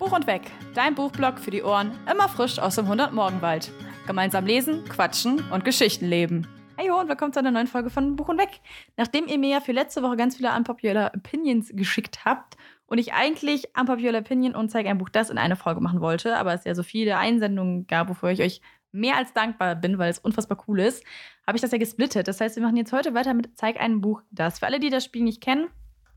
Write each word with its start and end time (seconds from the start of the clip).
Buch 0.00 0.12
und 0.12 0.26
Weg, 0.26 0.50
dein 0.74 0.94
Buchblog 0.94 1.38
für 1.38 1.50
die 1.50 1.62
Ohren, 1.62 1.92
immer 2.10 2.26
frisch 2.26 2.58
aus 2.58 2.76
dem 2.76 2.86
100-Morgenwald. 2.86 3.70
Gemeinsam 4.06 4.46
lesen, 4.46 4.82
quatschen 4.86 5.44
und 5.50 5.62
Geschichten 5.62 6.06
leben. 6.06 6.48
Hey 6.78 6.90
und 6.90 7.10
willkommen 7.10 7.34
zu 7.34 7.40
einer 7.40 7.50
neuen 7.50 7.66
Folge 7.66 7.90
von 7.90 8.16
Buch 8.16 8.30
und 8.30 8.38
Weg. 8.38 8.62
Nachdem 8.96 9.26
ihr 9.26 9.36
mir 9.36 9.50
ja 9.50 9.60
für 9.60 9.72
letzte 9.72 10.02
Woche 10.02 10.16
ganz 10.16 10.36
viele 10.38 10.56
Unpopular 10.56 11.12
Opinions 11.14 11.68
geschickt 11.74 12.24
habt 12.24 12.56
und 12.86 12.96
ich 12.96 13.12
eigentlich 13.12 13.76
Unpopular 13.78 14.22
Opinion 14.22 14.54
und 14.54 14.70
zeige 14.70 14.88
ein 14.88 14.96
Buch 14.96 15.10
das 15.10 15.28
in 15.28 15.36
eine 15.36 15.54
Folge 15.54 15.82
machen 15.82 16.00
wollte, 16.00 16.38
aber 16.38 16.54
es 16.54 16.64
ja 16.64 16.74
so 16.74 16.82
viele 16.82 17.18
Einsendungen 17.18 17.86
gab, 17.86 18.08
wofür 18.08 18.30
ich 18.30 18.40
euch 18.40 18.62
mehr 18.92 19.18
als 19.18 19.34
dankbar 19.34 19.74
bin, 19.74 19.98
weil 19.98 20.08
es 20.08 20.18
unfassbar 20.18 20.64
cool 20.66 20.80
ist, 20.80 21.04
habe 21.46 21.58
ich 21.58 21.62
das 21.62 21.72
ja 21.72 21.78
gesplittet. 21.78 22.26
Das 22.26 22.40
heißt, 22.40 22.56
wir 22.56 22.62
machen 22.62 22.78
jetzt 22.78 22.94
heute 22.94 23.12
weiter 23.12 23.34
mit 23.34 23.54
Zeig 23.58 23.78
ein 23.78 24.00
Buch 24.00 24.22
das. 24.30 24.60
Für 24.60 24.66
alle, 24.66 24.80
die 24.80 24.88
das 24.88 25.04
Spiel 25.04 25.24
nicht 25.24 25.42
kennen, 25.42 25.68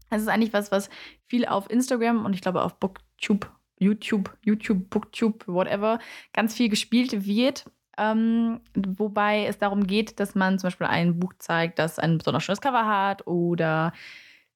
es 0.09 0.21
ist 0.21 0.29
eigentlich 0.29 0.54
was, 0.54 0.71
was 0.71 0.89
viel 1.27 1.45
auf 1.45 1.70
Instagram 1.70 2.23
und 2.23 2.34
ich 2.34 2.39
glaube 2.39 2.61
auf 2.61 2.79
Booktube 2.79 3.50
YouTube, 3.80 4.36
YouTube, 4.44 4.90
Booktube, 4.90 5.45
whatever, 5.48 6.00
ganz 6.34 6.55
viel 6.55 6.70
gespielt 6.70 7.26
wird. 7.26 7.66
Ähm, 7.98 8.62
wobei 8.76 9.45
es 9.45 9.59
darum 9.59 9.86
geht, 9.86 10.20
dass 10.20 10.36
man 10.36 10.58
zum 10.58 10.68
Beispiel 10.68 10.88
ein 10.88 11.20
Buch 11.20 11.34
zeigt, 11.38 11.78
das 11.80 12.00
ein 12.00 12.17
besonders 12.17 12.44
schönes 12.44 12.62
Cover 12.62 12.88
hat 12.88 13.28
oder 13.28 13.94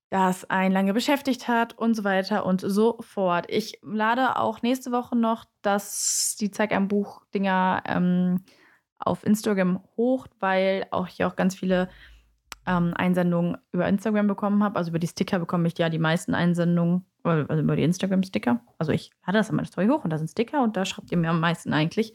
das 0.09 0.49
einen 0.49 0.71
lange 0.73 0.93
beschäftigt 0.93 1.47
hat 1.47 1.77
und 1.77 1.93
so 1.93 2.03
weiter 2.03 2.45
und 2.45 2.61
so 2.61 2.97
fort. 3.01 3.45
Ich 3.49 3.79
lade 3.83 4.37
auch 4.37 4.61
nächste 4.61 4.91
Woche 4.91 5.15
noch 5.15 5.45
das, 5.61 6.37
die 6.39 6.49
Zeig 6.49 6.71
ein 6.71 6.87
Buch-Dinger 6.87 7.83
ähm, 7.85 8.45
auf 8.99 9.25
Instagram 9.25 9.83
hoch, 9.97 10.27
weil 10.39 10.87
auch 10.91 11.07
hier 11.07 11.27
auch 11.27 11.35
ganz 11.35 11.55
viele 11.55 11.89
ähm, 12.67 12.93
Einsendungen 12.95 13.57
über 13.71 13.87
Instagram 13.87 14.27
bekommen 14.27 14.63
habe. 14.63 14.77
Also 14.77 14.89
über 14.89 14.99
die 14.99 15.07
Sticker 15.07 15.39
bekomme 15.39 15.67
ich 15.67 15.77
ja 15.77 15.89
die 15.89 15.99
meisten 15.99 16.35
Einsendungen 16.35 17.05
also 17.23 17.61
über 17.61 17.75
die 17.75 17.83
Instagram-Sticker. 17.83 18.61
Also 18.77 18.91
ich 18.91 19.11
lade 19.25 19.37
das 19.37 19.49
an 19.49 19.55
meine 19.55 19.67
Story 19.67 19.87
hoch 19.87 20.03
und 20.03 20.11
da 20.11 20.17
sind 20.17 20.29
Sticker 20.29 20.63
und 20.63 20.77
da 20.77 20.85
schreibt 20.85 21.11
ihr 21.11 21.17
mir 21.17 21.29
am 21.29 21.39
meisten 21.39 21.73
eigentlich. 21.73 22.13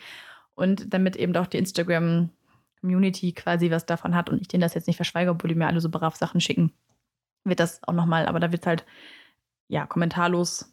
Und 0.54 0.92
damit 0.92 1.16
eben 1.16 1.36
auch 1.36 1.46
die 1.46 1.58
Instagram-Community 1.58 3.32
quasi 3.32 3.70
was 3.70 3.86
davon 3.86 4.14
hat 4.14 4.30
und 4.30 4.40
ich 4.40 4.48
denen 4.48 4.60
das 4.60 4.74
jetzt 4.74 4.86
nicht 4.86 4.96
verschweige, 4.96 5.30
obwohl 5.30 5.48
die 5.48 5.54
mir 5.54 5.66
alle 5.66 5.80
so 5.80 5.88
brav 5.88 6.16
Sachen 6.16 6.40
schicken, 6.40 6.72
wird 7.44 7.60
das 7.60 7.82
auch 7.84 7.94
nochmal, 7.94 8.26
aber 8.26 8.40
da 8.40 8.52
wird 8.52 8.66
halt, 8.66 8.84
ja, 9.68 9.86
kommentarlos 9.86 10.72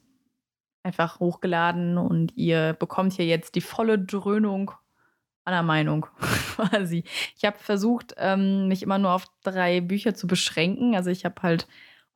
einfach 0.84 1.20
hochgeladen 1.20 1.98
und 1.98 2.36
ihr 2.36 2.73
bekommt 2.73 3.14
hier 3.14 3.25
jetzt 3.25 3.56
die 3.56 3.62
volle 3.62 4.00
Dröhnung 4.00 4.72
einer 5.50 5.64
Meinung 5.64 6.08
quasi. 6.55 7.03
Ich 7.36 7.45
habe 7.45 7.58
versucht, 7.59 8.16
ähm, 8.17 8.67
mich 8.67 8.83
immer 8.83 8.97
nur 8.97 9.11
auf 9.11 9.25
drei 9.44 9.81
Bücher 9.81 10.14
zu 10.16 10.28
beschränken. 10.28 10.95
Also 10.95 11.09
ich 11.09 11.25
habe 11.25 11.41
halt 11.41 11.67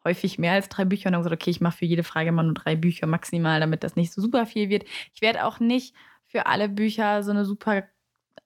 häufig 0.04 0.38
mehr 0.40 0.54
als 0.54 0.70
drei 0.70 0.86
Bücher 0.86 1.08
und 1.08 1.14
dann 1.14 1.22
gesagt, 1.22 1.42
okay, 1.42 1.52
ich 1.52 1.62
mache 1.62 1.78
für 1.78 1.86
jede 1.86 2.04
Frage 2.04 2.30
immer 2.30 2.44
nur 2.44 2.54
drei 2.54 2.76
Bücher 2.76 3.08
maximal, 3.08 3.60
damit 3.60 3.84
das 3.84 3.96
nicht 3.96 4.12
so 4.12 4.22
super 4.22 4.46
viel 4.46 4.70
wird. 4.70 4.84
Ich 5.14 5.22
werde 5.22 5.46
auch 5.46 5.60
nicht 5.60 5.96
für 6.28 6.46
alle 6.46 6.70
Bücher 6.70 7.24
so 7.24 7.32
eine 7.32 7.46
super 7.46 7.84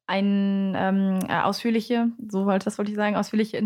ein, 0.08 0.74
ähm, 0.76 1.20
äh, 1.28 1.42
ausführliche, 1.42 2.10
so 2.30 2.46
wollte 2.46 2.66
das 2.66 2.78
wollte 2.78 2.92
ich 2.92 2.98
sagen, 2.98 3.16
ausführliche 3.16 3.58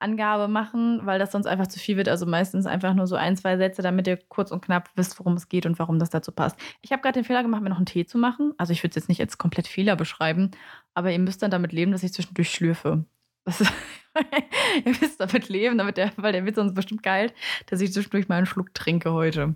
Inhaltsangabe 0.00 0.48
machen, 0.48 1.00
weil 1.04 1.18
das 1.18 1.32
sonst 1.32 1.46
einfach 1.46 1.66
zu 1.66 1.78
viel 1.78 1.96
wird. 1.96 2.08
Also 2.08 2.26
meistens 2.26 2.66
einfach 2.66 2.94
nur 2.94 3.06
so 3.06 3.16
ein, 3.16 3.36
zwei 3.36 3.56
Sätze, 3.56 3.82
damit 3.82 4.06
ihr 4.06 4.18
kurz 4.28 4.50
und 4.50 4.64
knapp 4.64 4.90
wisst, 4.94 5.18
worum 5.18 5.34
es 5.34 5.48
geht 5.48 5.66
und 5.66 5.78
warum 5.78 5.98
das 5.98 6.10
dazu 6.10 6.32
passt. 6.32 6.58
Ich 6.82 6.92
habe 6.92 7.02
gerade 7.02 7.20
den 7.20 7.24
Fehler 7.24 7.42
gemacht, 7.42 7.62
mir 7.62 7.70
noch 7.70 7.76
einen 7.76 7.86
Tee 7.86 8.06
zu 8.06 8.18
machen. 8.18 8.52
Also 8.58 8.72
ich 8.72 8.82
würde 8.82 8.90
es 8.90 8.96
jetzt 8.96 9.08
nicht 9.08 9.20
als 9.20 9.38
komplett 9.38 9.66
Fehler 9.66 9.96
beschreiben, 9.96 10.50
aber 10.94 11.12
ihr 11.12 11.18
müsst 11.18 11.42
dann 11.42 11.50
damit 11.50 11.72
leben, 11.72 11.92
dass 11.92 12.02
ich 12.02 12.12
zwischendurch 12.12 12.50
schlürfe. 12.50 13.04
Das 13.44 13.60
ihr 14.84 15.00
wisst 15.00 15.20
damit 15.20 15.48
leben, 15.48 15.78
damit 15.78 15.96
der, 15.96 16.12
weil 16.16 16.32
der 16.32 16.44
wird 16.44 16.56
sonst 16.56 16.74
bestimmt 16.74 17.02
geil, 17.02 17.32
dass 17.66 17.80
ich 17.80 17.92
zwischendurch 17.92 18.28
mal 18.28 18.36
einen 18.36 18.46
Schluck 18.46 18.74
trinke 18.74 19.12
heute. 19.12 19.54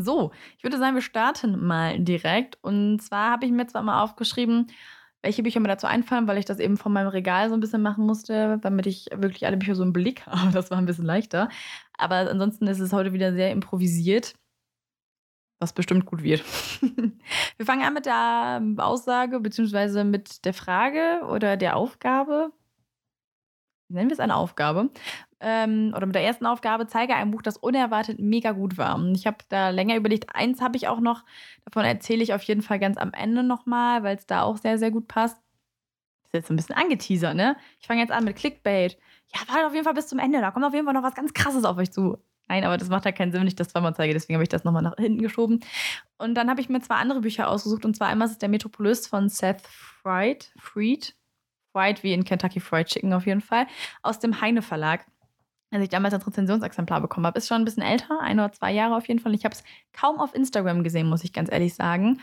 So, 0.00 0.30
ich 0.56 0.62
würde 0.62 0.78
sagen, 0.78 0.94
wir 0.94 1.02
starten 1.02 1.66
mal 1.66 1.98
direkt. 1.98 2.56
Und 2.62 3.00
zwar 3.00 3.32
habe 3.32 3.46
ich 3.46 3.52
mir 3.52 3.66
zwar 3.66 3.82
mal 3.82 4.02
aufgeschrieben, 4.02 4.68
welche 5.22 5.42
Bücher 5.42 5.60
mir 5.60 5.68
dazu 5.68 5.86
einfallen, 5.86 6.28
weil 6.28 6.38
ich 6.38 6.44
das 6.44 6.60
eben 6.60 6.76
von 6.76 6.92
meinem 6.92 7.08
Regal 7.08 7.48
so 7.48 7.54
ein 7.54 7.60
bisschen 7.60 7.82
machen 7.82 8.06
musste, 8.06 8.58
damit 8.62 8.86
ich 8.86 9.06
wirklich 9.14 9.46
alle 9.46 9.56
Bücher 9.56 9.74
so 9.74 9.82
im 9.82 9.92
Blick 9.92 10.26
habe. 10.26 10.52
Das 10.52 10.70
war 10.70 10.78
ein 10.78 10.86
bisschen 10.86 11.04
leichter. 11.04 11.48
Aber 11.96 12.16
ansonsten 12.16 12.66
ist 12.66 12.80
es 12.80 12.92
heute 12.92 13.12
wieder 13.12 13.32
sehr 13.32 13.50
improvisiert, 13.50 14.34
was 15.60 15.72
bestimmt 15.72 16.06
gut 16.06 16.22
wird. 16.22 16.44
wir 17.56 17.66
fangen 17.66 17.82
an 17.82 17.94
mit 17.94 18.06
der 18.06 18.62
Aussage 18.78 19.40
beziehungsweise 19.40 20.04
mit 20.04 20.44
der 20.44 20.54
Frage 20.54 21.26
oder 21.28 21.56
der 21.56 21.76
Aufgabe 21.76 22.52
nennen 23.88 24.10
wir 24.10 24.14
es 24.14 24.20
eine 24.20 24.36
Aufgabe, 24.36 24.90
ähm, 25.40 25.92
oder 25.96 26.06
mit 26.06 26.14
der 26.14 26.24
ersten 26.24 26.46
Aufgabe, 26.46 26.86
zeige 26.86 27.14
ein 27.14 27.30
Buch, 27.30 27.42
das 27.42 27.56
unerwartet 27.56 28.18
mega 28.18 28.52
gut 28.52 28.76
war. 28.78 28.96
Und 28.96 29.14
ich 29.14 29.26
habe 29.26 29.38
da 29.48 29.70
länger 29.70 29.96
überlegt, 29.96 30.34
eins 30.34 30.60
habe 30.60 30.76
ich 30.76 30.88
auch 30.88 31.00
noch, 31.00 31.24
davon 31.64 31.84
erzähle 31.84 32.22
ich 32.22 32.34
auf 32.34 32.42
jeden 32.42 32.62
Fall 32.62 32.78
ganz 32.78 32.96
am 32.96 33.12
Ende 33.12 33.42
nochmal, 33.42 34.02
weil 34.02 34.16
es 34.16 34.26
da 34.26 34.42
auch 34.42 34.56
sehr, 34.56 34.78
sehr 34.78 34.90
gut 34.90 35.08
passt. 35.08 35.36
Ist 36.24 36.34
jetzt 36.34 36.50
ein 36.50 36.56
bisschen 36.56 36.74
angeteasert, 36.74 37.34
ne? 37.34 37.56
Ich 37.80 37.86
fange 37.86 38.00
jetzt 38.00 38.12
an 38.12 38.24
mit 38.24 38.36
Clickbait. 38.36 38.98
Ja, 39.34 39.40
wartet 39.48 39.66
auf 39.66 39.72
jeden 39.72 39.84
Fall 39.84 39.94
bis 39.94 40.08
zum 40.08 40.18
Ende, 40.18 40.40
da 40.40 40.50
kommt 40.50 40.64
auf 40.64 40.74
jeden 40.74 40.84
Fall 40.84 40.94
noch 40.94 41.02
was 41.02 41.14
ganz 41.14 41.32
Krasses 41.32 41.64
auf 41.64 41.76
euch 41.78 41.90
zu. 41.90 42.18
Nein, 42.48 42.64
aber 42.64 42.78
das 42.78 42.88
macht 42.88 43.04
ja 43.04 43.12
keinen 43.12 43.30
Sinn, 43.30 43.42
wenn 43.42 43.48
ich 43.48 43.56
das 43.56 43.68
zweimal 43.68 43.94
zeige, 43.94 44.14
deswegen 44.14 44.36
habe 44.36 44.42
ich 44.42 44.48
das 44.48 44.64
nochmal 44.64 44.82
nach 44.82 44.96
hinten 44.96 45.20
geschoben. 45.20 45.60
Und 46.16 46.34
dann 46.34 46.48
habe 46.48 46.60
ich 46.62 46.70
mir 46.70 46.80
zwei 46.80 46.96
andere 46.96 47.20
Bücher 47.20 47.48
ausgesucht, 47.48 47.84
und 47.84 47.94
zwar 47.94 48.08
einmal 48.08 48.26
ist 48.26 48.32
es 48.32 48.38
der 48.38 48.48
Metropolis 48.48 49.06
von 49.06 49.28
Seth 49.28 49.60
Fried, 49.60 50.50
Fried 50.58 51.14
Fried, 51.72 52.02
wie 52.02 52.12
in 52.12 52.24
Kentucky 52.24 52.60
Fried 52.60 52.86
Chicken 52.88 53.12
auf 53.12 53.26
jeden 53.26 53.40
Fall, 53.40 53.66
aus 54.02 54.18
dem 54.18 54.40
Heine 54.40 54.62
Verlag. 54.62 55.06
Als 55.70 55.82
ich 55.82 55.90
damals 55.90 56.14
ein 56.14 56.22
Rezensionsexemplar 56.22 57.00
bekommen 57.00 57.26
habe. 57.26 57.38
Ist 57.38 57.48
schon 57.48 57.60
ein 57.60 57.64
bisschen 57.64 57.82
älter, 57.82 58.20
ein 58.20 58.40
oder 58.40 58.52
zwei 58.52 58.72
Jahre 58.72 58.96
auf 58.96 59.06
jeden 59.06 59.20
Fall. 59.20 59.34
Ich 59.34 59.44
habe 59.44 59.54
es 59.54 59.62
kaum 59.92 60.18
auf 60.18 60.34
Instagram 60.34 60.82
gesehen, 60.82 61.08
muss 61.08 61.24
ich 61.24 61.32
ganz 61.32 61.52
ehrlich 61.52 61.74
sagen. 61.74 62.20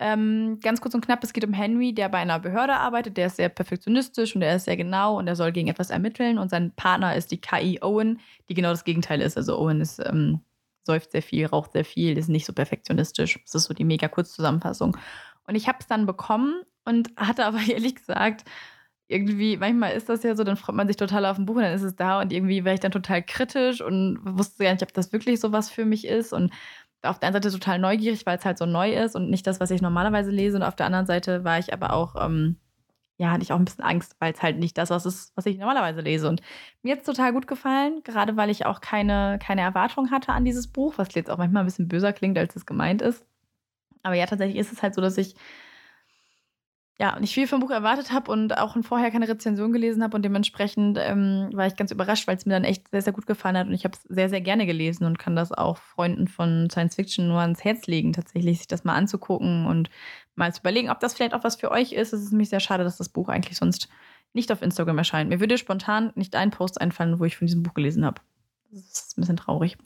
Ähm, 0.00 0.60
ganz 0.62 0.80
kurz 0.80 0.94
und 0.94 1.04
knapp, 1.04 1.24
es 1.24 1.32
geht 1.32 1.44
um 1.44 1.52
Henry, 1.52 1.92
der 1.92 2.08
bei 2.08 2.18
einer 2.18 2.38
Behörde 2.38 2.74
arbeitet. 2.74 3.16
Der 3.16 3.26
ist 3.26 3.36
sehr 3.36 3.48
perfektionistisch 3.48 4.34
und 4.34 4.42
der 4.42 4.54
ist 4.54 4.66
sehr 4.66 4.76
genau 4.76 5.18
und 5.18 5.26
er 5.26 5.34
soll 5.34 5.50
gegen 5.50 5.68
etwas 5.68 5.90
ermitteln. 5.90 6.38
Und 6.38 6.50
sein 6.50 6.72
Partner 6.76 7.16
ist 7.16 7.32
die 7.32 7.40
KI 7.40 7.80
Owen, 7.82 8.20
die 8.48 8.54
genau 8.54 8.70
das 8.70 8.84
Gegenteil 8.84 9.20
ist. 9.20 9.36
Also 9.36 9.58
Owen 9.58 9.80
ist, 9.80 9.98
ähm, 9.98 10.40
säuft 10.86 11.10
sehr 11.10 11.22
viel, 11.22 11.46
raucht 11.46 11.72
sehr 11.72 11.84
viel, 11.84 12.16
ist 12.16 12.28
nicht 12.28 12.46
so 12.46 12.52
perfektionistisch. 12.52 13.40
Das 13.44 13.56
ist 13.56 13.64
so 13.64 13.74
die 13.74 13.84
mega 13.84 14.06
Kurzzusammenfassung. 14.06 14.96
Und 15.48 15.56
ich 15.56 15.66
habe 15.66 15.78
es 15.80 15.88
dann 15.88 16.06
bekommen 16.06 16.62
und 16.84 17.10
hatte 17.16 17.44
aber 17.44 17.58
ehrlich 17.68 17.96
gesagt, 17.96 18.44
irgendwie, 19.08 19.56
manchmal 19.56 19.92
ist 19.92 20.08
das 20.10 20.22
ja 20.22 20.36
so, 20.36 20.44
dann 20.44 20.56
freut 20.56 20.76
man 20.76 20.86
sich 20.86 20.96
total 20.96 21.24
auf 21.24 21.38
ein 21.38 21.46
Buch 21.46 21.56
und 21.56 21.62
dann 21.62 21.74
ist 21.74 21.82
es 21.82 21.96
da 21.96 22.20
und 22.20 22.32
irgendwie 22.32 22.64
wäre 22.64 22.74
ich 22.74 22.80
dann 22.80 22.92
total 22.92 23.22
kritisch 23.22 23.80
und 23.80 24.18
wusste 24.22 24.64
gar 24.64 24.72
nicht, 24.72 24.82
ob 24.82 24.92
das 24.92 25.12
wirklich 25.12 25.40
so 25.40 25.50
was 25.50 25.70
für 25.70 25.86
mich 25.86 26.06
ist 26.06 26.32
und 26.34 26.52
auf 27.02 27.18
der 27.18 27.28
einen 27.28 27.34
Seite 27.34 27.50
total 27.50 27.78
neugierig, 27.78 28.26
weil 28.26 28.36
es 28.38 28.44
halt 28.44 28.58
so 28.58 28.66
neu 28.66 28.92
ist 28.92 29.16
und 29.16 29.30
nicht 29.30 29.46
das, 29.46 29.60
was 29.60 29.70
ich 29.70 29.80
normalerweise 29.80 30.30
lese 30.30 30.58
und 30.58 30.62
auf 30.62 30.76
der 30.76 30.86
anderen 30.86 31.06
Seite 31.06 31.42
war 31.42 31.58
ich 31.58 31.72
aber 31.72 31.94
auch, 31.94 32.16
ähm, 32.22 32.56
ja, 33.16 33.30
hatte 33.30 33.42
ich 33.42 33.52
auch 33.52 33.58
ein 33.58 33.64
bisschen 33.64 33.84
Angst, 33.84 34.14
weil 34.20 34.32
es 34.32 34.42
halt 34.42 34.58
nicht 34.58 34.76
das 34.76 34.90
was 34.90 35.06
ist, 35.06 35.32
was 35.36 35.46
ich 35.46 35.58
normalerweise 35.58 36.02
lese 36.02 36.28
und 36.28 36.42
mir 36.82 36.92
hat 36.92 37.00
es 37.00 37.06
total 37.06 37.32
gut 37.32 37.46
gefallen, 37.46 38.02
gerade 38.04 38.36
weil 38.36 38.50
ich 38.50 38.66
auch 38.66 38.80
keine, 38.82 39.38
keine 39.42 39.62
Erwartung 39.62 40.10
hatte 40.10 40.32
an 40.32 40.44
dieses 40.44 40.66
Buch, 40.68 40.94
was 40.98 41.14
jetzt 41.14 41.30
auch 41.30 41.38
manchmal 41.38 41.62
ein 41.62 41.66
bisschen 41.66 41.88
böser 41.88 42.12
klingt, 42.12 42.36
als 42.36 42.54
es 42.56 42.66
gemeint 42.66 43.00
ist. 43.00 43.24
Aber 44.02 44.14
ja, 44.14 44.26
tatsächlich 44.26 44.58
ist 44.58 44.72
es 44.72 44.82
halt 44.82 44.94
so, 44.94 45.00
dass 45.00 45.18
ich 45.18 45.34
ja, 47.00 47.18
nicht 47.20 47.32
viel 47.32 47.46
vom 47.46 47.60
Buch 47.60 47.70
erwartet 47.70 48.10
habe 48.10 48.32
und 48.32 48.58
auch 48.58 48.76
vorher 48.82 49.12
keine 49.12 49.28
Rezension 49.28 49.72
gelesen 49.72 50.02
habe 50.02 50.16
und 50.16 50.24
dementsprechend 50.24 50.98
ähm, 51.00 51.48
war 51.52 51.68
ich 51.68 51.76
ganz 51.76 51.92
überrascht, 51.92 52.26
weil 52.26 52.36
es 52.36 52.44
mir 52.44 52.54
dann 52.54 52.64
echt 52.64 52.88
sehr, 52.90 53.02
sehr 53.02 53.12
gut 53.12 53.26
gefallen 53.28 53.56
hat 53.56 53.68
und 53.68 53.72
ich 53.72 53.84
habe 53.84 53.96
es 53.96 54.02
sehr, 54.02 54.28
sehr 54.28 54.40
gerne 54.40 54.66
gelesen 54.66 55.04
und 55.04 55.16
kann 55.16 55.36
das 55.36 55.52
auch 55.52 55.78
Freunden 55.78 56.26
von 56.26 56.68
Science 56.70 56.96
Fiction 56.96 57.28
nur 57.28 57.40
ans 57.40 57.62
Herz 57.62 57.86
legen, 57.86 58.12
tatsächlich 58.12 58.58
sich 58.58 58.66
das 58.66 58.82
mal 58.82 58.96
anzugucken 58.96 59.66
und 59.66 59.90
mal 60.34 60.52
zu 60.52 60.60
überlegen, 60.60 60.90
ob 60.90 60.98
das 60.98 61.14
vielleicht 61.14 61.34
auch 61.34 61.44
was 61.44 61.54
für 61.56 61.70
euch 61.70 61.92
ist. 61.92 62.12
Es 62.12 62.22
ist 62.22 62.32
nämlich 62.32 62.48
sehr 62.48 62.60
schade, 62.60 62.82
dass 62.82 62.96
das 62.96 63.08
Buch 63.08 63.28
eigentlich 63.28 63.58
sonst 63.58 63.88
nicht 64.32 64.50
auf 64.50 64.60
Instagram 64.60 64.98
erscheint. 64.98 65.30
Mir 65.30 65.38
würde 65.38 65.56
spontan 65.56 66.12
nicht 66.16 66.34
ein 66.34 66.50
Post 66.50 66.80
einfallen, 66.80 67.20
wo 67.20 67.24
ich 67.24 67.36
von 67.36 67.46
diesem 67.46 67.62
Buch 67.62 67.74
gelesen 67.74 68.04
habe. 68.04 68.20
Das 68.70 68.82
ist 68.82 69.16
ein 69.16 69.22
bisschen 69.22 69.36
traurig. 69.36 69.78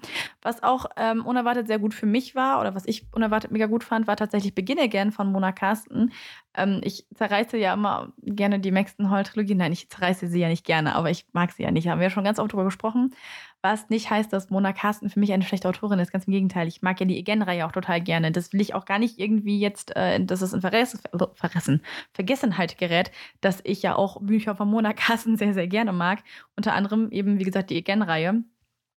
Was 0.42 0.64
auch 0.64 0.86
ähm, 0.96 1.24
unerwartet 1.24 1.68
sehr 1.68 1.78
gut 1.78 1.94
für 1.94 2.06
mich 2.06 2.34
war 2.34 2.60
oder 2.60 2.74
was 2.74 2.84
ich 2.84 3.06
unerwartet 3.12 3.52
mega 3.52 3.66
gut 3.66 3.84
fand, 3.84 4.08
war 4.08 4.16
tatsächlich 4.16 4.56
Beginne 4.56 4.88
gern 4.88 5.12
von 5.12 5.30
Mona 5.30 5.52
Carsten. 5.52 6.12
Ähm, 6.54 6.80
ich 6.82 7.06
zerreiße 7.14 7.56
ja 7.58 7.74
immer 7.74 8.12
gerne 8.22 8.58
die 8.58 8.72
Maxton 8.72 9.08
Hall 9.08 9.22
Trilogie. 9.22 9.54
Nein, 9.54 9.72
ich 9.72 9.88
zerreiße 9.88 10.26
sie 10.26 10.40
ja 10.40 10.48
nicht 10.48 10.64
gerne, 10.64 10.96
aber 10.96 11.10
ich 11.10 11.26
mag 11.32 11.52
sie 11.52 11.62
ja 11.62 11.70
nicht. 11.70 11.86
Haben 11.86 12.00
wir 12.00 12.08
ja 12.08 12.10
schon 12.10 12.24
ganz 12.24 12.40
oft 12.40 12.52
drüber 12.52 12.64
gesprochen. 12.64 13.14
Was 13.62 13.88
nicht 13.88 14.10
heißt, 14.10 14.32
dass 14.32 14.50
Mona 14.50 14.72
Carsten 14.72 15.08
für 15.08 15.20
mich 15.20 15.32
eine 15.32 15.44
schlechte 15.44 15.68
Autorin 15.68 16.00
ist. 16.00 16.10
Ganz 16.10 16.24
im 16.24 16.32
Gegenteil. 16.32 16.66
Ich 16.66 16.82
mag 16.82 16.98
ja 16.98 17.06
die 17.06 17.18
Again-Reihe 17.20 17.64
auch 17.64 17.72
total 17.72 18.00
gerne. 18.00 18.32
Das 18.32 18.52
will 18.52 18.60
ich 18.60 18.74
auch 18.74 18.84
gar 18.84 18.98
nicht 18.98 19.20
irgendwie 19.20 19.60
jetzt, 19.60 19.94
äh, 19.94 20.22
dass 20.24 20.42
es 20.42 20.52
in 20.52 20.60
Vergessen, 20.60 20.98
Vergessen, 21.34 21.82
Vergessenheit 22.12 22.78
gerät, 22.78 23.12
dass 23.40 23.60
ich 23.62 23.80
ja 23.82 23.94
auch 23.94 24.20
Bücher 24.20 24.56
von 24.56 24.68
Mona 24.68 24.92
Carsten 24.92 25.36
sehr, 25.38 25.54
sehr 25.54 25.68
gerne 25.68 25.92
mag. 25.92 26.24
Unter 26.56 26.74
anderem 26.74 27.12
eben, 27.12 27.38
wie 27.38 27.44
gesagt, 27.44 27.70
die 27.70 27.78
Again-Reihe 27.78 28.42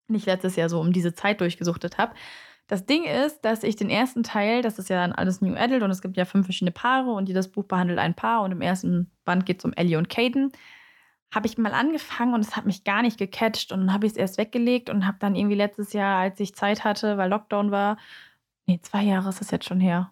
nicht 0.07 0.25
letztes 0.25 0.55
Jahr 0.55 0.69
so 0.69 0.79
um 0.79 0.93
diese 0.93 1.13
Zeit 1.13 1.41
durchgesuchtet 1.41 1.97
habe. 1.97 2.13
Das 2.67 2.85
Ding 2.85 3.03
ist, 3.03 3.41
dass 3.41 3.63
ich 3.63 3.75
den 3.75 3.89
ersten 3.89 4.23
Teil, 4.23 4.61
das 4.61 4.79
ist 4.79 4.89
ja 4.89 4.97
dann 4.97 5.11
alles 5.11 5.41
New 5.41 5.55
Adult 5.55 5.83
und 5.83 5.91
es 5.91 6.01
gibt 6.01 6.17
ja 6.17 6.25
fünf 6.25 6.47
verschiedene 6.47 6.71
Paare 6.71 7.11
und 7.11 7.27
jedes 7.29 7.51
Buch 7.51 7.65
behandelt 7.65 7.99
ein 7.99 8.15
Paar 8.15 8.41
und 8.41 8.51
im 8.51 8.61
ersten 8.61 9.11
Band 9.23 9.45
geht 9.45 9.59
es 9.59 9.65
um 9.65 9.73
Ellie 9.73 9.97
und 9.97 10.09
Caden. 10.09 10.51
Habe 11.33 11.47
ich 11.47 11.57
mal 11.57 11.73
angefangen 11.73 12.33
und 12.33 12.41
es 12.41 12.55
hat 12.55 12.65
mich 12.65 12.83
gar 12.83 13.01
nicht 13.01 13.17
gecatcht 13.17 13.71
und 13.71 13.81
dann 13.81 13.93
habe 13.93 14.05
ich 14.07 14.13
es 14.13 14.17
erst 14.17 14.37
weggelegt 14.37 14.89
und 14.89 15.05
habe 15.05 15.17
dann 15.19 15.35
irgendwie 15.35 15.55
letztes 15.55 15.93
Jahr, 15.93 16.19
als 16.19 16.39
ich 16.39 16.55
Zeit 16.55 16.83
hatte, 16.83 17.17
weil 17.17 17.29
Lockdown 17.29 17.71
war, 17.71 17.97
Nee, 18.67 18.79
zwei 18.81 19.03
Jahre 19.03 19.29
ist 19.29 19.41
das 19.41 19.51
jetzt 19.51 19.65
schon 19.65 19.79
her. 19.79 20.11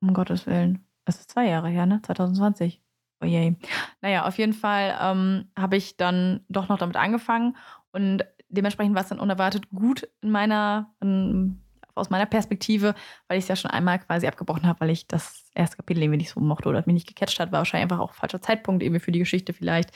Um 0.00 0.12
Gottes 0.12 0.46
Willen. 0.46 0.84
Es 1.04 1.20
ist 1.20 1.30
zwei 1.30 1.48
Jahre 1.48 1.68
her, 1.68 1.86
ne? 1.86 2.00
2020. 2.02 2.82
Oh 3.20 3.26
je. 3.26 3.54
Naja, 4.00 4.26
auf 4.26 4.38
jeden 4.38 4.52
Fall 4.52 4.96
ähm, 5.00 5.50
habe 5.56 5.76
ich 5.76 5.96
dann 5.96 6.44
doch 6.48 6.68
noch 6.68 6.78
damit 6.78 6.96
angefangen 6.96 7.56
und 7.92 8.24
dementsprechend 8.48 8.94
war 8.94 9.02
es 9.02 9.08
dann 9.08 9.20
unerwartet 9.20 9.70
gut 9.70 10.08
in 10.20 10.30
meiner, 10.30 10.94
in, 11.00 11.60
aus 11.94 12.10
meiner 12.10 12.26
Perspektive, 12.26 12.94
weil 13.26 13.38
ich 13.38 13.44
es 13.44 13.48
ja 13.48 13.56
schon 13.56 13.70
einmal 13.70 13.98
quasi 13.98 14.26
abgebrochen 14.26 14.66
habe, 14.66 14.80
weil 14.80 14.90
ich 14.90 15.06
das 15.06 15.50
erste 15.54 15.76
Kapitel 15.76 16.02
irgendwie 16.02 16.18
nicht 16.18 16.30
so 16.30 16.40
mochte 16.40 16.68
oder 16.68 16.82
mich 16.86 16.94
nicht 16.94 17.08
gecatcht 17.08 17.40
hat, 17.40 17.52
war 17.52 17.60
wahrscheinlich 17.60 17.90
einfach 17.90 18.00
auch 18.02 18.14
falscher 18.14 18.40
Zeitpunkt 18.40 18.82
irgendwie 18.82 19.00
für 19.00 19.12
die 19.12 19.18
Geschichte 19.18 19.52
vielleicht. 19.52 19.90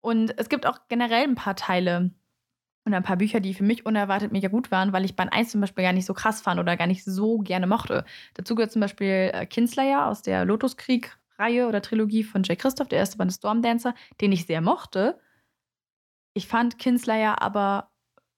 Und 0.00 0.38
es 0.38 0.48
gibt 0.48 0.66
auch 0.66 0.80
generell 0.88 1.24
ein 1.24 1.34
paar 1.34 1.56
Teile 1.56 2.10
und 2.84 2.92
ein 2.92 3.02
paar 3.02 3.16
Bücher, 3.16 3.40
die 3.40 3.54
für 3.54 3.64
mich 3.64 3.86
unerwartet 3.86 4.32
mega 4.32 4.48
gut 4.48 4.70
waren, 4.70 4.92
weil 4.92 5.04
ich 5.04 5.16
Band 5.16 5.32
1 5.32 5.50
zum 5.50 5.60
Beispiel 5.60 5.84
gar 5.84 5.92
nicht 5.92 6.04
so 6.04 6.14
krass 6.14 6.42
fand 6.42 6.60
oder 6.60 6.76
gar 6.76 6.86
nicht 6.86 7.04
so 7.04 7.38
gerne 7.38 7.66
mochte. 7.66 8.04
Dazu 8.34 8.54
gehört 8.54 8.72
zum 8.72 8.80
Beispiel 8.80 9.30
äh, 9.32 9.46
Kinslayer 9.46 10.06
aus 10.06 10.22
der 10.22 10.44
Lotuskrieg-Reihe 10.44 11.66
oder 11.66 11.80
Trilogie 11.80 12.24
von 12.24 12.42
Jay 12.42 12.56
Christoph, 12.56 12.88
der 12.88 12.98
erste 12.98 13.16
Band 13.16 13.30
ist 13.30 13.38
Stormdancer, 13.38 13.94
den 14.20 14.32
ich 14.32 14.44
sehr 14.46 14.60
mochte. 14.60 15.18
Ich 16.34 16.48
fand 16.48 16.78
Kinslayer 16.78 17.40
aber 17.40 17.90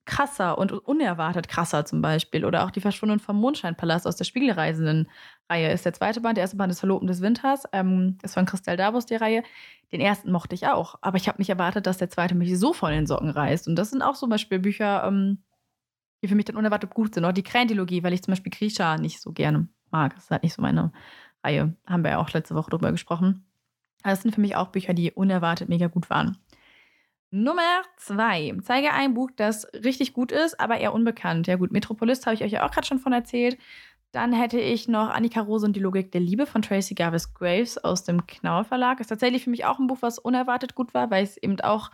krasser 0.07 0.57
und 0.57 0.71
unerwartet 0.71 1.47
krasser 1.47 1.85
zum 1.85 2.01
Beispiel. 2.01 2.45
Oder 2.45 2.65
auch 2.65 2.71
die 2.71 2.81
Verschwundenen 2.81 3.19
vom 3.19 3.39
Mondscheinpalast 3.39 4.07
aus 4.07 4.15
der 4.15 4.23
Spiegelreisenden-Reihe 4.23 5.71
ist 5.71 5.85
der 5.85 5.93
zweite 5.93 6.21
Band. 6.21 6.37
Der 6.37 6.43
erste 6.43 6.57
Band 6.57 6.71
ist 6.71 6.79
Verloben 6.79 7.07
des 7.07 7.21
Winters. 7.21 7.65
Ähm, 7.73 8.17
ist 8.23 8.33
von 8.33 8.45
Christel 8.45 8.77
Davos 8.77 9.05
die 9.05 9.15
Reihe. 9.15 9.43
Den 9.91 10.01
ersten 10.01 10.31
mochte 10.31 10.55
ich 10.55 10.67
auch. 10.67 10.95
Aber 11.01 11.17
ich 11.17 11.27
habe 11.27 11.39
nicht 11.39 11.49
erwartet, 11.49 11.85
dass 11.85 11.97
der 11.97 12.09
zweite 12.09 12.33
mich 12.33 12.57
so 12.57 12.73
von 12.73 12.91
den 12.91 13.05
Socken 13.05 13.29
reißt. 13.29 13.67
Und 13.67 13.75
das 13.75 13.91
sind 13.91 14.01
auch 14.01 14.15
zum 14.15 14.29
Beispiel 14.29 14.59
Bücher, 14.59 15.03
ähm, 15.05 15.43
die 16.23 16.27
für 16.27 16.35
mich 16.35 16.45
dann 16.45 16.55
unerwartet 16.55 16.93
gut 16.93 17.13
sind. 17.13 17.25
Auch 17.25 17.33
die 17.33 17.43
Krähendilogie, 17.43 18.01
weil 18.03 18.13
ich 18.13 18.23
zum 18.23 18.31
Beispiel 18.31 18.51
Grisha 18.51 18.97
nicht 18.97 19.21
so 19.21 19.33
gerne 19.33 19.67
mag. 19.91 20.15
Das 20.15 20.25
ist 20.25 20.31
halt 20.31 20.43
nicht 20.43 20.53
so 20.53 20.61
meine 20.61 20.91
Reihe. 21.43 21.75
Haben 21.85 22.03
wir 22.03 22.11
ja 22.11 22.17
auch 22.19 22.31
letzte 22.31 22.55
Woche 22.55 22.69
drüber 22.69 22.91
gesprochen. 22.91 23.45
Das 24.03 24.21
sind 24.21 24.33
für 24.33 24.41
mich 24.41 24.55
auch 24.55 24.69
Bücher, 24.69 24.93
die 24.93 25.11
unerwartet 25.11 25.69
mega 25.69 25.87
gut 25.87 26.09
waren. 26.09 26.37
Nummer 27.29 27.81
zwei. 27.97 28.55
Zeige 28.63 28.93
ein 28.93 29.13
Buch, 29.13 29.31
das 29.35 29.67
richtig 29.73 30.13
gut 30.13 30.31
ist, 30.31 30.59
aber 30.59 30.77
eher 30.77 30.93
unbekannt. 30.93 31.47
Ja 31.47 31.57
gut, 31.57 31.71
Metropolis 31.71 32.25
habe 32.25 32.35
ich 32.35 32.43
euch 32.43 32.53
ja 32.53 32.65
auch 32.65 32.71
gerade 32.71 32.87
schon 32.87 32.99
von 32.99 33.11
erzählt. 33.11 33.57
Dann 34.13 34.31
hätte 34.31 34.59
ich 34.59 34.87
noch 34.87 35.09
Annika 35.09 35.41
Rose 35.41 35.65
und 35.65 35.75
die 35.75 35.81
Logik 35.81 36.11
der 36.13 36.21
Liebe 36.21 36.45
von 36.45 36.61
Tracy 36.61 36.95
Garvis 36.95 37.33
Graves 37.33 37.77
aus 37.77 38.03
dem 38.05 38.25
Knauer 38.25 38.63
Verlag. 38.63 39.01
Ist 39.01 39.07
tatsächlich 39.07 39.43
für 39.43 39.49
mich 39.49 39.65
auch 39.65 39.79
ein 39.79 39.87
Buch, 39.87 39.97
was 39.99 40.17
unerwartet 40.17 40.75
gut 40.75 40.93
war, 40.93 41.11
weil 41.11 41.23
es 41.25 41.35
eben 41.35 41.59
auch, 41.59 41.91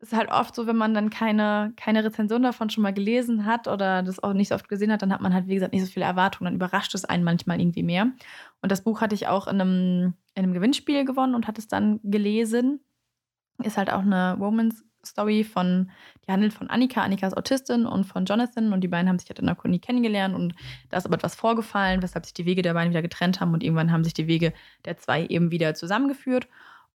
ist 0.00 0.14
halt 0.14 0.30
oft 0.32 0.54
so, 0.54 0.66
wenn 0.66 0.76
man 0.76 0.94
dann 0.94 1.10
keine, 1.10 1.74
keine 1.76 2.02
Rezension 2.02 2.42
davon 2.42 2.70
schon 2.70 2.82
mal 2.82 2.94
gelesen 2.94 3.44
hat 3.44 3.68
oder 3.68 4.02
das 4.02 4.22
auch 4.22 4.32
nicht 4.32 4.48
so 4.48 4.54
oft 4.54 4.68
gesehen 4.70 4.90
hat, 4.90 5.02
dann 5.02 5.12
hat 5.12 5.20
man 5.20 5.34
halt, 5.34 5.46
wie 5.46 5.54
gesagt, 5.54 5.74
nicht 5.74 5.84
so 5.84 5.92
viele 5.92 6.06
Erwartungen. 6.06 6.46
Dann 6.46 6.54
überrascht 6.54 6.94
es 6.94 7.04
einen 7.04 7.24
manchmal 7.24 7.60
irgendwie 7.60 7.82
mehr. 7.82 8.10
Und 8.62 8.72
das 8.72 8.82
Buch 8.82 9.02
hatte 9.02 9.14
ich 9.14 9.28
auch 9.28 9.46
in 9.46 9.60
einem, 9.60 10.14
in 10.34 10.44
einem 10.44 10.54
Gewinnspiel 10.54 11.04
gewonnen 11.04 11.34
und 11.34 11.46
hatte 11.46 11.60
es 11.60 11.68
dann 11.68 12.00
gelesen 12.02 12.80
ist 13.62 13.76
halt 13.76 13.92
auch 13.92 14.00
eine 14.00 14.36
Woman's 14.38 14.84
Story 15.06 15.44
von, 15.44 15.90
die 16.26 16.32
handelt 16.32 16.52
von 16.52 16.70
Annika. 16.70 17.02
Annika 17.02 17.26
ist 17.26 17.36
Autistin 17.36 17.86
und 17.86 18.04
von 18.04 18.24
Jonathan 18.24 18.72
und 18.72 18.80
die 18.80 18.88
beiden 18.88 19.08
haben 19.08 19.18
sich 19.18 19.28
halt 19.28 19.38
in 19.38 19.46
der 19.46 19.56
Uni 19.62 19.78
kennengelernt 19.78 20.34
und 20.34 20.54
da 20.88 20.96
ist 20.96 21.06
aber 21.06 21.16
etwas 21.16 21.34
vorgefallen, 21.34 22.02
weshalb 22.02 22.24
sich 22.24 22.34
die 22.34 22.46
Wege 22.46 22.62
der 22.62 22.74
beiden 22.74 22.90
wieder 22.90 23.02
getrennt 23.02 23.40
haben 23.40 23.52
und 23.52 23.62
irgendwann 23.62 23.92
haben 23.92 24.04
sich 24.04 24.14
die 24.14 24.26
Wege 24.26 24.52
der 24.84 24.96
zwei 24.96 25.26
eben 25.26 25.50
wieder 25.50 25.74
zusammengeführt. 25.74 26.48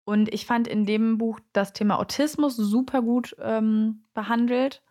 Und 0.05 0.33
ich 0.33 0.45
fand 0.45 0.67
in 0.67 0.85
dem 0.85 1.19
Buch 1.19 1.39
das 1.53 1.73
Thema 1.73 1.99
Autismus 1.99 2.55
super 2.55 3.01
gut 3.01 3.35
ähm, 3.39 4.05
behandelt, 4.13 4.81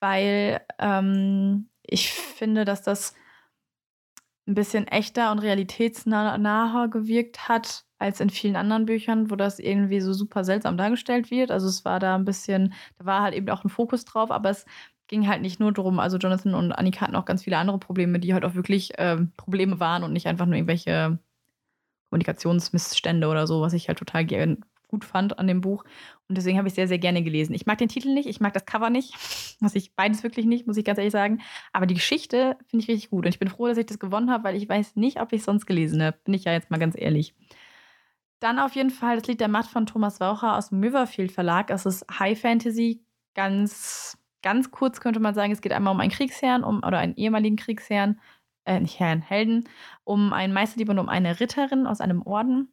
weil 0.00 0.60
ähm, 0.78 1.68
ich 1.82 2.10
finde, 2.12 2.64
dass 2.64 2.82
das 2.82 3.14
ein 4.50 4.54
bisschen 4.54 4.86
echter 4.86 5.30
und 5.30 5.38
realitätsnaher 5.38 6.88
gewirkt 6.88 7.48
hat 7.48 7.84
als 7.98 8.20
in 8.20 8.30
vielen 8.30 8.56
anderen 8.56 8.86
Büchern, 8.86 9.30
wo 9.30 9.36
das 9.36 9.58
irgendwie 9.58 10.00
so 10.00 10.12
super 10.12 10.44
seltsam 10.44 10.76
dargestellt 10.76 11.30
wird. 11.30 11.50
Also 11.50 11.68
es 11.68 11.84
war 11.84 12.00
da 12.00 12.14
ein 12.16 12.24
bisschen, 12.24 12.74
da 12.98 13.06
war 13.06 13.22
halt 13.22 13.34
eben 13.34 13.48
auch 13.50 13.64
ein 13.64 13.68
Fokus 13.68 14.04
drauf, 14.04 14.30
aber 14.30 14.50
es 14.50 14.66
ging 15.06 15.28
halt 15.28 15.42
nicht 15.42 15.60
nur 15.60 15.72
darum, 15.72 15.98
also 15.98 16.16
Jonathan 16.16 16.54
und 16.54 16.72
Annika 16.72 17.02
hatten 17.02 17.16
auch 17.16 17.24
ganz 17.24 17.44
viele 17.44 17.58
andere 17.58 17.78
Probleme, 17.78 18.18
die 18.18 18.32
halt 18.32 18.44
auch 18.44 18.54
wirklich 18.54 18.98
äh, 18.98 19.18
Probleme 19.36 19.80
waren 19.80 20.02
und 20.02 20.12
nicht 20.12 20.26
einfach 20.26 20.46
nur 20.46 20.54
irgendwelche 20.56 21.18
Kommunikationsmissstände 22.10 23.28
oder 23.28 23.46
so, 23.46 23.60
was 23.60 23.72
ich 23.72 23.88
halt 23.88 23.98
total 23.98 24.26
gut 24.88 25.04
fand 25.04 25.38
an 25.38 25.46
dem 25.46 25.60
Buch. 25.60 25.84
Und 26.30 26.36
deswegen 26.36 26.58
habe 26.58 26.68
ich 26.68 26.74
sehr, 26.74 26.86
sehr 26.86 27.00
gerne 27.00 27.24
gelesen. 27.24 27.54
Ich 27.54 27.66
mag 27.66 27.78
den 27.78 27.88
Titel 27.88 28.14
nicht, 28.14 28.28
ich 28.28 28.38
mag 28.38 28.52
das 28.52 28.64
Cover 28.64 28.88
nicht. 28.88 29.14
Muss 29.58 29.74
ich 29.74 29.96
beides 29.96 30.22
wirklich 30.22 30.46
nicht, 30.46 30.64
muss 30.64 30.76
ich 30.76 30.84
ganz 30.84 30.96
ehrlich 30.96 31.10
sagen. 31.10 31.40
Aber 31.72 31.86
die 31.86 31.94
Geschichte 31.94 32.56
finde 32.68 32.84
ich 32.84 32.88
richtig 32.88 33.10
gut. 33.10 33.24
Und 33.24 33.30
ich 33.30 33.40
bin 33.40 33.48
froh, 33.48 33.66
dass 33.66 33.78
ich 33.78 33.86
das 33.86 33.98
gewonnen 33.98 34.30
habe, 34.30 34.44
weil 34.44 34.54
ich 34.54 34.68
weiß 34.68 34.94
nicht, 34.94 35.20
ob 35.20 35.32
ich 35.32 35.40
es 35.40 35.44
sonst 35.44 35.66
gelesen 35.66 36.00
habe. 36.00 36.16
Bin 36.22 36.32
ich 36.32 36.44
ja 36.44 36.52
jetzt 36.52 36.70
mal 36.70 36.78
ganz 36.78 36.94
ehrlich. 36.96 37.34
Dann 38.38 38.60
auf 38.60 38.76
jeden 38.76 38.90
Fall 38.90 39.16
das 39.16 39.26
Lied 39.26 39.40
der 39.40 39.48
Macht 39.48 39.70
von 39.70 39.86
Thomas 39.86 40.20
Waucher 40.20 40.56
aus 40.56 40.68
dem 40.68 40.80
Riverfield 40.84 41.32
Verlag. 41.32 41.68
Es 41.68 41.84
ist 41.84 42.06
High 42.16 42.40
Fantasy, 42.40 43.02
ganz, 43.34 44.16
ganz 44.40 44.70
kurz 44.70 45.00
könnte 45.00 45.18
man 45.18 45.34
sagen. 45.34 45.50
Es 45.50 45.62
geht 45.62 45.72
einmal 45.72 45.92
um 45.92 46.00
einen 46.00 46.12
Kriegsherrn 46.12 46.62
um, 46.62 46.84
oder 46.86 46.98
einen 46.98 47.16
ehemaligen 47.16 47.56
Kriegsherrn, 47.56 48.20
äh, 48.66 48.78
nicht 48.78 49.00
Herrn, 49.00 49.20
Helden, 49.20 49.68
um 50.04 50.32
einen 50.32 50.52
Meisterdieb 50.52 50.90
und 50.90 51.00
um 51.00 51.08
eine 51.08 51.40
Ritterin 51.40 51.88
aus 51.88 52.00
einem 52.00 52.22
Orden. 52.22 52.68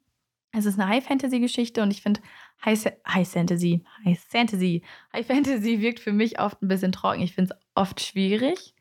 Es 0.57 0.65
ist 0.65 0.79
eine 0.79 0.89
High 0.89 1.05
Fantasy 1.05 1.39
Geschichte 1.39 1.83
und 1.83 1.91
ich 1.91 2.01
finde 2.01 2.21
High, 2.65 2.83
High 3.07 3.29
Fantasy, 3.29 3.83
High 4.03 4.19
Fantasy, 4.19 4.83
High 5.13 5.25
Fantasy 5.25 5.81
wirkt 5.81 5.99
für 5.99 6.11
mich 6.11 6.39
oft 6.39 6.61
ein 6.61 6.67
bisschen 6.67 6.91
trocken. 6.91 7.21
Ich 7.21 7.35
finde 7.35 7.53
es 7.53 7.59
oft 7.75 8.01
schwierig 8.01 8.73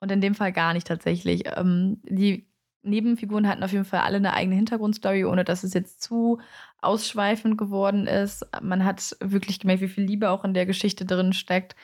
und 0.00 0.10
in 0.10 0.20
dem 0.20 0.34
Fall 0.34 0.52
gar 0.52 0.72
nicht 0.72 0.86
tatsächlich. 0.86 1.44
Ähm, 1.56 2.00
die 2.04 2.48
Nebenfiguren 2.82 3.46
hatten 3.46 3.62
auf 3.62 3.72
jeden 3.72 3.84
Fall 3.84 4.00
alle 4.00 4.16
eine 4.16 4.32
eigene 4.32 4.56
Hintergrundstory, 4.56 5.26
ohne 5.26 5.44
dass 5.44 5.64
es 5.64 5.74
jetzt 5.74 6.00
zu 6.00 6.40
ausschweifend 6.80 7.58
geworden 7.58 8.06
ist. 8.06 8.46
Man 8.62 8.86
hat 8.86 9.14
wirklich 9.20 9.60
gemerkt, 9.60 9.82
wie 9.82 9.88
viel 9.88 10.04
Liebe 10.04 10.30
auch 10.30 10.44
in 10.44 10.54
der 10.54 10.64
Geschichte 10.64 11.04
drin 11.04 11.34
steckt. 11.34 11.76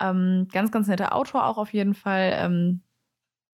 Ähm, 0.00 0.48
ganz, 0.50 0.72
ganz 0.72 0.88
netter 0.88 1.14
Autor 1.14 1.46
auch 1.46 1.58
auf 1.58 1.74
jeden 1.74 1.92
Fall. 1.94 2.32
Ähm, 2.34 2.80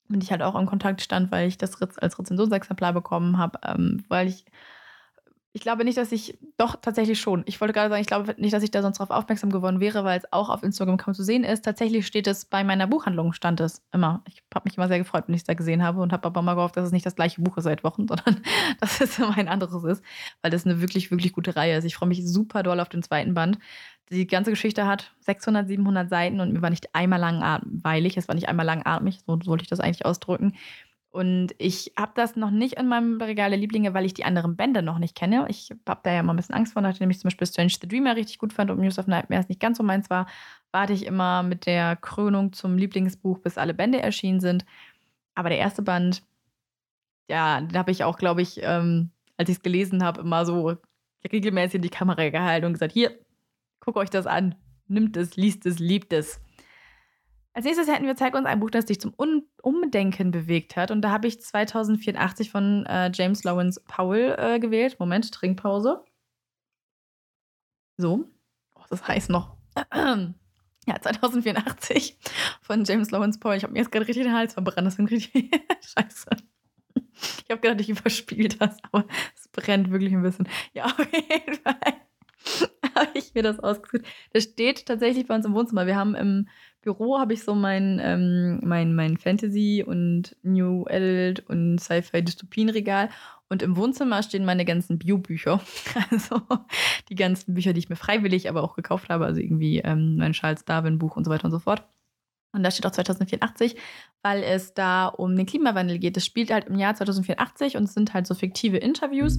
mit 0.06 0.22
ich 0.22 0.30
halt 0.30 0.42
auch 0.42 0.54
in 0.54 0.66
Kontakt 0.66 1.00
stand, 1.00 1.32
weil 1.32 1.48
ich 1.48 1.58
das 1.58 1.80
als 1.82 2.18
Rezensionsexemplar 2.18 2.92
bekommen 2.92 3.38
habe, 3.38 3.58
ähm, 3.64 4.04
weil 4.08 4.28
ich 4.28 4.44
ich 5.56 5.60
glaube 5.60 5.84
nicht, 5.84 5.96
dass 5.96 6.10
ich, 6.10 6.36
doch 6.56 6.74
tatsächlich 6.74 7.20
schon. 7.20 7.44
Ich 7.46 7.60
wollte 7.60 7.72
gerade 7.72 7.88
sagen, 7.88 8.00
ich 8.00 8.08
glaube 8.08 8.34
nicht, 8.38 8.52
dass 8.52 8.64
ich 8.64 8.72
da 8.72 8.82
sonst 8.82 8.98
darauf 8.98 9.16
aufmerksam 9.16 9.50
geworden 9.50 9.78
wäre, 9.78 10.02
weil 10.02 10.18
es 10.18 10.32
auch 10.32 10.48
auf 10.48 10.64
Instagram 10.64 10.96
kaum 10.96 11.14
zu 11.14 11.22
sehen 11.22 11.44
ist. 11.44 11.64
Tatsächlich 11.64 12.08
steht 12.08 12.26
es 12.26 12.44
bei 12.44 12.64
meiner 12.64 12.88
Buchhandlung, 12.88 13.32
stand 13.32 13.60
es 13.60 13.80
immer. 13.92 14.24
Ich 14.26 14.42
habe 14.52 14.68
mich 14.68 14.76
immer 14.76 14.88
sehr 14.88 14.98
gefreut, 14.98 15.24
wenn 15.28 15.34
ich 15.36 15.42
es 15.42 15.46
da 15.46 15.54
gesehen 15.54 15.84
habe 15.84 16.00
und 16.00 16.12
habe 16.12 16.26
aber 16.26 16.42
mal 16.42 16.54
gehofft, 16.54 16.76
dass 16.76 16.86
es 16.86 16.92
nicht 16.92 17.06
das 17.06 17.14
gleiche 17.14 17.40
Buch 17.40 17.56
ist 17.56 17.64
seit 17.64 17.84
Wochen, 17.84 18.08
sondern 18.08 18.42
dass 18.80 19.00
es 19.00 19.16
immer 19.16 19.38
ein 19.38 19.46
anderes 19.46 19.84
ist, 19.84 20.04
weil 20.42 20.50
das 20.50 20.66
eine 20.66 20.80
wirklich, 20.80 21.12
wirklich 21.12 21.32
gute 21.32 21.54
Reihe 21.54 21.78
ist. 21.78 21.84
Ich 21.84 21.94
freue 21.94 22.08
mich 22.08 22.26
super 22.26 22.64
doll 22.64 22.80
auf 22.80 22.88
den 22.88 23.04
zweiten 23.04 23.34
Band. 23.34 23.60
Die 24.10 24.26
ganze 24.26 24.50
Geschichte 24.50 24.88
hat 24.88 25.12
600, 25.20 25.68
700 25.68 26.10
Seiten 26.10 26.40
und 26.40 26.52
mir 26.52 26.62
war 26.62 26.70
nicht 26.70 26.96
einmal 26.96 27.20
langweilig. 27.20 28.16
Es 28.16 28.26
war 28.26 28.34
nicht 28.34 28.48
einmal 28.48 28.66
langatmig, 28.66 29.20
so 29.24 29.38
sollte 29.40 29.62
ich 29.62 29.70
das 29.70 29.78
eigentlich 29.78 30.04
ausdrücken. 30.04 30.54
Und 31.14 31.54
ich 31.58 31.92
habe 31.96 32.10
das 32.16 32.34
noch 32.34 32.50
nicht 32.50 32.72
in 32.72 32.88
meinem 32.88 33.20
Regal 33.20 33.50
der 33.50 33.58
Lieblinge, 33.60 33.94
weil 33.94 34.04
ich 34.04 34.14
die 34.14 34.24
anderen 34.24 34.56
Bände 34.56 34.82
noch 34.82 34.98
nicht 34.98 35.14
kenne. 35.14 35.46
Ich 35.48 35.70
habe 35.88 36.00
da 36.02 36.12
ja 36.12 36.24
mal 36.24 36.32
ein 36.32 36.36
bisschen 36.36 36.56
Angst 36.56 36.72
vor, 36.72 36.82
nachdem 36.82 37.08
ich 37.08 37.20
zum 37.20 37.28
Beispiel 37.28 37.46
Strange 37.46 37.74
the 37.80 37.86
Dreamer 37.86 38.16
richtig 38.16 38.38
gut 38.38 38.52
fand 38.52 38.68
und 38.68 38.80
News 38.80 38.98
of 38.98 39.06
Nightmares 39.06 39.48
nicht 39.48 39.60
ganz 39.60 39.78
so 39.78 39.84
meins 39.84 40.10
war, 40.10 40.26
warte 40.72 40.92
ich 40.92 41.06
immer 41.06 41.44
mit 41.44 41.66
der 41.66 41.94
Krönung 41.94 42.52
zum 42.52 42.76
Lieblingsbuch, 42.76 43.38
bis 43.38 43.58
alle 43.58 43.74
Bände 43.74 44.02
erschienen 44.02 44.40
sind. 44.40 44.66
Aber 45.36 45.50
der 45.50 45.58
erste 45.58 45.82
Band, 45.82 46.24
ja, 47.30 47.60
den 47.60 47.78
habe 47.78 47.92
ich 47.92 48.02
auch, 48.02 48.18
glaube 48.18 48.42
ich, 48.42 48.58
ähm, 48.64 49.12
als 49.36 49.48
ich 49.48 49.58
es 49.58 49.62
gelesen 49.62 50.02
habe, 50.02 50.20
immer 50.20 50.44
so 50.44 50.74
regelmäßig 51.32 51.76
in 51.76 51.82
die 51.82 51.90
Kamera 51.90 52.28
gehalten 52.28 52.66
und 52.66 52.72
gesagt: 52.72 52.92
Hier, 52.92 53.16
guckt 53.78 53.98
euch 53.98 54.10
das 54.10 54.26
an, 54.26 54.56
nimmt 54.88 55.16
es, 55.16 55.36
liest 55.36 55.64
es, 55.64 55.78
liebt 55.78 56.12
es. 56.12 56.40
Als 57.54 57.64
nächstes 57.64 57.86
hätten 57.86 58.04
wir 58.04 58.16
Zeig 58.16 58.34
uns 58.34 58.46
ein 58.46 58.58
Buch, 58.58 58.70
das 58.70 58.86
dich 58.86 59.00
zum 59.00 59.14
Un 59.16 59.48
Umdenken 59.62 60.32
bewegt 60.32 60.74
hat. 60.76 60.90
Und 60.90 61.02
da 61.02 61.10
habe 61.10 61.28
ich 61.28 61.40
2084 61.40 62.50
von 62.50 62.84
äh, 62.86 63.12
James 63.14 63.44
Lawrence 63.44 63.80
Powell 63.86 64.34
äh, 64.36 64.58
gewählt. 64.58 64.98
Moment, 64.98 65.32
Trinkpause. 65.32 66.04
So. 67.96 68.28
Oh, 68.74 68.82
das 68.90 69.06
heißt 69.06 69.30
noch. 69.30 69.56
ja, 69.94 71.00
2084 71.00 72.18
von 72.60 72.82
James 72.84 73.12
Lawrence 73.12 73.38
Powell. 73.38 73.56
Ich 73.56 73.62
habe 73.62 73.72
mir 73.72 73.78
jetzt 73.78 73.92
gerade 73.92 74.08
richtig 74.08 74.24
den 74.24 74.34
Hals 74.34 74.54
verbrannt. 74.54 74.88
Das 74.88 74.98
richtig. 74.98 75.50
Scheiße. 75.80 76.30
Ich 77.44 77.50
habe 77.50 77.60
gedacht, 77.60 77.80
ich 77.80 77.88
überspiele 77.88 78.48
das, 78.48 78.76
aber 78.90 79.06
es 79.36 79.46
brennt 79.48 79.92
wirklich 79.92 80.12
ein 80.12 80.22
bisschen. 80.22 80.48
Ja, 80.72 80.86
auf 80.86 80.98
jeden 80.98 81.54
Fall 81.62 81.76
habe 82.94 83.10
ich 83.14 83.34
mir 83.34 83.42
das 83.42 83.60
ausgesucht. 83.60 84.06
Das 84.32 84.44
steht 84.44 84.86
tatsächlich 84.86 85.26
bei 85.26 85.34
uns 85.34 85.46
im 85.46 85.54
Wohnzimmer. 85.54 85.86
Wir 85.86 85.96
haben 85.96 86.14
im 86.14 86.48
Büro 86.84 87.18
habe 87.18 87.32
ich 87.32 87.42
so 87.42 87.54
mein, 87.54 88.00
ähm, 88.02 88.60
mein, 88.62 88.94
mein 88.94 89.16
Fantasy 89.16 89.82
und 89.86 90.36
New 90.42 90.84
Adult 90.86 91.48
und 91.48 91.78
Sci-Fi-Dystopien-Regal. 91.78 93.08
Und 93.48 93.62
im 93.62 93.76
Wohnzimmer 93.76 94.22
stehen 94.22 94.44
meine 94.44 94.64
ganzen 94.64 94.98
Bio-Bücher. 94.98 95.60
Also 96.10 96.42
die 97.08 97.14
ganzen 97.14 97.54
Bücher, 97.54 97.72
die 97.72 97.78
ich 97.78 97.88
mir 97.88 97.96
freiwillig 97.96 98.48
aber 98.48 98.62
auch 98.62 98.76
gekauft 98.76 99.08
habe. 99.08 99.24
Also 99.24 99.40
irgendwie 99.40 99.78
ähm, 99.78 100.16
mein 100.16 100.32
Charles 100.32 100.64
Darwin-Buch 100.64 101.16
und 101.16 101.24
so 101.24 101.30
weiter 101.30 101.46
und 101.46 101.50
so 101.50 101.58
fort. 101.58 101.84
Und 102.52 102.62
da 102.62 102.70
steht 102.70 102.86
auch 102.86 102.92
2084, 102.92 103.76
weil 104.22 104.42
es 104.44 104.74
da 104.74 105.06
um 105.08 105.34
den 105.34 105.46
Klimawandel 105.46 105.98
geht. 105.98 106.16
Es 106.16 106.24
spielt 106.24 106.52
halt 106.52 106.68
im 106.68 106.78
Jahr 106.78 106.94
2084 106.94 107.76
und 107.76 107.84
es 107.84 107.94
sind 107.94 108.14
halt 108.14 108.28
so 108.28 108.34
fiktive 108.34 108.76
Interviews, 108.76 109.38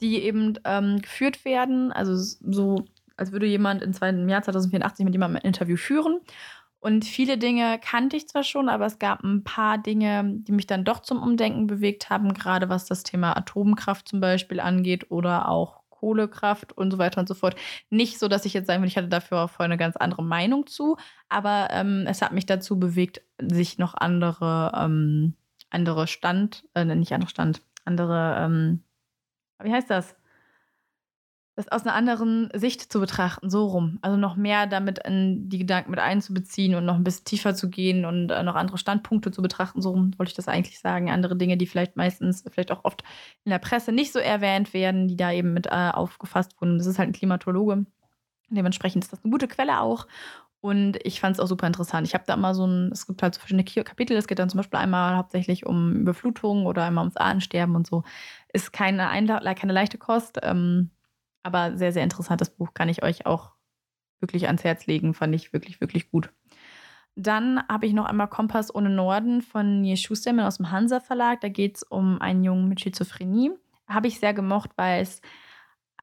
die 0.00 0.22
eben 0.22 0.58
ähm, 0.64 1.00
geführt 1.00 1.44
werden. 1.44 1.92
Also 1.92 2.16
so, 2.16 2.84
als 3.16 3.30
würde 3.30 3.46
jemand 3.46 3.82
im 3.82 4.28
Jahr 4.28 4.42
2084 4.42 5.04
mit 5.04 5.14
jemandem 5.14 5.36
ein 5.36 5.46
Interview 5.46 5.76
führen. 5.76 6.20
Und 6.80 7.04
viele 7.04 7.38
Dinge 7.38 7.80
kannte 7.82 8.16
ich 8.16 8.28
zwar 8.28 8.44
schon, 8.44 8.68
aber 8.68 8.86
es 8.86 8.98
gab 9.00 9.24
ein 9.24 9.42
paar 9.42 9.78
Dinge, 9.78 10.24
die 10.24 10.52
mich 10.52 10.66
dann 10.66 10.84
doch 10.84 11.00
zum 11.00 11.22
Umdenken 11.22 11.66
bewegt 11.66 12.08
haben, 12.08 12.34
gerade 12.34 12.68
was 12.68 12.86
das 12.86 13.02
Thema 13.02 13.36
Atomkraft 13.36 14.08
zum 14.08 14.20
Beispiel 14.20 14.60
angeht 14.60 15.10
oder 15.10 15.48
auch 15.48 15.82
Kohlekraft 15.90 16.72
und 16.72 16.92
so 16.92 16.98
weiter 16.98 17.20
und 17.20 17.26
so 17.28 17.34
fort. 17.34 17.56
Nicht 17.90 18.20
so, 18.20 18.28
dass 18.28 18.44
ich 18.44 18.54
jetzt 18.54 18.68
sagen 18.68 18.80
würde, 18.80 18.88
ich 18.88 18.96
hatte 18.96 19.08
dafür 19.08 19.48
vorher 19.48 19.64
eine 19.64 19.76
ganz 19.76 19.96
andere 19.96 20.22
Meinung 20.22 20.66
zu, 20.68 20.96
aber 21.28 21.68
ähm, 21.72 22.04
es 22.06 22.22
hat 22.22 22.32
mich 22.32 22.46
dazu 22.46 22.78
bewegt, 22.78 23.22
sich 23.40 23.78
noch 23.78 23.94
andere, 23.94 24.72
ähm, 24.76 25.34
andere 25.70 26.06
Stand, 26.06 26.64
äh, 26.74 26.84
nicht 26.84 27.12
andere 27.12 27.30
Stand, 27.30 27.62
andere, 27.84 28.36
ähm, 28.38 28.84
wie 29.62 29.72
heißt 29.72 29.90
das? 29.90 30.14
Das 31.58 31.66
aus 31.66 31.84
einer 31.84 31.96
anderen 31.96 32.50
Sicht 32.54 32.92
zu 32.92 33.00
betrachten, 33.00 33.50
so 33.50 33.66
rum. 33.66 33.98
Also 34.00 34.16
noch 34.16 34.36
mehr 34.36 34.68
damit 34.68 35.00
in 35.00 35.48
die 35.48 35.58
Gedanken 35.58 35.90
mit 35.90 35.98
einzubeziehen 35.98 36.76
und 36.76 36.86
noch 36.86 36.94
ein 36.94 37.02
bisschen 37.02 37.24
tiefer 37.24 37.52
zu 37.52 37.68
gehen 37.68 38.04
und 38.04 38.30
äh, 38.30 38.44
noch 38.44 38.54
andere 38.54 38.78
Standpunkte 38.78 39.32
zu 39.32 39.42
betrachten, 39.42 39.82
so 39.82 39.90
rum 39.90 40.16
wollte 40.18 40.30
ich 40.30 40.36
das 40.36 40.46
eigentlich 40.46 40.78
sagen. 40.78 41.10
Andere 41.10 41.34
Dinge, 41.34 41.56
die 41.56 41.66
vielleicht 41.66 41.96
meistens, 41.96 42.44
vielleicht 42.48 42.70
auch 42.70 42.84
oft 42.84 43.02
in 43.44 43.50
der 43.50 43.58
Presse 43.58 43.90
nicht 43.90 44.12
so 44.12 44.20
erwähnt 44.20 44.72
werden, 44.72 45.08
die 45.08 45.16
da 45.16 45.32
eben 45.32 45.52
mit 45.52 45.66
äh, 45.66 45.90
aufgefasst 45.92 46.54
wurden. 46.60 46.78
Das 46.78 46.86
ist 46.86 47.00
halt 47.00 47.08
ein 47.08 47.12
Klimatologe. 47.12 47.86
Dementsprechend 48.50 49.02
ist 49.02 49.12
das 49.12 49.24
eine 49.24 49.32
gute 49.32 49.48
Quelle 49.48 49.80
auch. 49.80 50.06
Und 50.60 51.04
ich 51.04 51.18
fand 51.18 51.34
es 51.34 51.40
auch 51.40 51.48
super 51.48 51.66
interessant. 51.66 52.06
Ich 52.06 52.14
habe 52.14 52.24
da 52.24 52.34
immer 52.34 52.54
so 52.54 52.68
ein, 52.68 52.92
es 52.92 53.08
gibt 53.08 53.20
halt 53.20 53.34
so 53.34 53.40
verschiedene 53.40 53.64
Kapitel. 53.64 54.16
Es 54.16 54.28
geht 54.28 54.38
dann 54.38 54.48
zum 54.48 54.58
Beispiel 54.58 54.78
einmal 54.78 55.16
hauptsächlich 55.16 55.66
um 55.66 55.96
Überflutung 55.96 56.66
oder 56.66 56.84
einmal 56.84 57.02
ums 57.02 57.16
Ahnensterben 57.16 57.74
und 57.74 57.88
so. 57.88 58.04
Ist 58.52 58.72
keine, 58.72 59.08
keine 59.56 59.72
leichte 59.72 59.98
Kost. 59.98 60.38
Ähm, 60.42 60.90
aber 61.42 61.76
sehr, 61.76 61.92
sehr 61.92 62.04
interessantes 62.04 62.50
Buch, 62.50 62.74
kann 62.74 62.88
ich 62.88 63.02
euch 63.02 63.26
auch 63.26 63.52
wirklich 64.20 64.46
ans 64.46 64.64
Herz 64.64 64.86
legen. 64.86 65.14
Fand 65.14 65.34
ich 65.34 65.52
wirklich, 65.52 65.80
wirklich 65.80 66.10
gut. 66.10 66.30
Dann 67.14 67.60
habe 67.68 67.86
ich 67.86 67.92
noch 67.94 68.04
einmal 68.04 68.28
Kompass 68.28 68.72
ohne 68.72 68.90
Norden 68.90 69.42
von 69.42 69.80
Nils 69.80 70.00
Schustermann 70.00 70.46
aus 70.46 70.58
dem 70.58 70.70
Hansa 70.70 71.00
Verlag. 71.00 71.40
Da 71.40 71.48
geht 71.48 71.76
es 71.76 71.82
um 71.82 72.20
einen 72.20 72.44
Jungen 72.44 72.68
mit 72.68 72.80
Schizophrenie. 72.80 73.50
Habe 73.88 74.06
ich 74.06 74.20
sehr 74.20 74.34
gemocht, 74.34 74.70
weil 74.76 75.02
es 75.02 75.20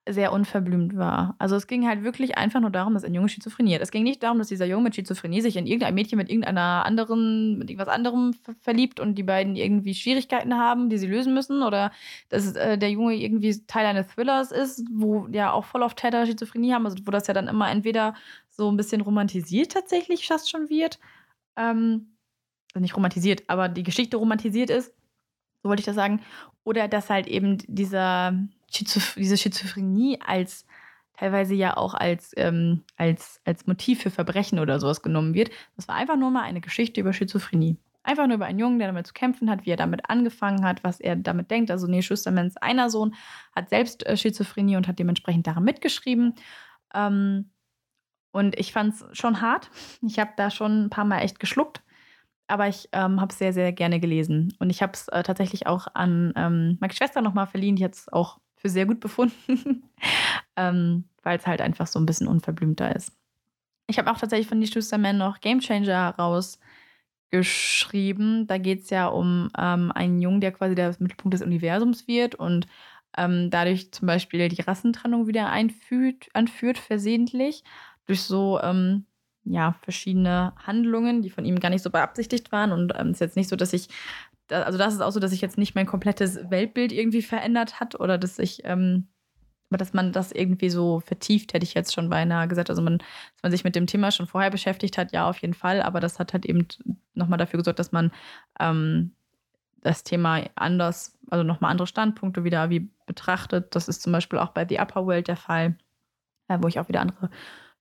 sehr 0.08 0.32
unverblümt 0.32 0.96
war. 0.96 1.36
Also 1.40 1.56
es 1.56 1.66
ging 1.66 1.88
halt 1.88 2.04
wirklich 2.04 2.38
einfach 2.38 2.60
nur 2.60 2.70
darum, 2.70 2.94
dass 2.94 3.04
ein 3.04 3.14
Junge 3.14 3.28
Schizophrenie 3.28 3.74
hat. 3.74 3.82
Es 3.82 3.90
ging 3.90 4.04
nicht 4.04 4.22
darum, 4.22 4.38
dass 4.38 4.50
dieser 4.50 4.66
Junge 4.66 4.84
mit 4.84 4.96
Schizophrenie 4.96 5.42
sich 5.42 5.58
in 5.58 5.66
irgendein 5.66 5.96
Mädchen 5.96 6.18
mit 6.18 6.30
irgendeiner 6.30 6.86
anderen, 6.86 7.58
mit 7.58 7.70
irgendwas 7.70 7.94
anderem 7.94 8.34
verliebt 8.62 9.00
und 9.00 9.16
die 9.16 9.24
beiden 9.24 9.56
irgendwie 9.56 9.96
Schwierigkeiten 9.96 10.56
haben, 10.56 10.90
die 10.90 11.00
sie 11.00 11.08
lösen 11.08 11.34
müssen. 11.34 11.64
Oder 11.64 11.92
dass 12.30 12.56
äh, 12.56 12.78
der 12.78 12.92
Junge 12.92 13.16
irgendwie 13.16 13.60
Teil 13.66 13.88
eines 13.88 14.08
Thrillers 14.08 14.52
ist, 14.52 14.84
wo 14.92 15.28
ja 15.32 15.52
auch 15.52 15.66
voll 15.66 15.82
auf 15.82 15.96
Täter 15.96 16.26
Schizophrenie 16.28 16.74
haben, 16.74 16.86
also 16.86 16.98
wo 17.04 17.12
das 17.12 17.26
ja 17.26 17.34
dann 17.34 17.48
immer 17.48 17.70
entweder 17.72 18.14
so 18.50 18.70
ein 18.72 18.78
bisschen 18.78 19.02
romantisiert 19.02 19.72
tatsächlich 19.72 20.28
fast 20.28 20.52
schon 20.52 20.70
wird. 20.70 21.00
Ähm, 21.56 22.16
also 22.74 22.82
nicht 22.82 22.96
romantisiert, 22.96 23.44
aber 23.48 23.70
die 23.70 23.84
Geschichte 23.84 24.18
romantisiert 24.18 24.70
ist, 24.70 24.94
so 25.64 25.70
wollte 25.70 25.80
ich 25.80 25.86
das 25.86 25.96
sagen. 25.96 26.22
Oder 26.64 26.88
dass 26.88 27.10
halt 27.10 27.26
eben 27.26 27.58
dieser 27.68 28.38
Schizoph 28.72 29.16
diese 29.16 29.38
Schizophrenie 29.38 30.20
als 30.26 30.66
teilweise 31.18 31.56
ja 31.56 31.78
auch 31.78 31.94
als, 31.94 32.34
ähm, 32.38 32.84
als, 32.98 33.42
als 33.46 33.68
Motiv 33.68 34.02
für 34.02 34.12
Verbrechen 34.12 34.60
oder 34.60 34.80
sowas 34.80 35.02
genommen 35.02 35.34
wird. 35.34 35.50
Das 35.76 35.88
war 35.88 35.96
einfach 35.96 36.18
nur 36.18 36.32
mal 36.32 36.44
eine 36.44 36.62
Geschichte 36.62 37.00
über 37.02 37.14
Schizophrenie. 37.14 37.78
Einfach 38.04 38.28
nur 38.28 38.36
über 38.36 38.46
einen 38.46 38.60
Jungen, 38.60 38.78
der 38.78 38.90
damit 38.90 39.08
zu 39.08 39.14
kämpfen 39.14 39.50
hat, 39.50 39.66
wie 39.66 39.72
er 39.72 39.78
damit 39.78 40.10
angefangen 40.10 40.64
hat, 40.64 40.84
was 40.84 41.00
er 41.00 41.16
damit 41.16 41.50
denkt. 41.50 41.72
Also 41.72 41.88
Neil 41.88 42.04
Schustermans 42.04 42.58
einer 42.58 42.90
Sohn 42.90 43.16
hat 43.56 43.70
selbst 43.70 44.06
äh, 44.06 44.16
Schizophrenie 44.16 44.76
und 44.76 44.88
hat 44.88 45.00
dementsprechend 45.00 45.48
daran 45.48 45.64
mitgeschrieben. 45.64 46.36
Ähm, 46.94 47.50
und 48.32 48.60
ich 48.60 48.74
fand 48.74 48.94
es 48.94 49.06
schon 49.18 49.42
hart. 49.42 49.72
Ich 50.02 50.20
habe 50.20 50.32
da 50.36 50.52
schon 50.52 50.86
ein 50.86 50.90
paar 50.90 51.06
Mal 51.06 51.22
echt 51.22 51.40
geschluckt. 51.40 51.82
Aber 52.48 52.68
ich 52.68 52.90
ähm, 52.92 53.20
habe 53.20 53.32
es 53.32 53.40
sehr, 53.40 53.54
sehr 53.54 53.72
gerne 53.72 54.00
gelesen. 54.00 54.54
Und 54.60 54.70
ich 54.70 54.84
habe 54.84 54.94
es 54.94 55.08
äh, 55.08 55.24
tatsächlich 55.24 55.66
auch 55.66 55.88
an 55.96 56.32
ähm, 56.36 56.78
meine 56.80 56.94
Schwester 56.94 57.22
nochmal 57.22 57.48
verliehen. 57.48 57.76
Die 57.76 57.84
hat 57.84 57.96
es 57.96 58.12
auch 58.14 58.40
für 58.66 58.70
sehr 58.70 58.88
gut 58.88 59.00
befunden, 59.00 59.84
ähm, 60.56 61.04
weil 61.22 61.38
es 61.38 61.46
halt 61.46 61.62
einfach 61.62 61.86
so 61.86 62.00
ein 62.00 62.08
bisschen 62.08 62.28
unverblümter 62.28 62.96
ist. 62.96 63.12
Ich 63.86 64.00
habe 64.00 64.10
auch 64.12 64.18
tatsächlich 64.18 64.48
von 64.48 64.60
die 64.60 64.66
Schusterman 64.66 65.20
noch 65.20 65.40
Game 65.40 65.60
Changer 65.60 66.16
rausgeschrieben. 67.32 68.48
Da 68.48 68.58
geht 68.58 68.82
es 68.82 68.90
ja 68.90 69.06
um 69.06 69.52
ähm, 69.56 69.92
einen 69.92 70.20
Jungen, 70.20 70.42
der 70.42 70.52
quasi 70.52 70.74
der 70.74 70.96
Mittelpunkt 70.98 71.36
des 71.36 71.44
Universums 71.44 72.08
wird 72.08 72.34
und 72.34 72.66
ähm, 73.16 73.52
dadurch 73.52 73.92
zum 73.92 74.08
Beispiel 74.08 74.50
die 74.50 74.64
Rassentrennung 74.64 75.28
wieder 75.28 75.52
einführt, 75.52 76.26
anführt, 76.34 76.80
versehentlich, 76.80 77.64
durch 78.08 78.24
so 78.24 78.60
ähm, 78.62 79.06
ja, 79.44 79.76
verschiedene 79.84 80.54
Handlungen, 80.58 81.22
die 81.22 81.30
von 81.30 81.46
ihm 81.46 81.60
gar 81.60 81.70
nicht 81.70 81.84
so 81.84 81.92
beabsichtigt 81.92 82.52
waren. 82.52 82.72
Und 82.72 82.94
es 82.94 83.00
ähm, 83.00 83.12
ist 83.12 83.22
jetzt 83.22 83.36
nicht 83.36 83.50
so, 83.50 83.56
dass 83.56 83.74
ich 83.74 83.90
also 84.50 84.78
das 84.78 84.94
ist 84.94 85.02
auch 85.02 85.12
so, 85.12 85.20
dass 85.20 85.32
sich 85.32 85.42
jetzt 85.42 85.58
nicht 85.58 85.76
mein 85.76 85.86
komplettes 85.86 86.50
Weltbild 86.50 86.92
irgendwie 86.92 87.22
verändert 87.22 87.80
hat 87.80 88.00
oder 88.00 88.18
dass 88.18 88.40
ich, 88.40 88.62
ähm, 88.64 89.08
dass 89.70 89.94
man 89.94 90.12
das 90.12 90.32
irgendwie 90.32 90.70
so 90.70 91.00
vertieft, 91.00 91.54
hätte 91.54 91.66
ich 91.66 91.74
jetzt 91.74 91.94
schon 91.94 92.10
beinahe 92.10 92.48
gesagt. 92.48 92.70
Also 92.70 92.82
man, 92.82 93.00
dass 93.00 93.44
man 93.44 93.52
sich 93.52 93.64
mit 93.64 93.76
dem 93.76 93.88
Thema 93.88 94.12
schon 94.12 94.28
vorher 94.28 94.52
beschäftigt 94.52 94.98
hat, 94.98 95.12
ja, 95.12 95.28
auf 95.28 95.38
jeden 95.40 95.54
Fall, 95.54 95.82
aber 95.82 96.00
das 96.00 96.20
hat 96.20 96.34
halt 96.34 96.46
eben 96.46 96.68
nochmal 97.14 97.38
dafür 97.38 97.58
gesorgt, 97.58 97.80
dass 97.80 97.92
man 97.92 98.12
ähm, 98.60 99.12
das 99.82 100.04
Thema 100.04 100.42
anders, 100.56 101.18
also 101.30 101.44
nochmal 101.44 101.72
andere 101.72 101.88
Standpunkte 101.88 102.44
wieder 102.44 102.70
wie 102.70 102.90
betrachtet. 103.06 103.76
Das 103.76 103.88
ist 103.88 104.02
zum 104.02 104.12
Beispiel 104.12 104.40
auch 104.40 104.50
bei 104.50 104.66
The 104.68 104.80
Upper 104.80 105.06
World 105.06 105.28
der 105.28 105.38
Fall, 105.38 105.78
äh, 106.48 106.58
wo 106.62 106.68
ich 106.68 106.80
auch 106.80 106.88
wieder 106.88 107.02
andere 107.02 107.30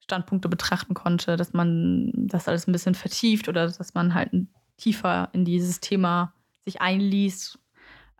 Standpunkte 0.01 0.51
betrachten 0.51 0.93
konnte, 0.93 1.37
dass 1.37 1.55
man 1.55 2.13
das 2.15 2.47
alles 2.47 2.67
ein 2.67 2.73
bisschen 2.73 2.95
vertieft 2.95 3.49
oder 3.49 3.67
dass 3.67 3.95
man 3.95 4.13
halt 4.13 4.31
tiefer 4.77 5.31
in 5.33 5.47
dieses 5.47 5.81
Thema 5.81 6.34
sich 6.65 6.81
einliest, 6.81 7.59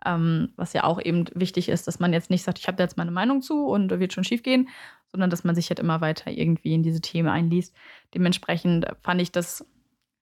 ähm, 0.05 0.53
was 0.55 0.73
ja 0.73 0.83
auch 0.83 1.01
eben 1.01 1.25
wichtig 1.33 1.69
ist, 1.69 1.87
dass 1.87 1.99
man 1.99 2.13
jetzt 2.13 2.29
nicht 2.29 2.43
sagt, 2.43 2.59
ich 2.59 2.67
habe 2.67 2.77
da 2.77 2.83
jetzt 2.83 2.97
meine 2.97 3.11
Meinung 3.11 3.41
zu 3.41 3.65
und 3.65 3.89
wird 3.99 4.13
schon 4.13 4.23
schief 4.23 4.43
gehen, 4.43 4.69
sondern 5.11 5.29
dass 5.29 5.43
man 5.43 5.55
sich 5.55 5.69
halt 5.69 5.79
immer 5.79 6.01
weiter 6.01 6.31
irgendwie 6.31 6.73
in 6.73 6.83
diese 6.83 7.01
Themen 7.01 7.29
einliest. 7.29 7.75
Dementsprechend 8.13 8.85
fand 9.01 9.21
ich 9.21 9.31
das, 9.31 9.65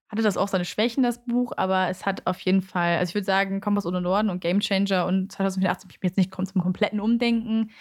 hatte 0.09 0.21
das 0.21 0.37
auch 0.37 0.47
seine 0.47 0.65
Schwächen, 0.65 1.03
das 1.03 1.25
Buch, 1.25 1.51
aber 1.57 1.89
es 1.89 2.05
hat 2.05 2.25
auf 2.27 2.39
jeden 2.39 2.61
Fall, 2.61 2.97
also 2.97 3.11
ich 3.11 3.15
würde 3.15 3.25
sagen, 3.25 3.61
Kompass 3.61 3.85
ohne 3.85 4.01
Norden 4.01 4.29
und 4.29 4.39
Game 4.39 4.59
Changer 4.59 5.05
und 5.05 5.31
2018 5.31 5.89
ich 5.89 5.99
bin 5.99 6.09
jetzt 6.09 6.17
nicht 6.17 6.33
zum 6.33 6.61
kompletten 6.61 6.99
Umdenken 6.99 7.71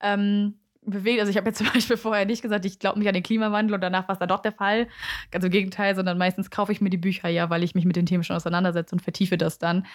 ähm, 0.00 0.54
bewegt. 0.84 1.20
Also 1.20 1.30
ich 1.30 1.36
habe 1.36 1.48
jetzt 1.48 1.58
zum 1.64 1.68
Beispiel 1.72 1.96
vorher 1.96 2.26
nicht 2.26 2.42
gesagt, 2.42 2.64
ich 2.64 2.78
glaube 2.78 2.98
nicht 2.98 3.08
an 3.08 3.14
den 3.14 3.22
Klimawandel 3.22 3.74
und 3.74 3.80
danach 3.80 4.08
war 4.08 4.14
es 4.14 4.18
dann 4.18 4.28
doch 4.28 4.40
der 4.40 4.52
Fall. 4.52 4.88
Ganz 5.30 5.44
im 5.44 5.50
Gegenteil, 5.50 5.94
sondern 5.94 6.18
meistens 6.18 6.50
kaufe 6.50 6.72
ich 6.72 6.80
mir 6.80 6.90
die 6.90 6.96
Bücher 6.96 7.28
ja, 7.28 7.50
weil 7.50 7.62
ich 7.62 7.74
mich 7.74 7.84
mit 7.84 7.96
den 7.96 8.06
Themen 8.06 8.24
schon 8.24 8.36
auseinandersetze 8.36 8.94
und 8.94 9.00
vertiefe 9.00 9.36
das 9.36 9.58
dann. 9.58 9.86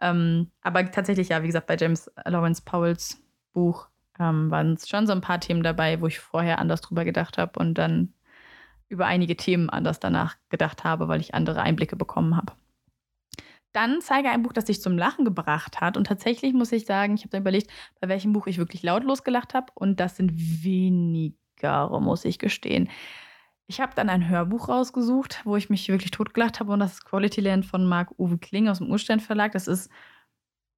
Ähm, 0.00 0.50
aber 0.62 0.90
tatsächlich, 0.90 1.30
ja, 1.30 1.42
wie 1.42 1.48
gesagt, 1.48 1.66
bei 1.66 1.76
James 1.76 2.10
Lawrence 2.24 2.62
Powells 2.64 3.22
Buch 3.52 3.88
ähm, 4.18 4.50
waren 4.50 4.74
es 4.74 4.88
schon 4.88 5.06
so 5.06 5.12
ein 5.12 5.20
paar 5.20 5.40
Themen 5.40 5.62
dabei, 5.62 6.00
wo 6.00 6.06
ich 6.06 6.20
vorher 6.20 6.58
anders 6.58 6.80
drüber 6.80 7.04
gedacht 7.04 7.38
habe 7.38 7.58
und 7.58 7.74
dann 7.74 8.12
über 8.88 9.06
einige 9.06 9.36
Themen 9.36 9.70
anders 9.70 9.98
danach 9.98 10.36
gedacht 10.50 10.84
habe, 10.84 11.08
weil 11.08 11.20
ich 11.20 11.34
andere 11.34 11.62
Einblicke 11.62 11.96
bekommen 11.96 12.36
habe. 12.36 12.52
Dann 13.74 14.00
zeige 14.00 14.30
ein 14.30 14.42
Buch, 14.42 14.52
das 14.52 14.66
dich 14.66 14.80
zum 14.80 14.96
Lachen 14.96 15.24
gebracht 15.24 15.80
hat. 15.80 15.96
Und 15.96 16.06
tatsächlich 16.06 16.54
muss 16.54 16.70
ich 16.70 16.86
sagen, 16.86 17.14
ich 17.14 17.22
habe 17.22 17.30
dann 17.30 17.40
überlegt, 17.40 17.70
bei 18.00 18.08
welchem 18.08 18.32
Buch 18.32 18.46
ich 18.46 18.56
wirklich 18.56 18.84
lautlos 18.84 19.24
gelacht 19.24 19.52
habe. 19.52 19.66
Und 19.74 19.98
das 19.98 20.16
sind 20.16 20.32
wenigere, 20.64 22.00
muss 22.00 22.24
ich 22.24 22.38
gestehen. 22.38 22.88
Ich 23.66 23.80
habe 23.80 23.92
dann 23.96 24.08
ein 24.10 24.28
Hörbuch 24.28 24.68
rausgesucht, 24.68 25.40
wo 25.44 25.56
ich 25.56 25.70
mich 25.70 25.88
wirklich 25.88 26.12
totgelacht 26.12 26.60
habe. 26.60 26.72
Und 26.72 26.78
das 26.78 26.94
ist 26.94 27.04
Quality 27.04 27.40
Land 27.40 27.66
von 27.66 27.84
Marc-Uwe 27.84 28.38
Kling 28.38 28.68
aus 28.68 28.78
dem 28.78 28.90
Urstein 28.90 29.18
Verlag. 29.18 29.52
Das 29.52 29.66
ist 29.66 29.90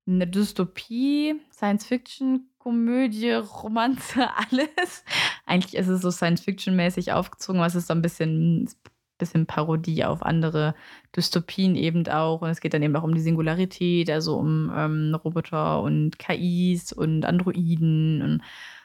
eine 0.06 0.26
Dystopie, 0.26 1.38
Science-Fiction, 1.52 2.48
Komödie, 2.58 3.32
Romanze, 3.32 4.30
alles. 4.50 5.04
Eigentlich 5.44 5.74
ist 5.74 5.88
es 5.88 6.00
so 6.00 6.10
Science-Fiction-mäßig 6.10 7.12
aufgezogen, 7.12 7.60
aber 7.60 7.66
es 7.66 7.74
ist 7.74 7.88
so 7.88 7.94
ein 7.94 8.02
bisschen 8.02 8.70
bisschen 9.18 9.46
Parodie 9.46 10.04
auf 10.04 10.22
andere 10.22 10.74
Dystopien 11.14 11.76
eben 11.76 12.06
auch. 12.08 12.42
Und 12.42 12.50
es 12.50 12.60
geht 12.60 12.74
dann 12.74 12.82
eben 12.82 12.96
auch 12.96 13.02
um 13.02 13.14
die 13.14 13.20
Singularität, 13.20 14.10
also 14.10 14.36
um 14.36 14.70
ähm, 14.74 15.14
Roboter 15.14 15.82
und 15.82 16.18
KIs 16.18 16.92
und 16.92 17.24
Androiden 17.24 18.22
und 18.22 18.42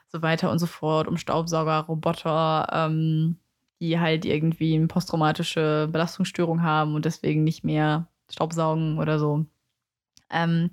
so 0.07 0.21
weiter 0.21 0.51
und 0.51 0.59
so 0.59 0.67
fort, 0.67 1.07
um 1.07 1.17
Staubsauger, 1.17 1.79
Roboter, 1.79 2.67
ähm, 2.71 3.37
die 3.79 3.99
halt 3.99 4.25
irgendwie 4.25 4.75
eine 4.75 4.87
posttraumatische 4.87 5.89
Belastungsstörung 5.91 6.61
haben 6.61 6.95
und 6.95 7.05
deswegen 7.05 7.43
nicht 7.43 7.63
mehr 7.63 8.07
Staubsaugen 8.29 8.99
oder 8.99 9.19
so. 9.19 9.45
Ähm, 10.29 10.69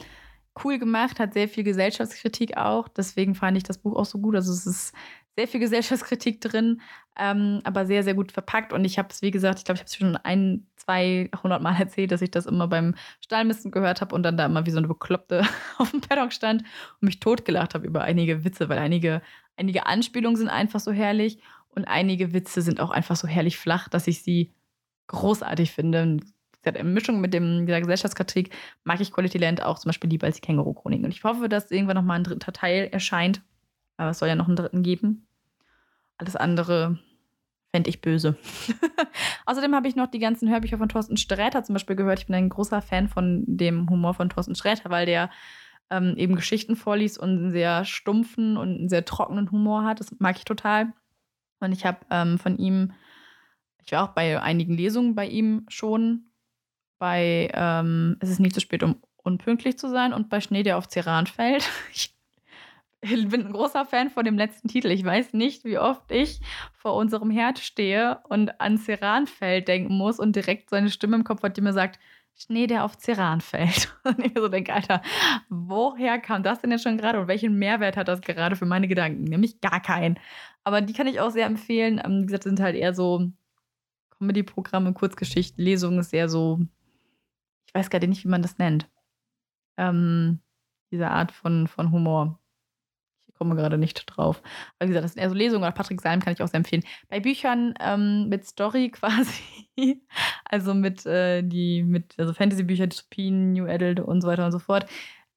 cool 0.65 0.79
gemacht, 0.79 1.21
hat 1.21 1.35
sehr 1.35 1.49
viel 1.49 1.65
Gesellschaftskritik 1.65 2.57
auch. 2.57 2.89
Deswegen 2.89 3.35
fand 3.35 3.57
ich 3.57 3.63
das 3.65 3.79
Buch 3.79 3.97
auch 3.97 4.05
so 4.05 4.19
gut. 4.19 4.35
Also 4.35 4.53
es 4.53 4.67
ist 4.67 4.95
sehr 5.39 5.47
viel 5.47 5.61
Gesellschaftskritik 5.61 6.41
drin, 6.41 6.81
ähm, 7.17 7.61
aber 7.63 7.87
sehr, 7.87 8.03
sehr 8.03 8.15
gut 8.15 8.33
verpackt. 8.33 8.73
Und 8.73 8.85
ich 8.85 8.99
habe 8.99 9.09
es, 9.13 9.23
wie 9.23 9.31
gesagt, 9.31 9.61
ich 9.61 9.65
glaube, 9.65 9.77
ich 9.77 9.83
habe 9.83 9.89
es 9.89 9.95
schon 9.95 10.17
ein, 10.17 10.67
200 10.75 11.63
Mal 11.63 11.77
erzählt, 11.79 12.11
dass 12.11 12.23
ich 12.23 12.33
das 12.33 12.47
immer 12.47 12.67
beim 12.67 12.97
Stallmisten 13.21 13.71
gehört 13.71 14.01
habe 14.01 14.17
und 14.17 14.25
dann 14.25 14.37
da 14.37 14.47
immer 14.47 14.67
wie 14.67 14.73
so 14.73 14.79
eine 14.79 14.89
Bekloppte 14.89 15.43
auf 15.79 15.93
dem 15.93 16.01
Paddock 16.01 16.33
stand 16.33 16.63
und 16.63 17.03
mich 17.03 17.21
totgelacht 17.21 17.75
habe 17.75 17.87
über 17.87 18.03
einige 18.03 18.45
Witze, 18.45 18.69
weil 18.69 18.79
einige, 18.79 19.23
einige 19.57 19.87
Anspielungen 19.87 20.37
sind 20.37 20.49
einfach 20.49 20.81
so 20.81 20.91
herrlich 20.91 21.39
und 21.69 21.85
einige 21.85 22.33
Witze 22.33 22.61
sind 22.61 22.81
auch 22.81 22.91
einfach 22.91 23.15
so 23.15 23.29
herrlich 23.29 23.59
flach, 23.59 23.89
dass 23.89 24.09
ich 24.09 24.25
sie 24.25 24.53
großartig 25.07 25.71
finde. 25.71 26.19
In 26.65 26.93
Mischung 26.93 27.21
mit 27.21 27.33
dem, 27.33 27.65
dieser 27.65 27.81
Gesellschaftskritik 27.81 28.53
mag 28.83 29.01
ich 29.01 29.13
Quality 29.13 29.39
Land 29.39 29.63
auch 29.63 29.79
zum 29.79 29.91
Beispiel 29.91 30.11
lieber 30.11 30.27
als 30.27 30.35
die 30.35 30.43
Känguru-Chroniken. 30.43 31.05
Und 31.05 31.13
ich 31.13 31.23
hoffe, 31.23 31.49
dass 31.49 31.71
irgendwann 31.71 31.97
nochmal 31.97 32.19
ein 32.19 32.25
dritter 32.25 32.53
Teil 32.53 32.89
erscheint. 32.91 33.41
Aber 33.97 34.11
es 34.11 34.19
soll 34.19 34.29
ja 34.29 34.35
noch 34.35 34.49
einen 34.49 34.57
dritten 34.57 34.83
geben. 34.83 35.28
Alles 36.19 36.37
andere 36.37 36.99
fände 37.71 37.91
ich 37.91 38.01
böse. 38.01 38.37
Außerdem 39.47 39.75
habe 39.75 39.89
ich 39.89 39.97
noch 39.97 40.09
die 40.09 40.19
ganzen 40.19 40.49
Hörbücher 40.49 40.79
von 40.79 40.89
Thorsten 40.89 41.17
Sträter 41.17 41.63
zum 41.65 41.75
Beispiel 41.75 41.97
gehört. 41.97 42.21
Ich 42.21 42.27
bin 42.27 42.35
ein 42.35 42.49
großer 42.49 42.83
Fan 42.83 43.09
von 43.09 43.45
dem 43.47 43.89
Humor 43.89 44.15
von 44.15 44.29
Thorsten 44.29 44.55
Sträter, 44.55 44.91
weil 44.91 45.07
der 45.07 45.31
ähm, 45.91 46.15
eben 46.17 46.37
Geschichten 46.37 46.77
vorliest 46.77 47.19
und 47.19 47.31
einen 47.31 47.51
sehr 47.53 47.85
stumpfen 47.85 48.57
und 48.57 48.79
einen 48.79 48.89
sehr 48.89 49.05
trockenen 49.05 49.51
Humor 49.51 49.85
hat. 49.85 50.01
Das 50.01 50.15
mag 50.19 50.37
ich 50.37 50.45
total. 50.45 50.93
Und 51.61 51.73
ich 51.73 51.85
habe 51.85 51.99
ähm, 52.11 52.39
von 52.39 52.59
ihm, 52.59 52.93
ich 53.85 53.93
war 53.93 54.05
auch 54.05 54.15
bei 54.15 54.41
einigen 54.41 54.75
Lesungen 54.75 55.15
bei 55.15 55.27
ihm 55.27 55.65
schon, 55.69 56.31
bei 56.99 57.51
ähm, 57.55 58.17
Es 58.21 58.31
ist 58.31 58.41
nie 58.41 58.51
zu 58.51 58.61
spät, 58.61 58.83
um 58.83 58.97
unpünktlich 59.17 59.79
zu 59.79 59.89
sein 59.89 60.13
und 60.13 60.29
bei 60.29 60.41
Schnee, 60.41 60.63
der 60.63 60.79
auf 60.79 60.89
Ceran 60.89 61.27
fällt. 61.27 61.69
Ich 61.93 62.18
bin 63.01 63.47
ein 63.47 63.53
großer 63.53 63.85
Fan 63.85 64.11
von 64.11 64.25
dem 64.25 64.37
letzten 64.37 64.69
Titel. 64.69 64.91
Ich 64.91 65.05
weiß 65.05 65.33
nicht, 65.33 65.65
wie 65.65 65.79
oft 65.79 66.11
ich 66.11 66.41
vor 66.73 66.95
unserem 66.95 67.31
Herd 67.31 67.59
stehe 67.59 68.21
und 68.29 68.61
an 68.61 68.79
Ceranfeld 68.79 69.69
denken 69.69 69.95
muss 69.97 70.19
und 70.19 70.35
direkt 70.35 70.71
seine 70.71 70.91
Stimme 70.91 71.17
im 71.17 71.25
Kopf 71.25 71.43
hat, 71.43 71.57
die 71.57 71.61
mir 71.61 71.73
sagt, 71.73 71.99
Schnee, 72.35 72.67
der 72.69 72.85
auf 72.85 72.97
Ceran 72.97 73.41
fällt. 73.41 73.93
Und 74.05 74.25
ich 74.25 74.33
so 74.37 74.47
denke, 74.47 74.73
Alter, 74.73 75.03
woher 75.49 76.21
kam 76.21 76.45
das 76.45 76.61
denn 76.61 76.71
jetzt 76.71 76.85
schon 76.85 76.97
gerade 76.97 77.19
und 77.19 77.27
welchen 77.27 77.59
Mehrwert 77.59 77.97
hat 77.97 78.07
das 78.07 78.21
gerade 78.21 78.55
für 78.55 78.65
meine 78.65 78.87
Gedanken? 78.87 79.25
Nämlich 79.25 79.61
gar 79.61 79.83
keinen. 79.83 80.21
Aber 80.63 80.81
die 80.81 80.93
kann 80.93 81.09
ich 81.09 81.19
auch 81.19 81.31
sehr 81.31 81.47
empfehlen. 81.47 82.01
Ähm, 82.05 82.23
wie 82.23 82.27
gesagt, 82.27 82.45
sind 82.45 82.61
halt 82.61 82.77
eher 82.77 82.95
so 82.95 83.29
Comedy-Programme, 84.19 84.93
Kurzgeschichten, 84.93 85.65
Lesungen, 85.65 85.99
ist 85.99 86.15
eher 86.15 86.29
so, 86.29 86.61
ich 87.67 87.75
weiß 87.75 87.91
gerade 87.91 88.07
nicht, 88.07 88.23
wie 88.23 88.29
man 88.29 88.43
das 88.43 88.59
nennt. 88.59 88.89
Ähm, 89.77 90.41
diese 90.93 91.11
Art 91.11 91.33
von, 91.33 91.67
von 91.67 91.91
Humor 91.91 92.39
komme 93.39 93.55
gerade 93.55 93.79
nicht 93.79 94.05
drauf. 94.07 94.43
Aber 94.79 94.89
wie 94.89 94.93
gesagt, 94.93 95.05
das 95.05 95.13
sind 95.15 95.23
eher 95.23 95.31
so 95.31 95.35
Lesungen. 95.35 95.63
Oder 95.63 95.73
Patrick 95.73 96.01
Salm 96.01 96.21
kann 96.21 96.33
ich 96.33 96.43
auch 96.43 96.49
sehr 96.49 96.59
empfehlen. 96.59 96.83
Bei 97.09 97.21
Büchern 97.21 97.75
ähm, 97.81 98.29
mit 98.29 98.45
Story 98.45 98.91
quasi, 98.93 100.03
also 100.45 100.75
mit, 100.75 101.05
äh, 101.07 101.43
mit 101.43 102.15
also 102.19 102.35
Fantasy-Bücher, 102.35 102.87
Dystopien, 102.87 103.53
New 103.53 103.67
Adult 103.67 104.01
und 104.01 104.21
so 104.21 104.29
weiter 104.29 104.45
und 104.45 104.53
so 104.53 104.59
fort, 104.59 104.87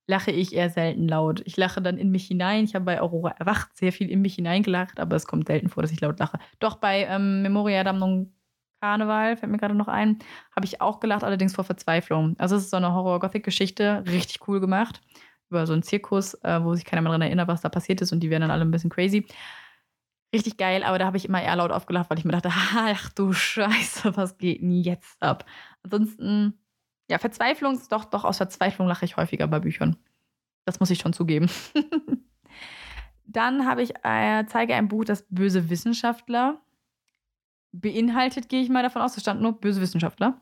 lache 0.08 0.32
ich 0.32 0.54
eher 0.54 0.70
selten 0.70 1.08
laut. 1.08 1.42
Ich 1.46 1.56
lache 1.58 1.82
dann 1.82 1.98
in 1.98 2.10
mich 2.10 2.28
hinein. 2.28 2.66
Ich 2.66 2.76
habe 2.76 2.86
bei 2.86 3.02
Aurora 3.02 3.32
erwacht 3.40 3.78
sehr 3.78 3.94
viel 3.94 4.10
in 4.10 4.22
mich 4.22 4.36
hineingelacht, 4.36 5.00
aber 5.00 5.16
es 5.16 5.28
kommt 5.28 5.48
selten 5.48 5.70
vor, 5.70 5.84
dass 5.84 5.92
ich 5.92 6.02
laut 6.02 6.20
lache. 6.20 6.40
Doch 6.60 6.78
bei 6.78 7.06
ähm, 7.06 7.44
Memoria 7.44 7.84
Damnung 7.84 8.34
Karneval, 8.82 9.38
fällt 9.38 9.52
mir 9.52 9.60
gerade 9.60 9.76
noch 9.76 9.88
ein, 9.88 10.18
habe 10.56 10.66
ich 10.66 10.82
auch 10.82 11.00
gelacht, 11.00 11.24
allerdings 11.24 11.54
vor 11.54 11.64
Verzweiflung. 11.64 12.36
Also 12.40 12.56
es 12.56 12.64
ist 12.64 12.72
so 12.72 12.78
eine 12.78 12.92
Horror-Gothic-Geschichte, 12.92 14.04
richtig 14.08 14.48
cool 14.48 14.60
gemacht 14.60 15.02
über 15.52 15.68
so 15.68 15.74
einen 15.74 15.84
Zirkus, 15.84 16.34
äh, 16.44 16.64
wo 16.64 16.74
sich 16.74 16.86
keiner 16.86 17.02
mehr 17.02 17.10
daran 17.10 17.22
erinnert, 17.22 17.48
was 17.48 17.62
da 17.62 17.70
passiert 17.70 18.02
ist 18.02 18.12
und 18.12 18.22
die 18.22 18.30
werden 18.30 18.42
dann 18.42 18.52
alle 18.52 18.66
ein 18.66 18.72
bisschen 18.72 18.90
crazy. 18.90 19.26
Richtig 20.34 20.58
geil, 20.58 20.84
aber 20.84 20.98
da 20.98 21.06
habe 21.06 21.18
ich 21.18 21.26
immer 21.26 21.44
eher 21.44 21.58
laut 21.58 21.72
aufgelacht, 21.72 22.10
weil 22.10 22.18
ich 22.18 22.26
mir 22.26 22.32
dachte, 22.32 22.50
ach 22.76 23.10
du 23.10 23.34
Scheiße, 23.34 24.16
was 24.16 24.38
geht 24.38 24.62
denn 24.62 24.72
jetzt 24.72 25.22
ab? 25.22 25.46
Ansonsten, 25.84 26.58
ja, 27.10 27.18
Verzweiflung 27.18 27.74
ist 27.74 27.92
doch, 27.92 28.06
doch 28.06 28.24
aus 28.24 28.38
Verzweiflung 28.38 28.88
lache 28.88 29.06
ich 29.06 29.18
häufiger 29.18 29.48
bei 29.48 29.60
Büchern. 29.60 29.98
Das 30.66 30.80
muss 30.80 30.90
ich 30.90 31.00
schon 31.00 31.14
zugeben. 31.14 31.50
Dann 33.26 33.66
habe 33.66 33.82
ich, 33.82 33.94
äh, 34.04 34.46
zeige 34.48 34.76
ein 34.76 34.88
Buch, 34.88 35.06
das 35.06 35.26
böse 35.30 35.70
Wissenschaftler 35.70 36.62
beinhaltet, 37.72 38.50
gehe 38.50 38.62
ich 38.62 38.70
mal 38.70 38.84
davon 38.84 39.02
aus. 39.02 39.16
Da 39.16 39.22
stand 39.22 39.42
nur 39.42 39.60
böse 39.60 39.82
Wissenschaftler. 39.82 40.40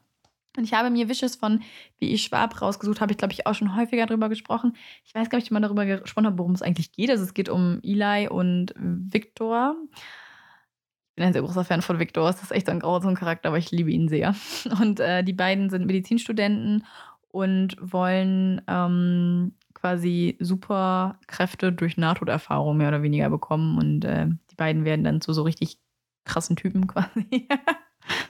Und 0.59 0.65
ich 0.65 0.73
habe 0.73 0.89
mir 0.89 1.07
Wishes 1.07 1.37
von 1.37 1.61
Wie 1.99 2.11
ich 2.11 2.23
Schwab 2.23 2.61
rausgesucht, 2.61 2.99
habe 2.99 3.13
ich, 3.13 3.17
glaube 3.17 3.31
ich, 3.31 3.47
auch 3.47 3.55
schon 3.55 3.77
häufiger 3.77 4.05
darüber 4.05 4.27
gesprochen. 4.27 4.75
Ich 5.05 5.15
weiß 5.15 5.29
gar 5.29 5.37
nicht, 5.37 5.45
ob 5.45 5.47
ich 5.47 5.51
mal 5.51 5.61
darüber 5.61 5.85
gesprochen 5.85 6.25
habe, 6.25 6.37
worum 6.37 6.51
es 6.51 6.61
eigentlich 6.61 6.91
geht. 6.91 7.09
Also 7.09 7.23
es 7.23 7.33
geht 7.33 7.47
um 7.47 7.79
Eli 7.81 8.27
und 8.27 8.73
Victor. 8.77 9.75
Ich 9.95 11.15
bin 11.15 11.25
ein 11.25 11.33
sehr 11.33 11.43
großer 11.43 11.63
Fan 11.63 11.81
von 11.81 11.97
Victor. 11.97 12.29
Es 12.29 12.43
ist 12.43 12.51
echt 12.51 12.67
ein 12.67 12.81
grauer 12.81 13.01
Charakter, 13.13 13.47
aber 13.47 13.57
ich 13.57 13.71
liebe 13.71 13.89
ihn 13.89 14.09
sehr. 14.09 14.35
Und 14.81 14.99
äh, 14.99 15.23
die 15.23 15.33
beiden 15.33 15.69
sind 15.69 15.85
Medizinstudenten 15.85 16.85
und 17.31 17.77
wollen 17.79 18.61
ähm, 18.67 19.53
quasi 19.73 20.35
Superkräfte 20.39 21.71
durch 21.71 21.95
Nahtoderfahrung 21.95 22.75
mehr 22.75 22.89
oder 22.89 23.03
weniger 23.03 23.29
bekommen. 23.29 23.77
Und 23.77 24.03
äh, 24.03 24.27
die 24.51 24.55
beiden 24.55 24.83
werden 24.83 25.03
dann 25.03 25.21
zu 25.21 25.31
so 25.31 25.43
richtig 25.43 25.77
krassen 26.25 26.55
Typen 26.55 26.87
quasi. 26.87 27.47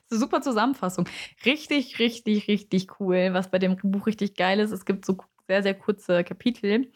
Super 0.09 0.41
Zusammenfassung. 0.41 1.07
Richtig, 1.45 1.99
richtig, 1.99 2.47
richtig 2.47 2.99
cool. 2.99 3.29
Was 3.31 3.51
bei 3.51 3.59
dem 3.59 3.77
Buch 3.77 4.07
richtig 4.07 4.35
geil 4.35 4.59
ist, 4.59 4.71
es 4.71 4.85
gibt 4.85 5.05
so 5.05 5.17
sehr, 5.47 5.63
sehr 5.63 5.73
kurze 5.73 6.23
Kapitel. 6.23 6.91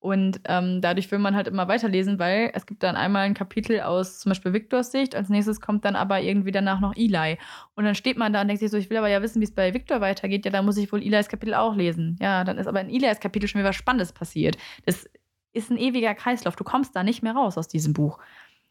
Und 0.00 0.40
ähm, 0.46 0.80
dadurch 0.80 1.10
will 1.10 1.18
man 1.18 1.36
halt 1.36 1.46
immer 1.46 1.68
weiterlesen, 1.68 2.18
weil 2.18 2.50
es 2.54 2.64
gibt 2.64 2.82
dann 2.82 2.96
einmal 2.96 3.26
ein 3.26 3.34
Kapitel 3.34 3.80
aus 3.80 4.18
zum 4.20 4.30
Beispiel 4.30 4.54
Victors 4.54 4.92
Sicht, 4.92 5.14
als 5.14 5.28
nächstes 5.28 5.60
kommt 5.60 5.84
dann 5.84 5.94
aber 5.94 6.22
irgendwie 6.22 6.52
danach 6.52 6.80
noch 6.80 6.96
Eli. 6.96 7.36
Und 7.74 7.84
dann 7.84 7.94
steht 7.94 8.16
man 8.16 8.32
da 8.32 8.40
und 8.40 8.48
denkt 8.48 8.60
sich 8.60 8.70
so, 8.70 8.78
ich 8.78 8.88
will 8.88 8.96
aber 8.96 9.10
ja 9.10 9.20
wissen, 9.20 9.40
wie 9.40 9.44
es 9.44 9.54
bei 9.54 9.74
Victor 9.74 10.00
weitergeht. 10.00 10.46
Ja, 10.46 10.50
dann 10.50 10.64
muss 10.64 10.78
ich 10.78 10.90
wohl 10.90 11.02
Eli's 11.02 11.28
Kapitel 11.28 11.52
auch 11.52 11.76
lesen. 11.76 12.16
Ja, 12.18 12.44
dann 12.44 12.56
ist 12.56 12.66
aber 12.66 12.80
in 12.80 12.88
Eli's 12.88 13.20
Kapitel 13.20 13.46
schon 13.46 13.58
wieder 13.58 13.68
was 13.68 13.76
Spannendes 13.76 14.12
passiert. 14.12 14.56
Das 14.86 15.06
ist 15.52 15.70
ein 15.70 15.76
ewiger 15.76 16.14
Kreislauf. 16.14 16.56
Du 16.56 16.64
kommst 16.64 16.96
da 16.96 17.02
nicht 17.02 17.22
mehr 17.22 17.34
raus 17.34 17.58
aus 17.58 17.68
diesem 17.68 17.92
Buch. 17.92 18.18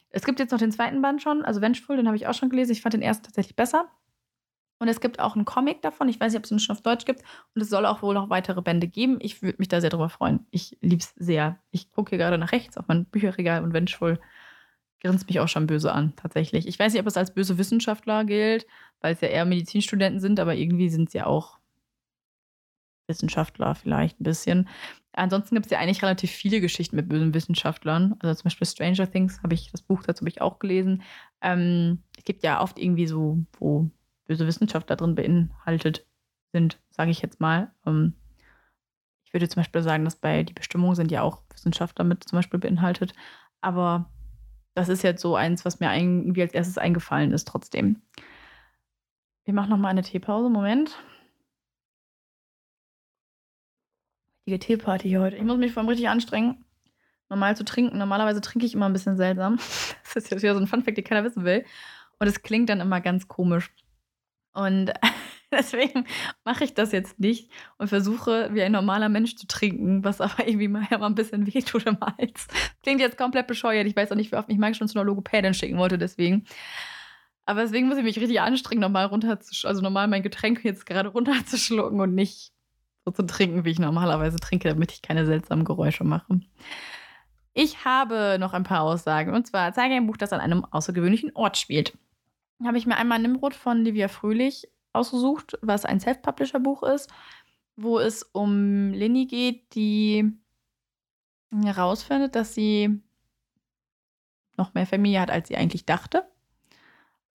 Es 0.09 0.23
gibt 0.25 0.39
jetzt 0.39 0.51
noch 0.51 0.59
den 0.59 0.71
zweiten 0.71 1.01
Band 1.01 1.21
schon, 1.21 1.43
also 1.43 1.61
Vengeful, 1.61 1.97
den 1.97 2.07
habe 2.07 2.17
ich 2.17 2.27
auch 2.27 2.33
schon 2.33 2.49
gelesen. 2.49 2.71
Ich 2.71 2.81
fand 2.81 2.93
den 2.93 3.01
ersten 3.01 3.25
tatsächlich 3.25 3.55
besser. 3.55 3.89
Und 4.79 4.87
es 4.87 5.01
gibt 5.01 5.19
auch 5.19 5.35
einen 5.35 5.45
Comic 5.45 5.81
davon. 5.81 6.07
Ich 6.07 6.19
weiß 6.19 6.31
nicht, 6.31 6.39
ob 6.39 6.45
es 6.45 6.51
ihn 6.51 6.59
schon 6.59 6.75
auf 6.75 6.81
Deutsch 6.81 7.05
gibt. 7.05 7.21
Und 7.53 7.61
es 7.61 7.69
soll 7.69 7.85
auch 7.85 8.01
wohl 8.01 8.13
noch 8.13 8.29
weitere 8.29 8.61
Bände 8.61 8.87
geben. 8.87 9.17
Ich 9.19 9.41
würde 9.41 9.57
mich 9.59 9.67
da 9.67 9.81
sehr 9.81 9.89
drüber 9.89 10.09
freuen. 10.09 10.47
Ich 10.51 10.77
liebe 10.81 11.01
es 11.01 11.13
sehr. 11.17 11.59
Ich 11.71 11.91
gucke 11.91 12.11
hier 12.11 12.17
gerade 12.17 12.37
nach 12.37 12.53
rechts 12.53 12.77
auf 12.77 12.87
mein 12.87 13.05
Bücherregal 13.05 13.61
und 13.63 13.73
Vengeful 13.73 14.19
grinst 15.01 15.27
mich 15.27 15.39
auch 15.39 15.47
schon 15.47 15.67
böse 15.67 15.91
an, 15.91 16.13
tatsächlich. 16.15 16.67
Ich 16.67 16.79
weiß 16.79 16.93
nicht, 16.93 17.01
ob 17.01 17.07
es 17.07 17.17
als 17.17 17.33
böse 17.33 17.57
Wissenschaftler 17.57 18.25
gilt, 18.25 18.65
weil 19.01 19.13
es 19.13 19.21
ja 19.21 19.29
eher 19.29 19.45
Medizinstudenten 19.45 20.19
sind, 20.19 20.39
aber 20.39 20.55
irgendwie 20.55 20.89
sind 20.89 21.07
es 21.07 21.13
ja 21.13 21.25
auch 21.25 21.58
Wissenschaftler 23.09 23.75
vielleicht 23.75 24.19
ein 24.19 24.23
bisschen. 24.23 24.69
Ansonsten 25.11 25.55
gibt 25.55 25.65
es 25.65 25.71
ja 25.71 25.79
eigentlich 25.79 26.01
relativ 26.01 26.31
viele 26.31 26.61
Geschichten 26.61 26.95
mit 26.95 27.09
bösen 27.09 27.33
Wissenschaftlern. 27.33 28.15
Also 28.19 28.35
zum 28.35 28.45
Beispiel 28.45 28.67
Stranger 28.67 29.11
Things 29.11 29.41
habe 29.43 29.53
ich, 29.53 29.71
das 29.71 29.81
Buch 29.81 30.03
dazu 30.03 30.25
ich 30.25 30.41
auch 30.41 30.59
gelesen. 30.59 31.03
Ähm, 31.41 32.03
es 32.17 32.23
gibt 32.23 32.43
ja 32.43 32.61
oft 32.61 32.79
irgendwie 32.79 33.07
so, 33.07 33.39
wo 33.59 33.89
böse 34.27 34.47
Wissenschaftler 34.47 34.95
drin 34.95 35.15
beinhaltet 35.15 36.05
sind, 36.53 36.79
sage 36.91 37.11
ich 37.11 37.21
jetzt 37.21 37.41
mal. 37.41 37.71
Ähm, 37.85 38.13
ich 39.25 39.33
würde 39.33 39.49
zum 39.49 39.59
Beispiel 39.59 39.81
sagen, 39.81 40.05
dass 40.05 40.15
bei 40.15 40.43
die 40.43 40.53
Bestimmung 40.53 40.95
sind 40.95 41.11
ja 41.11 41.21
auch 41.21 41.43
Wissenschaftler 41.51 42.05
mit 42.05 42.23
zum 42.23 42.37
Beispiel 42.37 42.59
beinhaltet. 42.59 43.13
Aber 43.61 44.09
das 44.73 44.89
ist 44.89 45.03
jetzt 45.03 45.21
so 45.21 45.35
eins, 45.35 45.65
was 45.65 45.79
mir 45.79 45.93
irgendwie 45.95 46.41
als 46.41 46.53
erstes 46.53 46.77
eingefallen 46.77 47.31
ist, 47.31 47.47
trotzdem. 47.47 48.01
Wir 49.45 49.53
machen 49.53 49.69
nochmal 49.69 49.91
eine 49.91 50.03
Teepause. 50.03 50.49
Moment. 50.49 50.97
Richtige 54.49 54.59
Teeparty 54.59 55.11
heute. 55.13 55.35
Ich 55.35 55.43
muss 55.43 55.57
mich 55.57 55.71
vor 55.71 55.81
allem 55.81 55.89
richtig 55.89 56.09
anstrengen, 56.09 56.65
normal 57.29 57.55
zu 57.55 57.63
trinken. 57.63 57.97
Normalerweise 57.97 58.41
trinke 58.41 58.65
ich 58.65 58.73
immer 58.73 58.87
ein 58.87 58.93
bisschen 58.93 59.17
seltsam. 59.17 59.59
Das 60.03 60.23
ist 60.23 60.31
jetzt 60.31 60.41
wieder 60.41 60.55
so 60.55 60.59
ein 60.59 60.65
Funfact, 60.65 60.97
den 60.97 61.03
keiner 61.03 61.23
wissen 61.23 61.45
will. 61.45 61.63
Und 62.17 62.27
es 62.27 62.41
klingt 62.41 62.67
dann 62.69 62.81
immer 62.81 62.99
ganz 62.99 63.27
komisch. 63.27 63.69
Und 64.53 64.91
deswegen 65.51 66.05
mache 66.43 66.63
ich 66.63 66.73
das 66.73 66.91
jetzt 66.91 67.19
nicht 67.19 67.51
und 67.77 67.89
versuche, 67.89 68.49
wie 68.53 68.63
ein 68.63 68.71
normaler 68.71 69.07
Mensch 69.07 69.35
zu 69.35 69.45
trinken, 69.45 70.03
was 70.03 70.19
aber 70.19 70.47
irgendwie 70.47 70.67
mal, 70.67 70.87
ein 70.89 71.15
bisschen 71.15 71.45
wehtut 71.53 71.85
im 71.85 71.99
Hals. 72.01 72.47
Klingt 72.81 73.01
jetzt 73.01 73.19
komplett 73.19 73.45
bescheuert. 73.45 73.85
Ich 73.85 73.95
weiß 73.95 74.11
auch 74.11 74.15
nicht, 74.15 74.31
wie 74.31 74.35
oft 74.35 74.47
mich 74.47 74.57
Mike 74.57 74.73
schon 74.73 74.87
zu 74.87 74.97
einer 74.97 75.05
Logopädin 75.05 75.53
schicken 75.53 75.77
wollte, 75.77 75.99
deswegen. 75.99 76.45
Aber 77.45 77.61
deswegen 77.61 77.87
muss 77.87 77.97
ich 77.97 78.03
mich 78.03 78.19
richtig 78.19 78.41
anstrengen, 78.41 78.81
normal 78.81 79.05
runter 79.05 79.37
also 79.63 79.81
normal 79.81 80.07
mein 80.07 80.23
Getränk 80.23 80.63
jetzt 80.63 80.87
gerade 80.87 81.09
runterzuschlucken 81.09 82.01
und 82.01 82.15
nicht 82.15 82.51
zu 83.11 83.25
trinken, 83.25 83.65
wie 83.65 83.71
ich 83.71 83.79
normalerweise 83.79 84.37
trinke, 84.37 84.69
damit 84.69 84.91
ich 84.91 85.01
keine 85.01 85.25
seltsamen 85.25 85.65
Geräusche 85.65 86.03
mache. 86.03 86.41
Ich 87.53 87.83
habe 87.83 88.37
noch 88.39 88.53
ein 88.53 88.63
paar 88.63 88.81
Aussagen. 88.81 89.33
Und 89.33 89.47
zwar 89.47 89.73
zeige 89.73 89.95
ein 89.95 90.07
Buch, 90.07 90.17
das 90.17 90.33
an 90.33 90.39
einem 90.39 90.65
außergewöhnlichen 90.65 91.35
Ort 91.35 91.57
spielt. 91.57 91.97
Habe 92.63 92.77
ich 92.77 92.85
mir 92.85 92.97
einmal 92.97 93.19
Nimrod 93.19 93.53
von 93.53 93.83
Livia 93.83 94.07
Fröhlich 94.07 94.69
ausgesucht, 94.93 95.57
was 95.61 95.85
ein 95.85 95.99
Self-Publisher-Buch 95.99 96.83
ist, 96.83 97.11
wo 97.75 97.99
es 97.99 98.23
um 98.23 98.91
Linny 98.91 99.25
geht, 99.25 99.73
die 99.75 100.31
herausfindet, 101.51 102.35
dass 102.35 102.53
sie 102.53 103.01
noch 104.57 104.73
mehr 104.73 104.85
Familie 104.85 105.21
hat, 105.21 105.31
als 105.31 105.47
sie 105.47 105.57
eigentlich 105.57 105.85
dachte. 105.85 106.29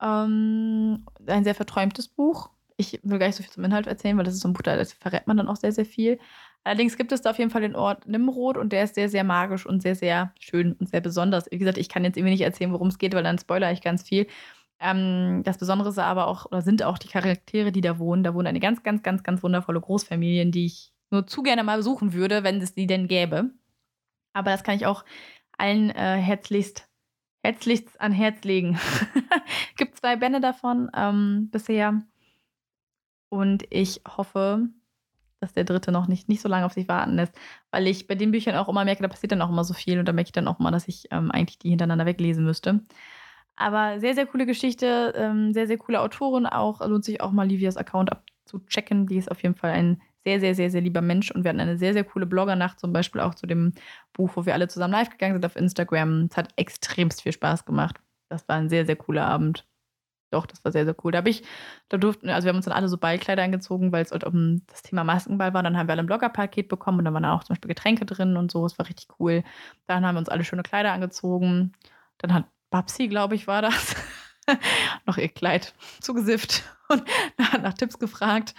Ähm, 0.00 1.06
ein 1.26 1.44
sehr 1.44 1.54
verträumtes 1.54 2.08
Buch. 2.08 2.50
Ich 2.76 3.00
will 3.02 3.18
gar 3.18 3.26
nicht 3.26 3.36
so 3.36 3.42
viel 3.42 3.52
zum 3.52 3.64
Inhalt 3.64 3.86
erzählen, 3.86 4.16
weil 4.16 4.24
das 4.24 4.34
ist 4.34 4.40
so 4.40 4.48
ein 4.48 4.52
Buch, 4.52 4.62
da 4.62 4.82
verrät 4.84 5.26
man 5.26 5.36
dann 5.36 5.48
auch 5.48 5.56
sehr, 5.56 5.72
sehr 5.72 5.86
viel. 5.86 6.18
Allerdings 6.64 6.96
gibt 6.96 7.12
es 7.12 7.20
da 7.20 7.30
auf 7.30 7.38
jeden 7.38 7.50
Fall 7.50 7.60
den 7.60 7.76
Ort 7.76 8.08
Nimrod 8.08 8.56
und 8.56 8.72
der 8.72 8.84
ist 8.84 8.94
sehr, 8.94 9.08
sehr 9.08 9.22
magisch 9.22 9.66
und 9.66 9.82
sehr, 9.82 9.94
sehr 9.94 10.32
schön 10.40 10.72
und 10.72 10.88
sehr 10.88 11.02
besonders. 11.02 11.50
Wie 11.50 11.58
gesagt, 11.58 11.78
ich 11.78 11.90
kann 11.90 12.04
jetzt 12.04 12.16
irgendwie 12.16 12.32
nicht 12.32 12.40
erzählen, 12.40 12.72
worum 12.72 12.88
es 12.88 12.98
geht, 12.98 13.14
weil 13.14 13.22
dann 13.22 13.38
spoiler 13.38 13.70
ich 13.70 13.82
ganz 13.82 14.02
viel. 14.02 14.26
Ähm, 14.80 15.42
das 15.44 15.58
Besondere 15.58 15.90
ist 15.90 15.98
aber 15.98 16.26
auch, 16.26 16.46
oder 16.46 16.62
sind 16.62 16.82
auch 16.82 16.98
die 16.98 17.08
Charaktere, 17.08 17.70
die 17.70 17.82
da 17.82 17.98
wohnen. 17.98 18.24
Da 18.24 18.34
wohnen 18.34 18.46
eine 18.46 18.60
ganz, 18.60 18.82
ganz, 18.82 19.02
ganz, 19.02 19.22
ganz 19.22 19.42
wundervolle 19.42 19.80
Großfamilien, 19.80 20.52
die 20.52 20.66
ich 20.66 20.92
nur 21.10 21.26
zu 21.26 21.42
gerne 21.42 21.64
mal 21.64 21.76
besuchen 21.76 22.14
würde, 22.14 22.44
wenn 22.44 22.60
es 22.60 22.74
die 22.74 22.86
denn 22.86 23.08
gäbe. 23.08 23.50
Aber 24.32 24.50
das 24.50 24.64
kann 24.64 24.76
ich 24.76 24.86
auch 24.86 25.04
allen 25.58 25.90
äh, 25.90 26.16
herzlichst, 26.16 26.88
herzlichst 27.44 28.00
an 28.00 28.12
Herz 28.12 28.42
legen. 28.42 28.78
Gibt 29.76 29.98
zwei 29.98 30.16
Bände 30.16 30.40
davon 30.40 30.90
ähm, 30.96 31.50
bisher. 31.52 32.02
Und 33.34 33.64
ich 33.70 34.00
hoffe, 34.06 34.68
dass 35.40 35.52
der 35.52 35.64
dritte 35.64 35.90
noch 35.90 36.06
nicht, 36.06 36.28
nicht 36.28 36.40
so 36.40 36.48
lange 36.48 36.64
auf 36.66 36.72
sich 36.72 36.86
warten 36.86 37.16
lässt, 37.16 37.34
weil 37.72 37.88
ich 37.88 38.06
bei 38.06 38.14
den 38.14 38.30
Büchern 38.30 38.54
auch 38.54 38.68
immer 38.68 38.84
merke, 38.84 39.02
da 39.02 39.08
passiert 39.08 39.32
dann 39.32 39.42
auch 39.42 39.50
immer 39.50 39.64
so 39.64 39.74
viel 39.74 39.98
und 39.98 40.06
da 40.06 40.12
merke 40.12 40.28
ich 40.28 40.32
dann 40.32 40.46
auch 40.46 40.60
mal, 40.60 40.70
dass 40.70 40.86
ich 40.86 41.08
ähm, 41.10 41.32
eigentlich 41.32 41.58
die 41.58 41.70
hintereinander 41.70 42.06
weglesen 42.06 42.44
müsste. 42.44 42.80
Aber 43.56 43.98
sehr, 43.98 44.14
sehr 44.14 44.26
coole 44.26 44.46
Geschichte, 44.46 45.12
ähm, 45.16 45.52
sehr, 45.52 45.66
sehr 45.66 45.78
coole 45.78 46.00
Autorin 46.00 46.46
auch. 46.46 46.80
Lohnt 46.86 47.04
sich 47.04 47.20
auch 47.20 47.32
mal 47.32 47.46
Livias 47.48 47.76
Account 47.76 48.12
abzuchecken. 48.12 49.06
Die 49.08 49.16
ist 49.16 49.30
auf 49.30 49.42
jeden 49.42 49.56
Fall 49.56 49.72
ein 49.72 50.00
sehr, 50.24 50.38
sehr, 50.38 50.54
sehr, 50.54 50.70
sehr 50.70 50.80
lieber 50.80 51.02
Mensch 51.02 51.32
und 51.32 51.42
wir 51.44 51.48
hatten 51.48 51.60
eine 51.60 51.76
sehr, 51.76 51.92
sehr 51.92 52.04
coole 52.04 52.26
Bloggernacht 52.26 52.78
zum 52.78 52.92
Beispiel 52.92 53.20
auch 53.20 53.34
zu 53.34 53.46
dem 53.46 53.72
Buch, 54.12 54.30
wo 54.36 54.46
wir 54.46 54.54
alle 54.54 54.68
zusammen 54.68 54.92
live 54.92 55.10
gegangen 55.10 55.34
sind 55.34 55.44
auf 55.44 55.56
Instagram. 55.56 56.28
Es 56.30 56.36
hat 56.36 56.52
extremst 56.56 57.22
viel 57.22 57.32
Spaß 57.32 57.64
gemacht. 57.64 57.96
Das 58.28 58.48
war 58.48 58.56
ein 58.56 58.68
sehr, 58.68 58.86
sehr 58.86 58.96
cooler 58.96 59.26
Abend. 59.26 59.66
Doch, 60.34 60.46
das 60.46 60.64
war 60.64 60.72
sehr, 60.72 60.84
sehr 60.84 60.96
cool. 61.04 61.12
Da 61.12 61.18
habe 61.18 61.30
ich, 61.30 61.44
da 61.88 61.96
durften, 61.96 62.28
also 62.28 62.44
wir 62.46 62.50
haben 62.50 62.56
uns 62.56 62.64
dann 62.64 62.74
alle 62.74 62.88
so 62.88 62.98
Ballkleider 62.98 63.42
angezogen, 63.42 63.92
weil 63.92 64.02
es 64.04 64.10
halt 64.12 64.24
um 64.24 64.62
das 64.66 64.82
Thema 64.82 65.04
Maskenball 65.04 65.54
war. 65.54 65.62
Dann 65.62 65.76
haben 65.78 65.86
wir 65.88 65.92
alle 65.92 66.02
ein 66.02 66.06
Bloggerpaket 66.06 66.68
bekommen 66.68 66.98
und 66.98 67.04
dann 67.04 67.14
waren 67.14 67.24
auch 67.24 67.44
zum 67.44 67.54
Beispiel 67.54 67.68
Getränke 67.68 68.04
drin 68.04 68.36
und 68.36 68.50
so. 68.50 68.66
Es 68.66 68.78
war 68.78 68.88
richtig 68.88 69.08
cool. 69.20 69.44
Dann 69.86 70.04
haben 70.04 70.16
wir 70.16 70.18
uns 70.18 70.28
alle 70.28 70.44
schöne 70.44 70.62
Kleider 70.64 70.92
angezogen. 70.92 71.72
Dann 72.18 72.34
hat 72.34 72.46
Babsi, 72.70 73.08
glaube 73.08 73.36
ich, 73.36 73.46
war 73.46 73.62
das, 73.62 73.94
noch 75.06 75.16
ihr 75.16 75.28
Kleid 75.28 75.74
zugesifft 76.00 76.64
und 76.88 77.02
hat 77.40 77.62
nach 77.62 77.74
Tipps 77.74 77.98
gefragt, 77.98 78.54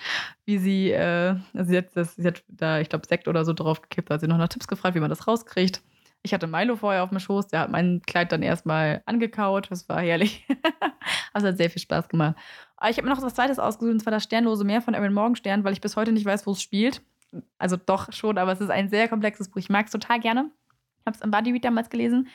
wie 0.45 0.57
sie, 0.57 0.91
äh, 0.91 1.35
also 1.53 1.69
sie, 1.69 1.77
hat 1.77 1.95
das, 1.95 2.15
sie 2.15 2.27
hat 2.27 2.43
da, 2.47 2.79
ich 2.79 2.89
glaube, 2.89 3.07
Sekt 3.07 3.27
oder 3.27 3.45
so 3.45 3.53
drauf 3.53 3.81
gekippt, 3.81 4.09
hat 4.09 4.21
sie 4.21 4.27
noch 4.27 4.37
nach 4.37 4.47
Tipps 4.47 4.67
gefragt, 4.67 4.95
wie 4.95 4.99
man 4.99 5.09
das 5.09 5.27
rauskriegt. 5.27 5.81
Ich 6.25 6.33
hatte 6.33 6.47
Milo 6.47 6.75
vorher 6.75 7.03
auf 7.03 7.11
dem 7.11 7.19
Schoß, 7.19 7.49
der 7.49 7.59
hat 7.59 7.69
mein 7.69 8.01
Kleid 8.01 8.31
dann 8.31 8.41
erstmal 8.41 9.03
angekaut. 9.05 9.69
Das 9.69 9.87
war 9.87 10.01
herrlich. 10.01 10.43
also 11.33 11.47
hat 11.47 11.57
sehr 11.57 11.69
viel 11.69 11.83
Spaß 11.83 12.09
gemacht. 12.09 12.35
Aber 12.77 12.89
ich 12.89 12.97
habe 12.97 13.07
mir 13.07 13.13
noch 13.13 13.21
was 13.21 13.35
zweites 13.35 13.59
ausgesucht, 13.59 13.93
und 13.93 13.99
zwar 13.99 14.09
das 14.09 14.23
Sternlose 14.23 14.63
Meer 14.63 14.81
von 14.81 14.95
Erin 14.95 15.13
Morgenstern, 15.13 15.63
weil 15.63 15.73
ich 15.73 15.81
bis 15.81 15.95
heute 15.95 16.11
nicht 16.11 16.25
weiß, 16.25 16.47
wo 16.47 16.51
es 16.51 16.63
spielt. 16.63 17.03
Also 17.59 17.77
doch 17.77 18.11
schon, 18.11 18.39
aber 18.39 18.51
es 18.51 18.59
ist 18.59 18.71
ein 18.71 18.89
sehr 18.89 19.07
komplexes 19.07 19.49
Buch. 19.49 19.57
Ich 19.57 19.69
mag 19.69 19.85
es 19.85 19.91
total 19.91 20.19
gerne. 20.19 20.49
Ich 20.99 21.05
habe 21.05 21.15
es 21.15 21.21
im 21.21 21.29
Bodyread 21.29 21.63
damals 21.63 21.91
gelesen. 21.91 22.27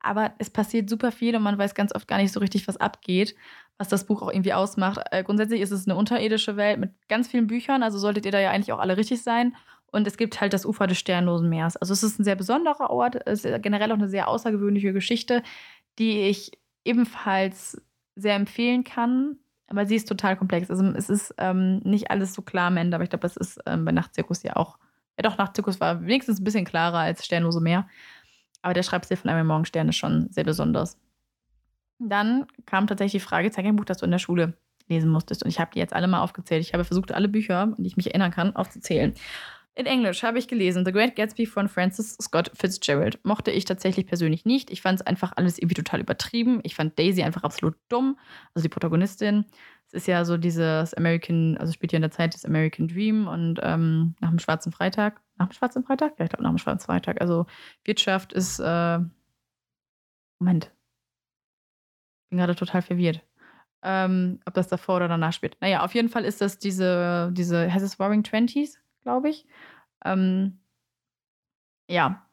Aber 0.00 0.32
es 0.38 0.48
passiert 0.48 0.88
super 0.88 1.12
viel 1.12 1.36
und 1.36 1.42
man 1.42 1.58
weiß 1.58 1.74
ganz 1.74 1.94
oft 1.94 2.08
gar 2.08 2.16
nicht 2.16 2.32
so 2.32 2.40
richtig, 2.40 2.66
was 2.66 2.78
abgeht, 2.78 3.34
was 3.76 3.88
das 3.88 4.06
Buch 4.06 4.22
auch 4.22 4.32
irgendwie 4.32 4.54
ausmacht. 4.54 5.00
Äh, 5.10 5.22
grundsätzlich 5.22 5.60
ist 5.60 5.70
es 5.70 5.86
eine 5.86 5.96
unterirdische 5.96 6.56
Welt 6.56 6.80
mit 6.80 6.92
ganz 7.08 7.28
vielen 7.28 7.46
Büchern, 7.46 7.82
also 7.82 7.98
solltet 7.98 8.24
ihr 8.24 8.32
da 8.32 8.40
ja 8.40 8.50
eigentlich 8.50 8.72
auch 8.72 8.78
alle 8.78 8.96
richtig 8.96 9.22
sein. 9.22 9.54
Und 9.94 10.08
es 10.08 10.16
gibt 10.16 10.40
halt 10.40 10.52
das 10.52 10.66
Ufer 10.66 10.88
des 10.88 10.98
Sternlosen 10.98 11.48
Meers. 11.48 11.76
Also 11.76 11.92
es 11.92 12.02
ist 12.02 12.18
ein 12.18 12.24
sehr 12.24 12.34
besonderer 12.34 12.90
Ort, 12.90 13.14
es 13.26 13.44
ist 13.44 13.62
generell 13.62 13.92
auch 13.92 13.96
eine 13.96 14.08
sehr 14.08 14.26
außergewöhnliche 14.26 14.92
Geschichte, 14.92 15.44
die 16.00 16.22
ich 16.22 16.50
ebenfalls 16.84 17.80
sehr 18.16 18.34
empfehlen 18.34 18.82
kann. 18.82 19.36
Aber 19.68 19.86
sie 19.86 19.94
ist 19.94 20.08
total 20.08 20.36
komplex. 20.36 20.68
Also 20.68 20.84
es 20.84 21.08
ist 21.08 21.34
ähm, 21.38 21.78
nicht 21.84 22.10
alles 22.10 22.34
so 22.34 22.42
klar 22.42 22.66
am 22.66 22.76
Ende, 22.76 22.96
aber 22.96 23.04
ich 23.04 23.10
glaube, 23.10 23.22
das 23.22 23.36
ist 23.36 23.60
ähm, 23.66 23.84
bei 23.84 23.92
Nachtzirkus 23.92 24.42
ja 24.42 24.56
auch. 24.56 24.78
Ja 25.16 25.22
doch, 25.22 25.38
Nachtzirkus 25.38 25.78
war 25.78 26.02
wenigstens 26.02 26.40
ein 26.40 26.44
bisschen 26.44 26.64
klarer 26.64 26.98
als 26.98 27.24
Sternlose 27.24 27.60
Meer. 27.60 27.88
Aber 28.62 28.74
der 28.74 28.82
Schreibstil 28.82 29.16
von 29.16 29.30
Einmal 29.30 29.44
Morgenstern 29.44 29.88
ist 29.88 29.96
schon 29.96 30.28
sehr 30.30 30.44
besonders. 30.44 30.98
Dann 32.00 32.46
kam 32.66 32.88
tatsächlich 32.88 33.22
die 33.22 33.28
Frage, 33.28 33.52
zeig 33.52 33.64
ein 33.64 33.76
Buch, 33.76 33.84
das 33.84 33.98
du 33.98 34.06
in 34.06 34.10
der 34.10 34.18
Schule 34.18 34.54
lesen 34.88 35.10
musstest. 35.10 35.44
Und 35.44 35.50
ich 35.50 35.60
habe 35.60 35.70
die 35.72 35.78
jetzt 35.78 35.94
alle 35.94 36.08
mal 36.08 36.20
aufgezählt. 36.20 36.62
Ich 36.62 36.74
habe 36.74 36.84
versucht, 36.84 37.12
alle 37.12 37.28
Bücher, 37.28 37.60
an 37.60 37.76
die 37.78 37.86
ich 37.86 37.96
mich 37.96 38.08
erinnern 38.08 38.32
kann, 38.32 38.56
aufzuzählen. 38.56 39.14
In 39.76 39.86
Englisch 39.86 40.22
habe 40.22 40.38
ich 40.38 40.46
gelesen 40.46 40.84
The 40.84 40.92
Great 40.92 41.16
Gatsby 41.16 41.46
von 41.46 41.68
Francis 41.68 42.16
Scott 42.22 42.52
Fitzgerald. 42.54 43.18
Mochte 43.24 43.50
ich 43.50 43.64
tatsächlich 43.64 44.06
persönlich 44.06 44.44
nicht. 44.44 44.70
Ich 44.70 44.80
fand 44.80 45.00
es 45.00 45.06
einfach 45.06 45.32
alles 45.34 45.58
irgendwie 45.58 45.74
total 45.74 46.00
übertrieben. 46.00 46.60
Ich 46.62 46.76
fand 46.76 46.96
Daisy 46.96 47.24
einfach 47.24 47.42
absolut 47.42 47.74
dumm, 47.88 48.16
also 48.54 48.62
die 48.62 48.68
Protagonistin. 48.68 49.46
Es 49.88 49.94
ist 49.94 50.06
ja 50.06 50.24
so 50.24 50.36
dieses 50.36 50.94
American, 50.94 51.56
also 51.58 51.72
spielt 51.72 51.92
ja 51.92 51.96
in 51.96 52.02
der 52.02 52.12
Zeit 52.12 52.34
des 52.34 52.44
American 52.44 52.86
Dream 52.86 53.26
und 53.26 53.58
ähm, 53.62 54.14
nach 54.20 54.30
dem 54.30 54.38
Schwarzen 54.38 54.70
Freitag. 54.70 55.20
Nach 55.38 55.48
dem 55.48 55.52
Schwarzen 55.52 55.82
Freitag? 55.82 56.18
Ja, 56.18 56.24
ich 56.24 56.30
glaube 56.30 56.44
nach 56.44 56.50
dem 56.50 56.58
Schwarzen 56.58 56.86
Freitag. 56.86 57.20
Also 57.20 57.46
Wirtschaft 57.84 58.32
ist. 58.32 58.60
Äh, 58.60 59.00
Moment. 60.38 60.70
Bin 62.30 62.38
gerade 62.38 62.54
total 62.54 62.82
verwirrt. 62.82 63.22
Ähm, 63.82 64.40
ob 64.46 64.54
das 64.54 64.68
davor 64.68 64.96
oder 64.96 65.08
danach 65.08 65.32
spielt. 65.32 65.56
Naja, 65.60 65.82
auf 65.82 65.94
jeden 65.94 66.08
Fall 66.08 66.24
ist 66.24 66.40
das 66.40 66.58
diese, 66.58 67.30
diese, 67.32 67.72
heißt 67.72 67.84
es 67.84 67.98
Warring 67.98 68.22
Twenties? 68.22 68.78
Glaube 69.04 69.30
ich. 69.30 69.46
Ähm, 70.04 70.58
ja, 71.88 72.26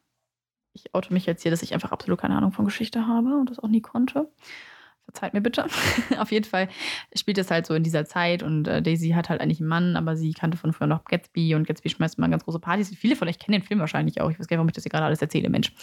ich 0.74 0.94
oute 0.96 1.14
mich 1.14 1.26
jetzt 1.26 1.44
hier, 1.44 1.52
dass 1.52 1.62
ich 1.62 1.74
einfach 1.74 1.92
absolut 1.92 2.20
keine 2.20 2.36
Ahnung 2.36 2.52
von 2.52 2.66
Geschichte 2.66 3.08
habe 3.08 3.38
und 3.38 3.50
das 3.50 3.60
auch 3.60 3.68
nie 3.68 3.82
konnte. 3.82 4.32
Verzeiht 5.04 5.34
mir 5.34 5.42
bitte. 5.42 5.66
Auf 6.20 6.32
jeden 6.32 6.46
Fall 6.46 6.70
spielt 7.16 7.38
es 7.38 7.52
halt 7.52 7.66
so 7.66 7.74
in 7.74 7.84
dieser 7.84 8.06
Zeit 8.06 8.44
und 8.44 8.68
äh, 8.68 8.82
Daisy 8.82 9.10
hat 9.10 9.30
halt 9.30 9.42
eigentlich 9.42 9.60
einen 9.60 9.70
Mann, 9.70 9.96
aber 9.98 10.16
sie 10.16 10.34
kannte 10.34 10.58
von 10.58 10.74
früher 10.74 10.88
noch 10.88 11.06
Gatsby 11.06 11.56
und 11.56 11.68
Gatsby 11.68 11.90
schmeißt 11.90 12.18
mal 12.20 12.30
ganz 12.30 12.46
große 12.46 12.60
Partys. 12.60 12.96
Viele 12.96 13.16
von 13.16 13.28
euch 13.28 13.40
kennen 13.40 13.60
den 13.60 13.68
Film 13.68 13.80
wahrscheinlich 13.80 14.22
auch. 14.22 14.32
Ich 14.32 14.40
weiß 14.40 14.48
gar 14.48 14.56
nicht, 14.56 14.60
warum 14.60 14.70
ich 14.70 14.76
das 14.76 14.84
hier 14.84 14.92
gerade 14.92 15.06
alles 15.06 15.22
erzähle, 15.22 15.50
Mensch. 15.50 15.74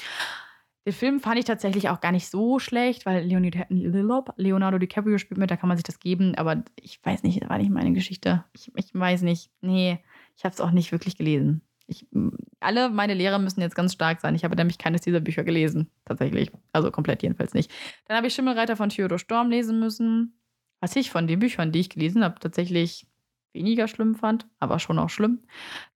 Den 0.86 0.94
Film 0.94 1.20
fand 1.20 1.38
ich 1.38 1.44
tatsächlich 1.44 1.90
auch 1.90 2.00
gar 2.00 2.12
nicht 2.12 2.30
so 2.30 2.58
schlecht, 2.58 3.04
weil 3.04 3.22
Leonardo 3.22 4.78
DiCaprio 4.78 5.18
spielt 5.18 5.36
mit, 5.36 5.50
da 5.50 5.56
kann 5.56 5.68
man 5.68 5.76
sich 5.76 5.84
das 5.84 6.00
geben, 6.00 6.34
aber 6.36 6.62
ich 6.80 7.04
weiß 7.04 7.24
nicht, 7.24 7.42
das 7.42 7.50
war 7.50 7.58
nicht 7.58 7.70
meine 7.70 7.92
Geschichte. 7.92 8.44
Ich, 8.54 8.72
ich 8.74 8.94
weiß 8.94 9.20
nicht. 9.20 9.50
Nee, 9.60 10.02
ich 10.38 10.44
habe 10.44 10.54
es 10.54 10.60
auch 10.60 10.70
nicht 10.70 10.92
wirklich 10.92 11.16
gelesen. 11.16 11.62
Ich, 11.88 12.06
alle 12.60 12.90
meine 12.90 13.14
Lehrer 13.14 13.38
müssen 13.38 13.60
jetzt 13.60 13.74
ganz 13.74 13.92
stark 13.94 14.20
sein. 14.20 14.36
Ich 14.36 14.44
habe 14.44 14.54
nämlich 14.54 14.78
keines 14.78 15.00
dieser 15.00 15.20
Bücher 15.20 15.42
gelesen, 15.42 15.90
tatsächlich. 16.04 16.52
Also 16.72 16.92
komplett 16.92 17.24
jedenfalls 17.24 17.54
nicht. 17.54 17.72
Dann 18.06 18.16
habe 18.16 18.28
ich 18.28 18.34
Schimmelreiter 18.34 18.76
von 18.76 18.88
Theodor 18.88 19.18
Storm 19.18 19.50
lesen 19.50 19.80
müssen. 19.80 20.38
Was 20.80 20.94
ich 20.94 21.10
von 21.10 21.26
den 21.26 21.40
Büchern, 21.40 21.72
die 21.72 21.80
ich 21.80 21.90
gelesen 21.90 22.22
habe, 22.22 22.38
tatsächlich 22.38 23.08
weniger 23.52 23.88
schlimm 23.88 24.14
fand, 24.14 24.46
aber 24.60 24.78
schon 24.78 25.00
auch 25.00 25.10
schlimm. 25.10 25.40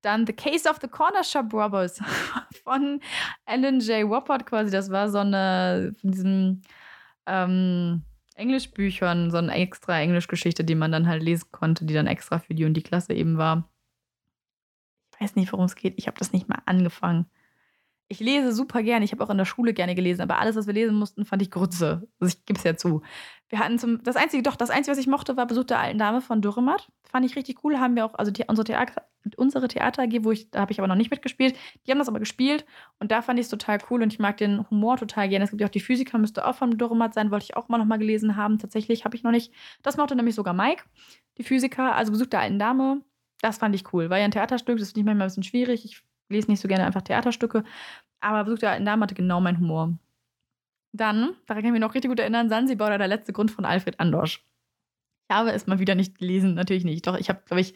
Dann 0.00 0.26
The 0.26 0.32
Case 0.32 0.68
of 0.68 0.78
the 0.82 0.88
Corner 0.88 1.22
Shop 1.22 1.52
Robbers 1.52 2.00
von 2.64 2.98
Alan 3.44 3.78
J. 3.78 4.08
Woppert 4.08 4.44
quasi. 4.44 4.72
Das 4.72 4.90
war 4.90 5.08
so 5.08 5.18
eine 5.18 5.94
von 6.00 6.10
diesen 6.10 6.62
ähm, 7.26 8.02
Englischbüchern, 8.34 9.30
so 9.30 9.36
eine 9.36 9.54
extra 9.54 10.00
Englischgeschichte, 10.00 10.64
die 10.64 10.74
man 10.74 10.90
dann 10.90 11.06
halt 11.06 11.22
lesen 11.22 11.46
konnte, 11.52 11.84
die 11.84 11.94
dann 11.94 12.08
extra 12.08 12.40
für 12.40 12.54
die 12.54 12.64
und 12.64 12.74
die 12.74 12.82
Klasse 12.82 13.12
eben 13.12 13.38
war 13.38 13.68
weiß 15.22 15.36
nicht, 15.36 15.52
worum 15.52 15.66
es 15.66 15.76
geht. 15.76 15.94
Ich 15.96 16.06
habe 16.06 16.18
das 16.18 16.32
nicht 16.32 16.48
mal 16.48 16.58
angefangen. 16.66 17.26
Ich 18.08 18.20
lese 18.20 18.52
super 18.52 18.82
gerne. 18.82 19.06
Ich 19.06 19.12
habe 19.12 19.24
auch 19.24 19.30
in 19.30 19.38
der 19.38 19.46
Schule 19.46 19.72
gerne 19.72 19.94
gelesen, 19.94 20.20
aber 20.20 20.38
alles, 20.38 20.54
was 20.54 20.66
wir 20.66 20.74
lesen 20.74 20.96
mussten, 20.96 21.24
fand 21.24 21.40
ich 21.40 21.50
Grütze. 21.50 22.06
Also 22.20 22.36
ich 22.36 22.44
gebe 22.44 22.58
es 22.58 22.64
ja 22.64 22.76
zu. 22.76 23.00
Wir 23.48 23.58
hatten 23.58 23.78
zum, 23.78 24.02
das 24.02 24.16
einzige, 24.16 24.42
doch, 24.42 24.56
das 24.56 24.68
einzige, 24.68 24.92
was 24.92 24.98
ich 24.98 25.06
mochte, 25.06 25.36
war 25.38 25.46
Besuch 25.46 25.64
der 25.64 25.78
alten 25.78 25.98
Dame 25.98 26.20
von 26.20 26.42
Dürrematt. 26.42 26.90
Fand 27.04 27.24
ich 27.24 27.36
richtig 27.36 27.64
cool. 27.64 27.78
Haben 27.78 27.96
wir 27.96 28.04
auch, 28.04 28.14
also 28.14 28.30
die, 28.30 28.44
unsere 28.46 28.66
Theater, 28.66 29.06
unsere 29.36 29.66
Theater 29.66 30.02
AG, 30.02 30.24
wo 30.24 30.30
ich, 30.30 30.50
da 30.50 30.60
habe 30.60 30.72
ich 30.72 30.78
aber 30.78 30.88
noch 30.88 30.94
nicht 30.94 31.10
mitgespielt. 31.10 31.56
Die 31.86 31.90
haben 31.90 31.98
das 31.98 32.08
aber 32.08 32.18
gespielt 32.18 32.66
und 32.98 33.10
da 33.10 33.22
fand 33.22 33.38
ich 33.38 33.44
es 33.44 33.50
total 33.50 33.78
cool 33.88 34.02
und 34.02 34.12
ich 34.12 34.18
mag 34.18 34.36
den 34.36 34.68
Humor 34.68 34.98
total 34.98 35.30
gerne. 35.30 35.44
Es 35.44 35.50
gibt 35.50 35.62
ja 35.62 35.66
auch 35.66 35.72
die 35.72 35.80
Physiker, 35.80 36.18
müsste 36.18 36.46
auch 36.46 36.54
von 36.54 36.76
Dürrematt 36.76 37.14
sein, 37.14 37.30
wollte 37.30 37.44
ich 37.44 37.56
auch 37.56 37.68
mal 37.68 37.78
noch 37.78 37.86
mal 37.86 37.98
gelesen 37.98 38.36
haben. 38.36 38.58
Tatsächlich 38.58 39.06
habe 39.06 39.16
ich 39.16 39.22
noch 39.22 39.30
nicht. 39.30 39.54
Das 39.82 39.96
mochte 39.96 40.16
nämlich 40.16 40.34
sogar 40.34 40.52
Mike, 40.52 40.84
die 41.38 41.44
Physiker. 41.44 41.94
Also 41.94 42.12
Besuch 42.12 42.26
der 42.26 42.40
alten 42.40 42.58
Dame 42.58 43.00
das 43.42 43.58
fand 43.58 43.74
ich 43.74 43.92
cool. 43.92 44.08
War 44.08 44.18
ja 44.18 44.24
ein 44.24 44.30
Theaterstück, 44.30 44.78
das 44.78 44.88
finde 44.88 45.00
ich 45.00 45.06
manchmal 45.06 45.26
ein 45.26 45.30
bisschen 45.30 45.42
schwierig. 45.42 45.84
Ich 45.84 46.02
lese 46.30 46.50
nicht 46.50 46.60
so 46.60 46.68
gerne 46.68 46.86
einfach 46.86 47.02
Theaterstücke. 47.02 47.64
Aber 48.20 48.44
Besuch 48.44 48.60
der 48.60 48.70
alten 48.70 48.86
Dame 48.86 49.02
hatte 49.02 49.14
genau 49.14 49.40
meinen 49.40 49.58
Humor. 49.58 49.98
Dann, 50.92 51.34
daran 51.46 51.62
kann 51.62 51.66
ich 51.66 51.72
mich 51.72 51.80
noch 51.80 51.94
richtig 51.94 52.10
gut 52.10 52.20
erinnern, 52.20 52.48
Sansibar 52.48 52.88
oder 52.88 52.98
der 52.98 53.08
letzte 53.08 53.32
Grund 53.32 53.50
von 53.50 53.64
Alfred 53.64 53.98
Andosch. 53.98 54.44
Ich 55.28 55.34
habe 55.34 55.50
es 55.52 55.66
mal 55.66 55.78
wieder 55.78 55.94
nicht 55.94 56.18
gelesen, 56.18 56.54
natürlich 56.54 56.84
nicht. 56.84 57.06
Doch, 57.06 57.18
ich 57.18 57.28
habe, 57.28 57.42
glaube 57.46 57.60
ich, 57.60 57.74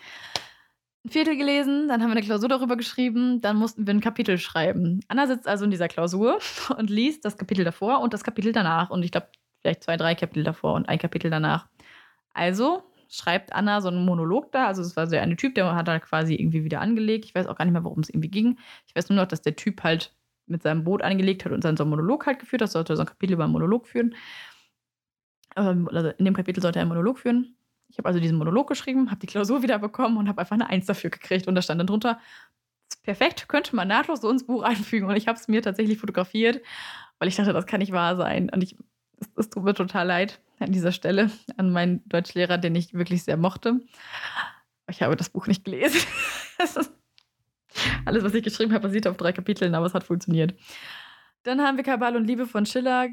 ein 1.05 1.11
Viertel 1.11 1.37
gelesen, 1.37 1.89
dann 1.89 2.03
haben 2.03 2.11
wir 2.11 2.17
eine 2.17 2.27
Klausur 2.27 2.49
darüber 2.49 2.77
geschrieben, 2.77 3.41
dann 3.41 3.57
mussten 3.57 3.87
wir 3.87 3.95
ein 3.95 4.01
Kapitel 4.01 4.39
schreiben. 4.39 5.01
Anna 5.09 5.27
sitzt 5.27 5.49
also 5.49 5.65
in 5.65 5.71
dieser 5.71 5.89
Klausur 5.89 6.39
und 6.77 6.91
liest 6.91 7.25
das 7.25 7.37
Kapitel 7.37 7.65
davor 7.65 8.01
und 8.01 8.15
das 8.15 8.23
Kapitel 8.23 8.53
danach. 8.53 8.91
Und 8.91 9.03
ich 9.03 9.11
glaube, 9.11 9.29
vielleicht 9.63 9.83
zwei, 9.83 9.97
drei 9.97 10.15
Kapitel 10.15 10.45
davor 10.45 10.75
und 10.75 10.89
ein 10.89 10.99
Kapitel 10.99 11.31
danach. 11.31 11.69
Also 12.35 12.85
schreibt 13.09 13.53
Anna 13.53 13.81
so 13.81 13.89
einen 13.89 14.05
Monolog 14.05 14.53
da. 14.53 14.67
Also 14.67 14.83
es 14.83 14.97
war 14.97 15.07
so 15.07 15.17
eine 15.17 15.37
Typ, 15.37 15.55
der 15.55 15.75
hat 15.75 15.89
da 15.89 15.99
quasi 15.99 16.35
irgendwie 16.35 16.65
wieder 16.65 16.81
angelegt. 16.81 17.25
Ich 17.25 17.35
weiß 17.35 17.47
auch 17.47 17.57
gar 17.57 17.65
nicht 17.65 17.73
mehr, 17.73 17.85
worum 17.85 18.01
es 18.01 18.09
irgendwie 18.09 18.31
ging. 18.31 18.59
Ich 18.87 18.95
weiß 18.95 19.09
nur 19.09 19.17
noch, 19.17 19.27
dass 19.27 19.43
der 19.43 19.57
Typ 19.57 19.83
halt 19.83 20.15
mit 20.47 20.63
seinem 20.63 20.85
Boot 20.85 21.03
angelegt 21.03 21.45
hat 21.45 21.53
und 21.53 21.65
dann 21.65 21.77
so 21.77 21.85
einen 21.85 21.91
Monolog 21.91 22.27
halt 22.27 22.39
geführt 22.39 22.63
hat, 22.63 22.71
sollte 22.71 22.97
so 22.97 23.03
ein 23.03 23.07
Kapitel 23.07 23.35
über 23.35 23.45
einen 23.45 23.53
Monolog 23.53 23.87
führen. 23.87 24.15
Ähm, 25.57 25.89
also 25.93 26.11
in 26.11 26.25
dem 26.25 26.35
Kapitel 26.35 26.61
sollte 26.61 26.79
er 26.79 26.83
einen 26.83 26.91
Monolog 26.91 27.19
führen. 27.19 27.57
Ich 27.89 27.99
habe 27.99 28.09
also 28.09 28.21
diesen 28.21 28.39
Monolog 28.39 28.69
geschrieben, 28.69 29.11
habe 29.11 29.21
die 29.21 29.27
Klausur 29.27 29.63
wieder 29.63 29.79
bekommen 29.79 30.17
und 30.17 30.29
habe 30.29 30.41
einfach 30.41 30.55
eine 30.55 30.69
Eins 30.69 30.87
dafür 30.87 31.11
gekriegt. 31.11 31.49
Und 31.49 31.55
da 31.55 31.63
stand 31.63 31.81
dann 31.81 31.87
drunter, 31.87 32.21
perfekt, 33.03 33.49
könnte 33.49 33.75
man 33.77 33.89
nahtlos 33.89 34.21
so 34.21 34.31
ins 34.31 34.47
Buch 34.47 34.63
einfügen. 34.63 35.09
Und 35.09 35.17
ich 35.17 35.29
habe 35.29 35.39
es 35.39 35.49
mir 35.49 35.63
tatsächlich 35.63 35.99
fotografiert, 35.99 36.63
weil 37.19 37.29
ich 37.29 37.37
dachte, 37.37 37.53
das 37.53 37.67
kann 37.67 37.81
nicht 37.81 37.93
wahr 37.93 38.17
sein. 38.17 38.51
Und 38.51 38.63
ich, 38.63 38.77
es, 39.21 39.29
es 39.37 39.51
tut 39.51 39.65
mir 39.65 39.75
total 39.75 40.07
leid 40.07 40.41
an 40.59 40.73
dieser 40.73 40.93
Stelle 40.93 41.31
an 41.57 41.71
meinen 41.71 42.07
Deutschlehrer, 42.09 42.59
den 42.59 42.75
ich 42.75 42.95
wirklich 42.95 43.25
sehr 43.25 43.37
mochte. 43.37 43.81
Ich 44.89 45.03
habe 45.03 45.17
das 45.17 45.31
Buch 45.31 45.47
nicht 45.47 45.65
gelesen. 45.65 46.01
alles, 48.05 48.25
was 48.25 48.35
ich 48.35 48.45
geschrieben 48.45 48.73
habe, 48.73 48.89
basiert 48.89 49.07
auf 49.07 49.17
drei 49.17 49.33
Kapiteln, 49.33 49.75
aber 49.75 49.87
es 49.87 49.95
hat 49.95 50.05
funktioniert. 50.05 50.55
Dann 51.43 51.61
haben 51.61 51.77
wir 51.77 51.85
Kabal 51.85 52.17
und 52.17 52.25
Liebe 52.25 52.47
von 52.47 52.67
Schiller 52.67 53.09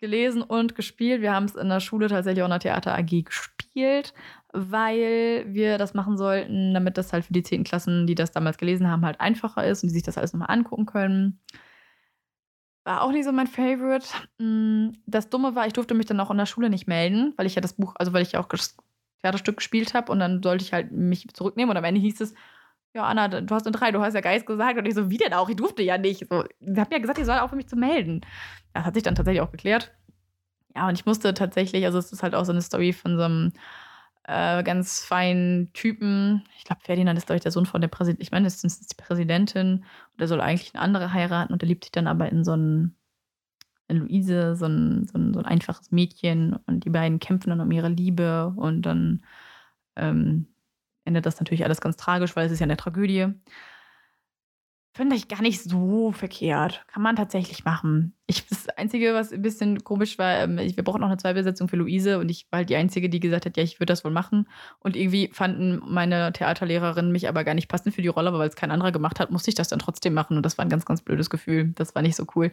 gelesen 0.00 0.42
und 0.42 0.74
gespielt. 0.74 1.22
Wir 1.22 1.32
haben 1.32 1.44
es 1.44 1.54
in 1.54 1.68
der 1.68 1.80
Schule 1.80 2.08
tatsächlich 2.08 2.42
auch 2.42 2.46
in 2.46 2.50
der 2.50 2.60
Theater 2.60 2.94
AG 2.94 3.24
gespielt, 3.24 4.12
weil 4.52 5.44
wir 5.48 5.78
das 5.78 5.94
machen 5.94 6.16
sollten, 6.16 6.74
damit 6.74 6.98
das 6.98 7.12
halt 7.12 7.24
für 7.24 7.32
die 7.32 7.42
10. 7.42 7.64
Klassen, 7.64 8.06
die 8.06 8.14
das 8.14 8.32
damals 8.32 8.58
gelesen 8.58 8.88
haben, 8.88 9.04
halt 9.04 9.20
einfacher 9.20 9.66
ist 9.66 9.82
und 9.82 9.88
die 9.88 9.94
sich 9.94 10.02
das 10.02 10.18
alles 10.18 10.32
nochmal 10.32 10.50
angucken 10.50 10.86
können. 10.86 11.40
War 12.84 13.02
auch 13.02 13.12
nicht 13.12 13.24
so 13.24 13.32
mein 13.32 13.46
Favorite. 13.46 14.06
Mm, 14.38 14.90
das 15.06 15.28
Dumme 15.30 15.54
war, 15.54 15.66
ich 15.66 15.72
durfte 15.72 15.94
mich 15.94 16.06
dann 16.06 16.20
auch 16.20 16.30
in 16.30 16.38
der 16.38 16.46
Schule 16.46 16.68
nicht 16.68 16.88
melden, 16.88 17.32
weil 17.36 17.46
ich 17.46 17.54
ja 17.54 17.60
das 17.60 17.74
Buch, 17.74 17.94
also 17.96 18.12
weil 18.12 18.22
ich 18.22 18.32
ja 18.32 18.40
auch 18.40 18.48
Theaterstück 19.22 19.58
gespielt 19.58 19.94
habe 19.94 20.10
und 20.10 20.18
dann 20.18 20.42
sollte 20.42 20.64
ich 20.64 20.72
halt 20.72 20.90
mich 20.90 21.28
zurücknehmen 21.32 21.70
und 21.70 21.76
am 21.76 21.84
Ende 21.84 22.00
hieß 22.00 22.20
es, 22.20 22.34
ja, 22.94 23.04
Anna, 23.04 23.28
du 23.28 23.54
hast 23.54 23.66
eine 23.66 23.72
drei, 23.72 23.90
du 23.90 24.00
hast 24.00 24.14
ja 24.14 24.20
Geist 24.20 24.46
gesagt. 24.46 24.78
Und 24.78 24.84
ich 24.86 24.94
so, 24.94 25.08
wie 25.10 25.16
denn 25.16 25.32
auch? 25.32 25.48
Ich 25.48 25.56
durfte 25.56 25.82
ja 25.82 25.96
nicht. 25.96 26.26
So, 26.28 26.44
ich 26.60 26.78
habe 26.78 26.94
ja 26.94 26.98
gesagt, 26.98 27.18
ich 27.18 27.24
soll 27.24 27.38
auch 27.38 27.48
für 27.48 27.56
mich 27.56 27.68
zu 27.68 27.76
melden. 27.76 28.20
Das 28.74 28.84
hat 28.84 28.94
sich 28.94 29.02
dann 29.02 29.14
tatsächlich 29.14 29.40
auch 29.40 29.50
geklärt. 29.50 29.92
Ja, 30.76 30.88
und 30.88 30.94
ich 30.94 31.06
musste 31.06 31.32
tatsächlich, 31.34 31.84
also 31.86 31.98
es 31.98 32.12
ist 32.12 32.22
halt 32.22 32.34
auch 32.34 32.44
so 32.44 32.52
eine 32.52 32.62
Story 32.62 32.92
von 32.92 33.16
so 33.16 33.24
einem 33.24 33.52
äh, 34.24 34.62
ganz 34.62 35.00
feinen 35.00 35.72
Typen. 35.72 36.44
Ich 36.58 36.64
glaube, 36.64 36.82
Ferdinand 36.82 37.18
ist, 37.18 37.26
glaube 37.26 37.38
ich, 37.38 37.42
der 37.42 37.52
Sohn 37.52 37.66
von 37.66 37.80
der 37.80 37.88
Präsidentin. 37.88 38.22
Ich 38.22 38.30
meine, 38.30 38.44
das 38.44 38.62
ist 38.62 38.92
die 38.92 39.02
Präsidentin. 39.02 39.78
Und 40.12 40.20
der 40.20 40.28
soll 40.28 40.40
eigentlich 40.40 40.74
eine 40.74 40.82
andere 40.82 41.12
heiraten. 41.12 41.52
Und 41.52 41.62
der 41.62 41.68
liebt 41.68 41.84
sich 41.84 41.92
dann 41.92 42.06
aber 42.06 42.30
in 42.30 42.44
so 42.44 42.52
einen, 42.52 42.96
in 43.88 43.98
Luise, 43.98 44.56
so 44.56 44.66
ein, 44.66 45.06
so, 45.06 45.18
ein, 45.18 45.34
so 45.34 45.40
ein 45.40 45.46
einfaches 45.46 45.90
Mädchen. 45.90 46.56
Und 46.66 46.84
die 46.84 46.90
beiden 46.90 47.18
kämpfen 47.18 47.50
dann 47.50 47.60
um 47.60 47.70
ihre 47.72 47.88
Liebe. 47.88 48.52
Und 48.56 48.82
dann 48.82 49.24
ähm, 49.96 50.46
endet 51.04 51.26
das 51.26 51.40
natürlich 51.40 51.64
alles 51.64 51.80
ganz 51.80 51.96
tragisch, 51.96 52.36
weil 52.36 52.46
es 52.46 52.52
ist 52.52 52.60
ja 52.60 52.64
eine 52.64 52.76
Tragödie. 52.76 53.28
Finde 54.94 55.16
ich 55.16 55.28
gar 55.28 55.40
nicht 55.40 55.62
so 55.62 56.12
verkehrt. 56.12 56.84
Kann 56.86 57.02
man 57.02 57.16
tatsächlich 57.16 57.64
machen. 57.64 58.14
Ich, 58.26 58.46
das 58.46 58.68
Einzige, 58.68 59.14
was 59.14 59.32
ein 59.32 59.40
bisschen 59.40 59.82
komisch 59.84 60.18
war, 60.18 60.40
ähm, 60.40 60.58
wir 60.58 60.84
brauchen 60.84 61.00
noch 61.00 61.08
eine 61.08 61.16
Zweibesetzung 61.16 61.68
für 61.68 61.76
Luise 61.76 62.18
und 62.18 62.28
ich 62.30 62.46
war 62.50 62.58
halt 62.58 62.68
die 62.68 62.76
Einzige, 62.76 63.08
die 63.08 63.18
gesagt 63.18 63.46
hat, 63.46 63.56
ja, 63.56 63.62
ich 63.62 63.80
würde 63.80 63.90
das 63.90 64.04
wohl 64.04 64.10
machen. 64.10 64.46
Und 64.80 64.94
irgendwie 64.94 65.30
fanden 65.32 65.80
meine 65.86 66.30
Theaterlehrerinnen 66.34 67.10
mich 67.10 67.26
aber 67.26 67.42
gar 67.42 67.54
nicht 67.54 67.68
passend 67.68 67.94
für 67.94 68.02
die 68.02 68.08
Rolle, 68.08 68.28
aber 68.28 68.38
weil 68.38 68.50
es 68.50 68.56
kein 68.56 68.70
anderer 68.70 68.92
gemacht 68.92 69.18
hat, 69.18 69.30
musste 69.30 69.48
ich 69.48 69.54
das 69.54 69.68
dann 69.68 69.78
trotzdem 69.78 70.12
machen. 70.12 70.36
Und 70.36 70.44
das 70.44 70.58
war 70.58 70.64
ein 70.66 70.70
ganz, 70.70 70.84
ganz 70.84 71.00
blödes 71.00 71.30
Gefühl. 71.30 71.72
Das 71.74 71.94
war 71.94 72.02
nicht 72.02 72.16
so 72.16 72.26
cool. 72.36 72.52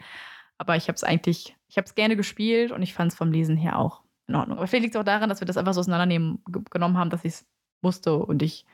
Aber 0.58 0.78
ich 0.78 0.88
habe 0.88 0.95
es 0.95 1.04
eigentlich, 1.04 1.58
ich 1.67 1.78
habe 1.78 1.86
es 1.88 1.95
gerne 1.95 2.15
gespielt 2.15 2.71
und 2.71 2.82
ich 2.82 2.93
fand 2.93 3.12
es 3.12 3.17
vom 3.17 3.34
Lesen 3.34 3.58
her 3.58 3.78
auch 3.78 4.02
in 4.28 4.36
Ordnung. 4.36 4.58
Aber 4.58 4.67
vielleicht 4.67 4.84
liegt 4.84 4.95
es 4.95 4.99
auch 4.99 5.06
daran, 5.06 5.28
dass 5.28 5.41
wir 5.41 5.47
das 5.47 5.58
einfach 5.58 5.73
so 5.73 5.82
auseinandernehmen 5.82 6.41
genommen 6.69 6.97
haben, 6.97 7.10
dass 7.10 7.25
ich 7.25 7.34
es 7.34 7.45
musste 7.82 8.15
und 8.15 8.41
ich 8.41 8.65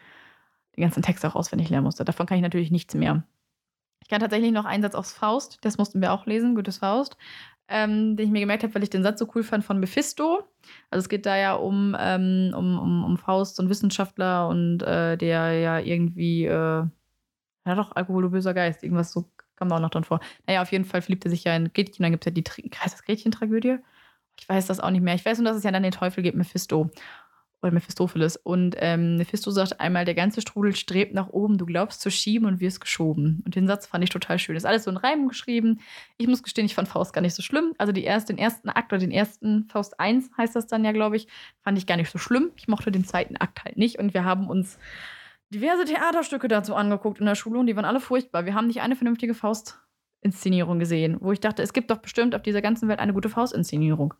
den 0.76 0.84
ganzen 0.84 1.02
Text 1.02 1.26
auch 1.26 1.36
auswendig 1.36 1.70
lernen 1.70 1.86
musste. 1.86 2.06
Davon 2.06 2.28
kann 2.28 2.38
ich 2.38 2.44
natürlich 2.44 2.70
nichts 2.70 2.94
mehr. 2.94 3.24
Ich 4.06 4.10
kann 4.10 4.22
tatsächlich 4.22 4.52
noch 4.52 4.66
einen 4.66 4.84
Satz 4.84 4.94
aus 4.94 5.12
Faust, 5.14 5.58
das 5.62 5.80
mussten 5.80 6.00
wir 6.00 6.14
auch 6.14 6.28
lesen, 6.28 6.54
Gutes 6.54 6.78
Faust, 6.78 7.18
ähm, 7.68 8.16
den 8.16 8.28
ich 8.28 8.32
mir 8.32 8.42
gemerkt 8.42 8.62
habe, 8.62 8.76
weil 8.76 8.84
ich 8.84 8.92
den 8.92 9.02
Satz 9.02 9.18
so 9.18 9.28
cool 9.34 9.42
fand 9.42 9.66
von 9.66 9.80
Mephisto. 9.80 10.44
Also 10.92 11.02
es 11.02 11.10
geht 11.10 11.26
da 11.26 11.36
ja 11.36 11.56
um, 11.56 11.98
ähm, 12.00 12.54
um, 12.56 12.78
um, 12.78 13.04
um 13.04 13.18
Faust, 13.18 13.56
so 13.56 13.64
ein 13.64 13.70
Wissenschaftler 13.70 14.48
und 14.48 14.84
äh, 14.84 15.18
der 15.18 15.54
ja 15.54 15.80
irgendwie, 15.80 16.46
äh, 16.46 16.84
ja 17.66 17.76
doch, 17.76 17.96
Alkohol, 17.96 18.30
böser 18.30 18.54
Geist, 18.54 18.84
irgendwas 18.84 19.12
so 19.12 19.26
kam 19.56 19.70
da 19.70 19.78
auch 19.78 19.80
noch 19.80 19.90
drin 19.90 20.04
vor. 20.04 20.20
Naja, 20.46 20.62
auf 20.62 20.72
jeden 20.72 20.86
Fall 20.86 21.02
verliebt 21.02 21.26
er 21.26 21.32
sich 21.32 21.44
ja 21.44 21.56
in 21.56 21.74
Gretchen, 21.74 22.04
dann 22.04 22.12
gibt 22.12 22.28
es 22.28 22.32
ja 22.32 22.32
die, 22.32 22.44
heißt 22.78 22.94
das 22.94 23.04
Gretchen-Tragödie? 23.06 23.80
Ich 24.40 24.48
weiß 24.48 24.68
das 24.68 24.80
auch 24.80 24.92
nicht 24.92 25.02
mehr. 25.02 25.16
Ich 25.16 25.26
weiß 25.26 25.40
nur, 25.40 25.48
dass 25.48 25.58
es 25.58 25.64
ja 25.64 25.72
dann 25.72 25.82
den 25.82 25.94
Teufel 25.94 26.22
gibt, 26.22 26.38
Mephisto 26.38 26.92
oder 27.62 27.72
Mephistopheles. 27.72 28.38
Und 28.38 28.76
ähm, 28.80 29.18
Mephisto 29.18 29.52
sagt 29.52 29.80
einmal, 29.80 30.06
der 30.06 30.16
ganze 30.16 30.42
Strudel 30.42 30.76
strebt 30.76 31.14
nach 31.14 31.30
oben, 31.30 31.58
du 31.58 31.66
glaubst 31.66 32.02
zu 32.02 32.12
schieben 32.12 32.48
und 32.48 32.60
wirst 32.60 32.82
geschoben. 32.82 33.42
Und 33.46 33.56
den 33.56 33.68
Satz 33.68 33.88
fand 33.88 34.04
ich 34.04 34.10
total 34.10 34.40
schön. 34.40 34.56
Ist 34.56 34.66
alles 34.66 34.84
so 34.84 34.92
in 34.92 34.98
Reim 34.98 35.28
geschrieben. 35.28 35.80
Ich 36.18 36.28
muss 36.28 36.44
gestehen, 36.44 36.66
ich 36.66 36.76
fand 36.76 36.88
Faust 36.88 37.14
gar 37.14 37.22
nicht 37.22 37.36
so 37.36 37.42
schlimm. 37.42 37.74
Also 37.78 37.92
die 37.92 38.04
erste, 38.04 38.34
den 38.34 38.40
ersten 38.40 38.70
Akt 38.70 38.94
oder 38.94 39.00
den 39.00 39.12
ersten 39.12 39.68
Faust 39.70 40.00
1 40.00 40.32
heißt 40.38 40.56
das 40.56 40.68
dann 40.68 40.86
ja, 40.86 40.92
glaube 40.92 41.16
ich, 41.16 41.28
fand 41.62 41.78
ich 41.78 41.88
gar 41.88 41.98
nicht 41.98 42.12
so 42.12 42.18
schlimm. 42.18 42.52
Ich 42.56 42.68
mochte 42.68 42.92
den 42.92 43.06
zweiten 43.06 43.36
Akt 43.38 43.64
halt 43.66 43.78
nicht. 43.78 44.00
Und 44.00 44.14
wir 44.14 44.24
haben 44.24 44.50
uns 44.50 44.78
diverse 45.50 45.86
Theaterstücke 45.86 46.48
dazu 46.48 46.76
angeguckt 46.76 47.20
in 47.20 47.26
der 47.26 47.36
Schule 47.36 47.60
und 47.60 47.68
die 47.68 47.76
waren 47.76 47.86
alle 47.86 48.00
furchtbar. 48.00 48.46
Wir 48.46 48.54
haben 48.54 48.68
nicht 48.68 48.82
eine 48.82 48.96
vernünftige 48.96 49.34
Faust-Inszenierung 49.34 50.80
gesehen, 50.80 51.18
wo 51.20 51.32
ich 51.32 51.40
dachte, 51.40 51.64
es 51.64 51.74
gibt 51.74 51.92
doch 51.92 51.98
bestimmt 51.98 52.36
auf 52.36 52.42
dieser 52.42 52.62
ganzen 52.62 52.90
Welt 52.90 53.00
eine 53.00 53.14
gute 53.14 53.30
Faust-Inszenierung. 53.30 54.14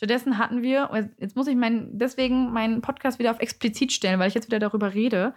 Stattdessen 0.00 0.38
hatten 0.38 0.62
wir, 0.62 0.88
jetzt 1.18 1.36
muss 1.36 1.46
ich 1.46 1.56
mein, 1.56 1.90
deswegen 1.98 2.54
meinen 2.54 2.80
Podcast 2.80 3.18
wieder 3.18 3.32
auf 3.32 3.38
explizit 3.38 3.92
stellen, 3.92 4.18
weil 4.18 4.28
ich 4.28 4.34
jetzt 4.34 4.46
wieder 4.46 4.58
darüber 4.58 4.94
rede, 4.94 5.34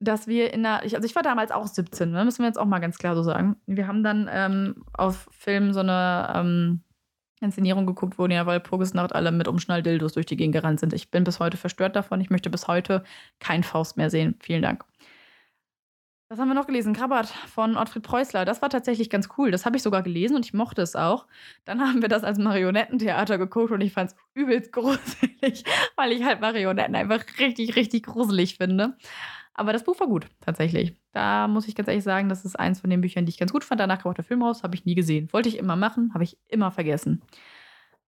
dass 0.00 0.26
wir 0.26 0.52
in 0.52 0.64
der, 0.64 0.82
also 0.82 1.04
ich 1.04 1.14
war 1.14 1.22
damals 1.22 1.52
auch 1.52 1.68
17, 1.68 2.10
ne? 2.10 2.24
müssen 2.24 2.40
wir 2.40 2.48
jetzt 2.48 2.58
auch 2.58 2.66
mal 2.66 2.80
ganz 2.80 2.98
klar 2.98 3.14
so 3.14 3.22
sagen. 3.22 3.54
Wir 3.66 3.86
haben 3.86 4.02
dann 4.02 4.28
ähm, 4.28 4.82
auf 4.92 5.28
Film 5.30 5.72
so 5.72 5.78
eine 5.78 6.32
ähm, 6.34 6.80
Inszenierung 7.40 7.86
geguckt, 7.86 8.18
wo 8.18 8.24
in 8.24 8.30
der 8.30 8.44
Walpurgisnacht 8.44 9.14
alle 9.14 9.30
mit 9.30 9.46
Umschnalldildos 9.46 10.14
durch 10.14 10.26
die 10.26 10.36
Gegend 10.36 10.56
gerannt 10.56 10.80
sind. 10.80 10.92
Ich 10.92 11.12
bin 11.12 11.22
bis 11.22 11.38
heute 11.38 11.56
verstört 11.56 11.94
davon. 11.94 12.20
Ich 12.20 12.28
möchte 12.28 12.50
bis 12.50 12.66
heute 12.66 13.04
kein 13.38 13.62
Faust 13.62 13.96
mehr 13.96 14.10
sehen. 14.10 14.34
Vielen 14.40 14.62
Dank. 14.62 14.84
Was 16.28 16.40
haben 16.40 16.48
wir 16.48 16.54
noch 16.54 16.66
gelesen? 16.66 16.92
Krabbert 16.92 17.28
von 17.28 17.76
Ottfried 17.76 18.02
Preußler. 18.02 18.44
Das 18.44 18.60
war 18.60 18.68
tatsächlich 18.68 19.10
ganz 19.10 19.28
cool. 19.38 19.52
Das 19.52 19.64
habe 19.64 19.76
ich 19.76 19.82
sogar 19.84 20.02
gelesen 20.02 20.34
und 20.34 20.44
ich 20.44 20.52
mochte 20.52 20.82
es 20.82 20.96
auch. 20.96 21.26
Dann 21.64 21.80
haben 21.80 22.02
wir 22.02 22.08
das 22.08 22.24
als 22.24 22.36
Marionettentheater 22.38 23.38
geguckt 23.38 23.70
und 23.70 23.80
ich 23.80 23.92
fand 23.92 24.10
es 24.10 24.16
übelst 24.34 24.72
gruselig, 24.72 25.62
weil 25.94 26.10
ich 26.10 26.24
halt 26.24 26.40
Marionetten 26.40 26.96
einfach 26.96 27.22
richtig, 27.38 27.76
richtig 27.76 28.06
gruselig 28.06 28.56
finde. 28.56 28.96
Aber 29.54 29.72
das 29.72 29.84
Buch 29.84 30.00
war 30.00 30.08
gut, 30.08 30.26
tatsächlich. 30.40 30.96
Da 31.12 31.46
muss 31.46 31.68
ich 31.68 31.76
ganz 31.76 31.88
ehrlich 31.88 32.04
sagen, 32.04 32.28
das 32.28 32.44
ist 32.44 32.58
eins 32.58 32.80
von 32.80 32.90
den 32.90 33.00
Büchern, 33.00 33.24
die 33.24 33.30
ich 33.30 33.38
ganz 33.38 33.52
gut 33.52 33.62
fand. 33.62 33.80
Danach 33.80 34.02
kam 34.02 34.10
auch 34.10 34.16
der 34.16 34.24
Film 34.24 34.42
raus, 34.42 34.64
habe 34.64 34.74
ich 34.74 34.84
nie 34.84 34.96
gesehen. 34.96 35.32
Wollte 35.32 35.48
ich 35.48 35.56
immer 35.56 35.76
machen, 35.76 36.12
habe 36.12 36.24
ich 36.24 36.38
immer 36.48 36.72
vergessen. 36.72 37.22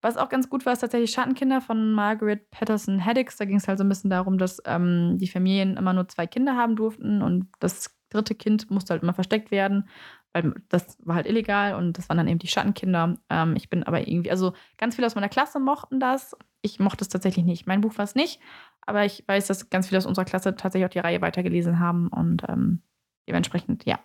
Was 0.00 0.16
auch 0.16 0.28
ganz 0.28 0.50
gut 0.50 0.66
war, 0.66 0.72
ist 0.72 0.80
tatsächlich 0.80 1.10
Schattenkinder 1.12 1.60
von 1.60 1.92
Margaret 1.92 2.50
Patterson 2.50 3.04
Haddix. 3.04 3.36
Da 3.36 3.44
ging 3.44 3.56
es 3.56 3.68
halt 3.68 3.78
so 3.78 3.84
ein 3.84 3.88
bisschen 3.88 4.10
darum, 4.10 4.38
dass 4.38 4.60
ähm, 4.64 5.18
die 5.18 5.28
Familien 5.28 5.76
immer 5.76 5.92
nur 5.92 6.08
zwei 6.08 6.26
Kinder 6.26 6.56
haben 6.56 6.76
durften 6.76 7.22
und 7.22 7.48
das 7.60 7.97
dritte 8.10 8.34
Kind 8.34 8.70
musste 8.70 8.92
halt 8.92 9.02
immer 9.02 9.12
versteckt 9.12 9.50
werden, 9.50 9.88
weil 10.32 10.54
das 10.68 10.98
war 11.04 11.16
halt 11.16 11.26
illegal 11.26 11.74
und 11.74 11.98
das 11.98 12.08
waren 12.08 12.16
dann 12.16 12.28
eben 12.28 12.38
die 12.38 12.48
Schattenkinder. 12.48 13.16
Ähm, 13.30 13.54
ich 13.56 13.68
bin 13.68 13.82
aber 13.84 14.06
irgendwie, 14.06 14.30
also 14.30 14.52
ganz 14.76 14.94
viele 14.94 15.06
aus 15.06 15.14
meiner 15.14 15.28
Klasse 15.28 15.60
mochten 15.60 16.00
das. 16.00 16.36
Ich 16.62 16.80
mochte 16.80 17.04
es 17.04 17.08
tatsächlich 17.08 17.44
nicht. 17.44 17.66
Mein 17.66 17.80
Buch 17.80 17.96
war 17.98 18.04
es 18.04 18.14
nicht, 18.14 18.40
aber 18.82 19.04
ich 19.04 19.24
weiß, 19.26 19.46
dass 19.46 19.70
ganz 19.70 19.88
viele 19.88 19.98
aus 19.98 20.06
unserer 20.06 20.24
Klasse 20.24 20.56
tatsächlich 20.56 20.86
auch 20.86 20.92
die 20.92 20.98
Reihe 20.98 21.20
weitergelesen 21.20 21.78
haben 21.78 22.08
und 22.08 22.42
ähm, 22.48 22.82
dementsprechend, 23.28 23.84
ja, 23.84 24.00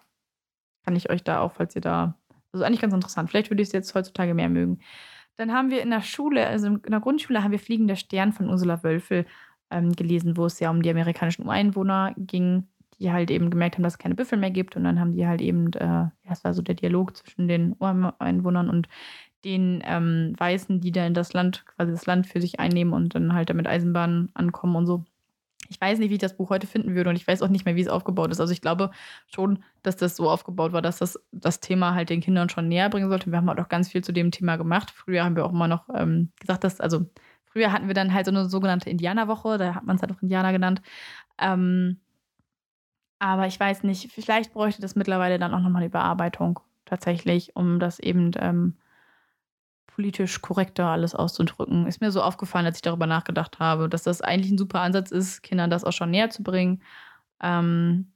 kann 0.85 0.95
ich 0.95 1.09
euch 1.09 1.23
da 1.23 1.39
auch, 1.39 1.53
falls 1.53 1.75
ihr 1.75 1.81
da, 1.81 2.19
also 2.51 2.65
eigentlich 2.65 2.81
ganz 2.81 2.93
interessant. 2.93 3.29
Vielleicht 3.29 3.49
würde 3.49 3.63
ich 3.63 3.69
es 3.69 3.73
jetzt 3.73 3.95
heutzutage 3.95 4.33
mehr 4.33 4.49
mögen. 4.49 4.79
Dann 5.37 5.51
haben 5.51 5.71
wir 5.71 5.81
in 5.81 5.89
der 5.89 6.01
Schule, 6.01 6.45
also 6.45 6.67
in 6.67 6.81
der 6.87 6.99
Grundschule, 6.99 7.43
haben 7.43 7.51
wir 7.51 7.59
Fliegender 7.59 7.95
Stern 7.95 8.33
von 8.33 8.49
Ursula 8.49 8.83
Wölfel 8.83 9.25
ähm, 9.71 9.93
gelesen, 9.93 10.37
wo 10.37 10.45
es 10.45 10.59
ja 10.59 10.69
um 10.69 10.81
die 10.83 10.91
amerikanischen 10.91 11.45
Ureinwohner 11.45 12.13
ging 12.17 12.67
die 13.03 13.11
halt 13.11 13.29
eben 13.29 13.49
gemerkt 13.49 13.75
haben, 13.75 13.83
dass 13.83 13.93
es 13.93 13.99
keine 13.99 14.15
Büffel 14.15 14.37
mehr 14.37 14.51
gibt. 14.51 14.75
Und 14.75 14.85
dann 14.85 14.99
haben 14.99 15.13
die 15.13 15.27
halt 15.27 15.41
eben, 15.41 15.71
äh, 15.73 15.85
ja, 15.85 16.11
das 16.27 16.43
war 16.43 16.53
so 16.53 16.61
der 16.61 16.75
Dialog 16.75 17.15
zwischen 17.17 17.47
den 17.47 17.75
Ureinwohnern 17.77 18.69
und 18.69 18.87
den 19.43 19.83
ähm, 19.85 20.33
Weißen, 20.37 20.79
die 20.79 20.91
dann 20.91 21.13
das 21.13 21.33
Land, 21.33 21.65
quasi 21.65 21.91
das 21.91 22.05
Land 22.05 22.27
für 22.27 22.39
sich 22.39 22.59
einnehmen 22.59 22.93
und 22.93 23.13
dann 23.13 23.33
halt 23.33 23.49
damit 23.49 23.67
Eisenbahnen 23.67 24.29
ankommen 24.33 24.77
und 24.77 24.85
so. 24.85 25.03
Ich 25.69 25.79
weiß 25.79 25.99
nicht, 25.99 26.09
wie 26.09 26.15
ich 26.15 26.19
das 26.19 26.37
Buch 26.37 26.49
heute 26.49 26.67
finden 26.67 26.95
würde 26.95 27.09
und 27.09 27.15
ich 27.15 27.27
weiß 27.27 27.41
auch 27.41 27.49
nicht 27.49 27.65
mehr, 27.65 27.75
wie 27.75 27.81
es 27.81 27.87
aufgebaut 27.87 28.31
ist. 28.31 28.39
Also 28.39 28.53
ich 28.53 28.61
glaube 28.61 28.91
schon, 29.27 29.63
dass 29.81 29.97
das 29.97 30.15
so 30.15 30.29
aufgebaut 30.29 30.71
war, 30.71 30.81
dass 30.81 30.99
das 30.99 31.19
das 31.31 31.59
Thema 31.59 31.93
halt 31.93 32.09
den 32.09 32.21
Kindern 32.21 32.49
schon 32.49 32.67
näher 32.67 32.89
bringen 32.89 33.09
sollte. 33.09 33.31
Wir 33.31 33.37
haben 33.37 33.49
halt 33.49 33.59
auch 33.59 33.69
ganz 33.69 33.89
viel 33.89 34.03
zu 34.03 34.13
dem 34.13 34.31
Thema 34.31 34.55
gemacht. 34.57 34.91
Früher 34.91 35.23
haben 35.23 35.35
wir 35.35 35.45
auch 35.45 35.51
immer 35.51 35.67
noch 35.67 35.89
ähm, 35.93 36.31
gesagt, 36.39 36.63
dass, 36.63 36.79
also 36.79 37.05
früher 37.45 37.71
hatten 37.71 37.87
wir 37.87 37.93
dann 37.93 38.13
halt 38.13 38.25
so 38.25 38.31
eine 38.31 38.47
sogenannte 38.49 38.89
Indianerwoche, 38.89 39.57
da 39.57 39.75
hat 39.75 39.85
man 39.85 39.95
es 39.95 40.01
halt 40.01 40.11
auch 40.11 40.21
Indianer 40.21 40.51
genannt. 40.51 40.81
Ähm, 41.39 41.99
aber 43.23 43.47
ich 43.47 43.59
weiß 43.59 43.83
nicht, 43.83 44.11
vielleicht 44.11 44.53
bräuchte 44.53 44.81
das 44.81 44.95
mittlerweile 44.95 45.39
dann 45.39 45.53
auch 45.53 45.59
nochmal 45.61 45.81
eine 45.81 45.87
Überarbeitung 45.87 46.59
tatsächlich, 46.85 47.55
um 47.55 47.79
das 47.79 47.99
eben 47.99 48.31
ähm, 48.37 48.77
politisch 49.87 50.41
korrekter 50.41 50.87
alles 50.87 51.15
auszudrücken. 51.15 51.87
Ist 51.87 52.01
mir 52.01 52.11
so 52.11 52.21
aufgefallen, 52.21 52.65
als 52.65 52.77
ich 52.77 52.81
darüber 52.81 53.07
nachgedacht 53.07 53.59
habe, 53.59 53.87
dass 53.89 54.03
das 54.03 54.21
eigentlich 54.21 54.51
ein 54.51 54.57
super 54.57 54.81
Ansatz 54.81 55.11
ist, 55.11 55.41
Kindern 55.43 55.69
das 55.69 55.85
auch 55.85 55.93
schon 55.93 56.11
näher 56.11 56.29
zu 56.31 56.43
bringen. 56.43 56.81
Ähm, 57.41 58.11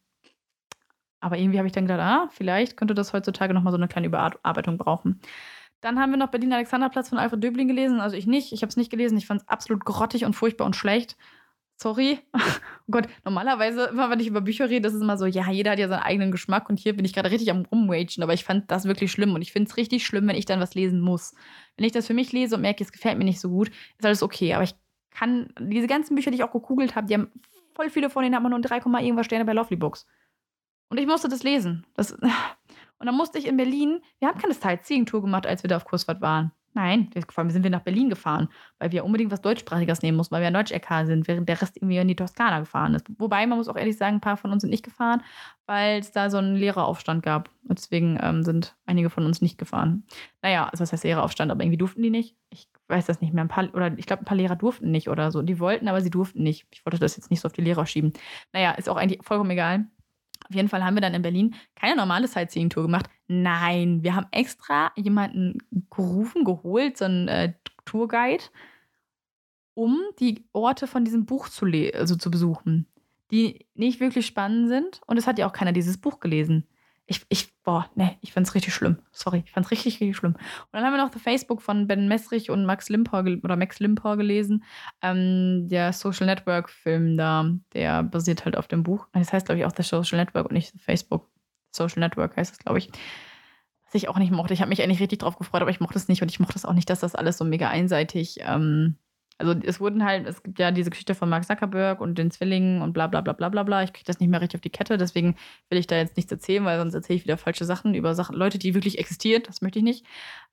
Aber 1.19 1.37
irgendwie 1.37 1.57
habe 1.57 1.67
ich 1.67 1.73
dann 1.73 1.87
gedacht, 1.87 2.01
ah, 2.01 2.27
vielleicht 2.31 2.77
könnte 2.77 2.93
das 2.93 3.13
heutzutage 3.13 3.53
nochmal 3.53 3.71
so 3.71 3.77
eine 3.77 3.87
kleine 3.87 4.07
Überarbeitung 4.07 4.77
brauchen. 4.77 5.19
Dann 5.81 5.99
haben 5.99 6.11
wir 6.11 6.17
noch 6.17 6.29
Berlin 6.31 6.53
Alexanderplatz 6.53 7.09
von 7.09 7.17
Alfred 7.19 7.43
Döbling 7.43 7.67
gelesen. 7.67 7.99
Also 8.01 8.15
ich 8.15 8.27
nicht. 8.27 8.51
Ich 8.53 8.61
habe 8.61 8.69
es 8.69 8.77
nicht 8.77 8.91
gelesen. 8.91 9.17
Ich 9.17 9.27
fand 9.27 9.41
es 9.41 9.47
absolut 9.47 9.85
grottig 9.85 10.25
und 10.25 10.33
furchtbar 10.35 10.65
und 10.65 10.75
schlecht. 10.75 11.17
Sorry. 11.77 12.19
Oh 12.89 12.91
Gott, 12.91 13.09
normalerweise, 13.25 13.87
immer 13.87 14.09
wenn 14.09 14.21
ich 14.21 14.27
über 14.27 14.39
Bücher 14.39 14.69
rede, 14.69 14.87
ist 14.87 14.93
es 14.93 15.01
immer 15.01 15.17
so, 15.17 15.25
ja, 15.25 15.51
jeder 15.51 15.71
hat 15.71 15.79
ja 15.79 15.89
seinen 15.89 16.03
eigenen 16.03 16.31
Geschmack 16.31 16.69
und 16.69 16.79
hier 16.79 16.95
bin 16.95 17.03
ich 17.03 17.11
gerade 17.11 17.29
richtig 17.31 17.51
am 17.51 17.65
Rumwagen, 17.69 18.23
aber 18.23 18.33
ich 18.33 18.45
fand 18.45 18.71
das 18.71 18.85
wirklich 18.85 19.11
schlimm 19.11 19.35
und 19.35 19.41
ich 19.41 19.51
finde 19.51 19.69
es 19.69 19.75
richtig 19.75 20.05
schlimm, 20.05 20.25
wenn 20.25 20.37
ich 20.37 20.45
dann 20.45 20.61
was 20.61 20.73
lesen 20.73 21.01
muss. 21.01 21.35
Wenn 21.75 21.85
ich 21.85 21.91
das 21.91 22.07
für 22.07 22.13
mich 22.13 22.31
lese 22.31 22.55
und 22.55 22.61
merke, 22.61 22.85
es 22.85 22.93
gefällt 22.93 23.17
mir 23.17 23.25
nicht 23.25 23.41
so 23.41 23.49
gut, 23.49 23.67
ist 23.97 24.05
alles 24.05 24.23
okay, 24.23 24.53
aber 24.53 24.63
ich 24.63 24.73
kann, 25.11 25.49
diese 25.59 25.87
ganzen 25.87 26.15
Bücher, 26.15 26.31
die 26.31 26.37
ich 26.37 26.43
auch 26.43 26.53
gekugelt 26.53 26.95
habe, 26.95 27.07
die 27.07 27.15
haben 27.15 27.29
voll 27.75 27.89
viele 27.89 28.09
von 28.09 28.23
denen 28.23 28.35
haben 28.35 28.49
nur 28.49 28.61
3, 28.61 28.77
irgendwas 29.01 29.25
Sterne 29.25 29.43
bei 29.43 29.51
Lovely 29.51 29.75
Books. 29.75 30.07
Und 30.87 30.97
ich 30.97 31.07
musste 31.07 31.27
das 31.27 31.43
lesen. 31.43 31.85
Das, 31.93 32.11
und 32.99 33.05
dann 33.05 33.15
musste 33.15 33.37
ich 33.37 33.47
in 33.47 33.57
Berlin, 33.57 33.99
wir 34.19 34.29
haben 34.29 34.39
keine 34.39 34.53
Sightseeing-Tour 34.53 35.21
gemacht, 35.21 35.45
als 35.45 35.61
wir 35.61 35.67
da 35.67 35.75
auf 35.75 35.83
Kursfahrt 35.83 36.21
waren. 36.21 36.53
Nein, 36.73 37.09
vor 37.29 37.41
allem 37.41 37.49
sind 37.49 37.63
wir 37.63 37.71
nach 37.71 37.81
Berlin 37.81 38.09
gefahren, 38.09 38.49
weil 38.77 38.91
wir 38.91 39.03
unbedingt 39.03 39.31
was 39.31 39.41
Deutschsprachiges 39.41 40.03
nehmen 40.03 40.17
mussten, 40.17 40.35
weil 40.35 40.41
wir 40.41 40.47
ein 40.47 40.53
Deutsch-LK 40.53 41.07
sind, 41.07 41.27
während 41.27 41.49
der 41.49 41.59
Rest 41.61 41.77
irgendwie 41.77 41.97
in 41.97 42.07
die 42.07 42.15
Toskana 42.15 42.59
gefahren 42.59 42.93
ist. 42.93 43.07
Wobei, 43.17 43.47
man 43.47 43.57
muss 43.57 43.67
auch 43.67 43.75
ehrlich 43.75 43.97
sagen, 43.97 44.17
ein 44.17 44.21
paar 44.21 44.37
von 44.37 44.51
uns 44.51 44.61
sind 44.61 44.69
nicht 44.69 44.85
gefahren, 44.85 45.23
weil 45.65 45.99
es 45.99 46.11
da 46.11 46.29
so 46.29 46.37
einen 46.37 46.55
Lehreraufstand 46.55 47.23
gab. 47.23 47.49
Und 47.67 47.79
deswegen 47.79 48.19
ähm, 48.21 48.43
sind 48.43 48.75
einige 48.85 49.09
von 49.09 49.25
uns 49.25 49.41
nicht 49.41 49.57
gefahren. 49.57 50.05
Naja, 50.41 50.67
also 50.69 50.81
was 50.81 50.93
heißt 50.93 51.03
Lehreraufstand, 51.03 51.51
aber 51.51 51.63
irgendwie 51.63 51.77
durften 51.77 52.03
die 52.03 52.11
nicht. 52.11 52.35
Ich 52.49 52.69
weiß 52.87 53.07
das 53.07 53.21
nicht 53.21 53.33
mehr. 53.33 53.43
Ein 53.43 53.49
paar, 53.49 53.73
oder 53.73 53.97
ich 53.97 54.05
glaube, 54.05 54.21
ein 54.21 54.25
paar 54.25 54.37
Lehrer 54.37 54.55
durften 54.55 54.91
nicht 54.91 55.09
oder 55.09 55.31
so. 55.31 55.41
Die 55.41 55.59
wollten, 55.59 55.87
aber 55.87 56.01
sie 56.01 56.11
durften 56.11 56.43
nicht. 56.43 56.67
Ich 56.71 56.85
wollte 56.85 56.99
das 56.99 57.17
jetzt 57.17 57.31
nicht 57.31 57.41
so 57.41 57.47
auf 57.47 57.53
die 57.53 57.61
Lehrer 57.61 57.85
schieben. 57.85 58.13
Naja, 58.53 58.71
ist 58.71 58.87
auch 58.87 58.97
eigentlich 58.97 59.23
vollkommen 59.23 59.51
egal. 59.51 59.87
Auf 60.49 60.55
jeden 60.55 60.69
Fall 60.69 60.83
haben 60.83 60.95
wir 60.95 61.01
dann 61.01 61.13
in 61.13 61.21
Berlin 61.21 61.55
keine 61.75 61.95
normale 61.95 62.27
Sightseeing-Tour 62.27 62.83
gemacht. 62.83 63.09
Nein, 63.27 64.03
wir 64.03 64.15
haben 64.15 64.27
extra 64.31 64.91
jemanden 64.95 65.57
gerufen, 65.89 66.45
geholt, 66.45 66.97
so 66.97 67.05
einen 67.05 67.27
äh, 67.27 67.53
Tourguide, 67.85 68.43
um 69.73 69.99
die 70.19 70.45
Orte 70.53 70.87
von 70.87 71.05
diesem 71.05 71.25
Buch 71.25 71.49
zu, 71.49 71.65
also 71.93 72.15
zu 72.15 72.31
besuchen, 72.31 72.87
die 73.31 73.65
nicht 73.75 73.99
wirklich 73.99 74.25
spannend 74.25 74.69
sind. 74.69 75.01
Und 75.05 75.17
es 75.17 75.27
hat 75.27 75.37
ja 75.37 75.47
auch 75.47 75.53
keiner 75.53 75.73
dieses 75.73 75.97
Buch 75.97 76.19
gelesen. 76.19 76.65
Ich, 77.09 77.25
ich, 77.29 77.53
boah, 77.63 77.89
ne, 77.95 78.17
ich 78.21 78.33
fand's 78.33 78.53
richtig 78.53 78.73
schlimm. 78.73 78.97
Sorry, 79.11 79.41
ich 79.45 79.51
fand's 79.51 79.71
richtig, 79.71 80.01
richtig 80.01 80.17
schlimm. 80.17 80.33
Und 80.33 80.69
dann 80.73 80.83
haben 80.83 80.93
wir 80.93 81.01
noch 81.01 81.09
das 81.09 81.21
Facebook 81.21 81.61
von 81.61 81.87
Ben 81.87 82.09
Messrich 82.09 82.49
und 82.49 82.65
Max 82.65 82.89
Limpor 82.89 83.23
oder 83.43 83.55
Max 83.55 83.79
Limpor 83.79 84.17
gelesen. 84.17 84.65
Ähm, 85.01 85.69
der 85.69 85.93
Social 85.93 86.25
Network-Film 86.25 87.15
da, 87.15 87.49
der 87.73 88.03
basiert 88.03 88.43
halt 88.43 88.57
auf 88.57 88.67
dem 88.67 88.83
Buch. 88.83 89.07
Das 89.13 89.31
heißt, 89.31 89.45
glaube 89.45 89.59
ich, 89.59 89.65
auch 89.65 89.71
das 89.71 89.87
Social 89.87 90.17
Network 90.17 90.47
und 90.47 90.53
nicht 90.53 90.73
Facebook. 90.81 91.29
Social 91.71 92.01
Network 92.01 92.35
heißt 92.35 92.53
es, 92.53 92.59
glaube 92.59 92.79
ich. 92.79 92.89
Was 93.85 93.95
ich 93.95 94.09
auch 94.09 94.17
nicht 94.17 94.31
mochte. 94.31 94.53
Ich 94.53 94.59
habe 94.59 94.69
mich 94.69 94.83
eigentlich 94.83 94.99
richtig 94.99 95.19
drauf 95.19 95.37
gefreut, 95.37 95.61
aber 95.61 95.71
ich 95.71 95.79
mochte 95.79 95.97
es 95.97 96.09
nicht 96.09 96.21
und 96.21 96.29
ich 96.29 96.41
mochte 96.41 96.57
es 96.57 96.65
auch 96.65 96.73
nicht, 96.73 96.89
dass 96.89 96.99
das 96.99 97.15
alles 97.15 97.37
so 97.37 97.45
mega 97.45 97.69
einseitig 97.69 98.39
ähm, 98.41 98.97
also 99.39 99.53
es 99.63 99.79
wurden 99.79 100.03
halt, 100.03 100.25
es 100.25 100.41
gibt 100.41 100.57
ja 100.59 100.71
diese 100.71 100.89
Geschichte 100.89 101.13
von 101.13 101.29
Mark 101.29 101.45
Zuckerberg 101.45 102.01
und 102.01 102.17
den 102.17 102.31
Zwillingen 102.31 102.81
und 102.81 102.93
bla 102.93 103.07
bla 103.07 103.21
bla 103.21 103.33
bla 103.33 103.49
bla 103.49 103.63
bla. 103.63 103.83
Ich 103.83 103.93
kriege 103.93 104.05
das 104.05 104.19
nicht 104.19 104.29
mehr 104.29 104.41
richtig 104.41 104.57
auf 104.57 104.61
die 104.61 104.69
Kette, 104.69 104.97
deswegen 104.97 105.35
will 105.69 105.77
ich 105.77 105.87
da 105.87 105.95
jetzt 105.95 106.17
nichts 106.17 106.31
erzählen, 106.31 106.65
weil 106.65 106.79
sonst 106.79 106.95
erzähle 106.95 107.17
ich 107.17 107.23
wieder 107.23 107.37
falsche 107.37 107.65
Sachen 107.65 107.93
über 107.93 108.15
Sachen, 108.15 108.35
Leute, 108.35 108.57
die 108.57 108.73
wirklich 108.73 108.97
existieren. 108.97 109.43
Das 109.45 109.61
möchte 109.61 109.79
ich 109.79 109.85
nicht. 109.85 110.05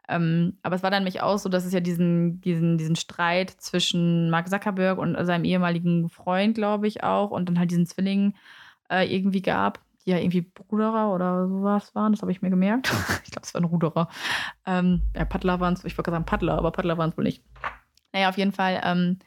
Ähm, 0.08 0.58
aber 0.62 0.76
es 0.76 0.82
war 0.82 0.90
dann 0.90 1.04
mich 1.04 1.22
auch 1.22 1.38
so, 1.38 1.48
dass 1.48 1.64
es 1.64 1.72
ja 1.72 1.80
diesen, 1.80 2.40
diesen, 2.42 2.76
diesen 2.76 2.96
Streit 2.96 3.50
zwischen 3.50 4.28
Mark 4.28 4.48
Zuckerberg 4.48 4.98
und 4.98 5.16
seinem 5.24 5.44
ehemaligen 5.44 6.10
Freund, 6.10 6.54
glaube 6.54 6.86
ich, 6.86 7.02
auch, 7.02 7.30
und 7.30 7.48
dann 7.48 7.58
halt 7.58 7.70
diesen 7.70 7.86
Zwillingen 7.86 8.36
äh, 8.90 9.10
irgendwie 9.14 9.40
gab, 9.40 9.80
die 10.04 10.10
ja 10.10 10.18
irgendwie 10.18 10.50
Ruderer 10.70 11.14
oder 11.14 11.48
sowas 11.48 11.94
waren. 11.94 12.12
Das 12.12 12.20
habe 12.20 12.32
ich 12.32 12.42
mir 12.42 12.50
gemerkt. 12.50 12.92
ich 13.24 13.30
glaube, 13.30 13.46
es 13.46 13.54
waren 13.54 13.64
Ruderer. 13.64 14.08
Ähm, 14.66 15.02
ja, 15.16 15.24
Paddler 15.24 15.60
waren 15.60 15.72
es, 15.72 15.84
ich 15.84 15.96
wollte 15.96 16.10
gerade 16.10 16.16
sagen 16.16 16.26
Paddler, 16.26 16.58
aber 16.58 16.70
Paddler 16.70 16.98
waren 16.98 17.10
es 17.10 17.16
wohl 17.16 17.24
nicht. 17.24 17.42
Naja, 18.14 18.28
auf 18.28 18.38
jeden 18.38 18.52
Fall 18.52 18.80
ähm, 18.84 19.18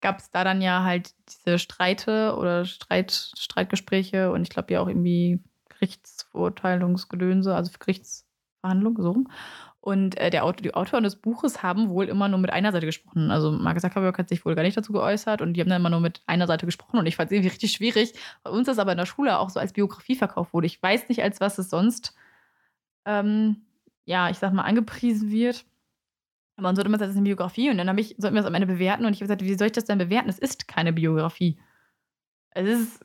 gab 0.00 0.18
es 0.18 0.30
da 0.30 0.42
dann 0.42 0.60
ja 0.60 0.82
halt 0.82 1.14
diese 1.28 1.58
Streite 1.58 2.36
oder 2.36 2.64
Streit, 2.64 3.32
Streitgespräche 3.38 4.32
und 4.32 4.42
ich 4.42 4.50
glaube 4.50 4.72
ja 4.72 4.80
auch 4.80 4.88
irgendwie 4.88 5.40
Gerichtsverurteilungsgedönse, 5.68 7.54
also 7.54 7.70
Gerichtsverhandlungen, 7.78 9.02
so 9.02 9.12
rum. 9.12 9.30
Und 9.80 10.18
äh, 10.18 10.30
der 10.30 10.44
Autor, 10.44 10.62
die 10.62 10.74
Autoren 10.74 11.04
des 11.04 11.16
Buches 11.16 11.62
haben 11.62 11.90
wohl 11.90 12.08
immer 12.08 12.28
nur 12.28 12.40
mit 12.40 12.50
einer 12.52 12.72
Seite 12.72 12.86
gesprochen. 12.86 13.30
Also 13.30 13.52
Mark 13.52 13.80
Zuckerberg 13.80 14.18
hat 14.18 14.30
sich 14.30 14.44
wohl 14.44 14.54
gar 14.56 14.62
nicht 14.62 14.76
dazu 14.76 14.92
geäußert 14.92 15.40
und 15.40 15.52
die 15.52 15.60
haben 15.60 15.68
dann 15.68 15.80
immer 15.82 15.90
nur 15.90 16.00
mit 16.00 16.22
einer 16.26 16.46
Seite 16.46 16.66
gesprochen. 16.66 16.98
Und 16.98 17.06
ich 17.06 17.16
fand 17.16 17.30
es 17.30 17.32
irgendwie 17.32 17.50
richtig 17.50 17.72
schwierig. 17.72 18.14
Bei 18.42 18.50
uns 18.50 18.66
ist 18.66 18.78
aber 18.78 18.92
in 18.92 18.98
der 18.98 19.06
Schule 19.06 19.38
auch 19.38 19.50
so 19.50 19.60
als 19.60 19.74
Biografie 19.74 20.16
verkauft 20.16 20.54
wurde. 20.54 20.66
Ich 20.66 20.82
weiß 20.82 21.08
nicht, 21.08 21.22
als 21.22 21.40
was 21.40 21.58
es 21.58 21.70
sonst, 21.70 22.14
ähm, 23.04 23.66
ja, 24.06 24.30
ich 24.30 24.38
sag 24.38 24.52
mal, 24.54 24.62
angepriesen 24.62 25.30
wird. 25.30 25.66
Aber 26.56 26.68
man 26.68 26.76
sollte 26.76 26.88
immer 26.88 26.98
sagen, 26.98 27.08
das 27.08 27.14
ist 27.14 27.18
eine 27.18 27.28
Biografie 27.28 27.70
und 27.70 27.78
dann 27.78 27.88
habe 27.88 28.00
ich, 28.00 28.14
sollten 28.18 28.34
wir 28.34 28.42
das 28.42 28.48
am 28.48 28.54
Ende 28.54 28.66
bewerten 28.66 29.04
und 29.04 29.12
ich 29.12 29.18
habe 29.18 29.26
gesagt, 29.26 29.44
wie 29.44 29.54
soll 29.54 29.66
ich 29.66 29.72
das 29.72 29.84
denn 29.84 29.98
bewerten? 29.98 30.28
Es 30.28 30.38
ist 30.38 30.68
keine 30.68 30.92
Biografie. 30.92 31.58
Es 32.50 32.68
ist, 32.68 33.04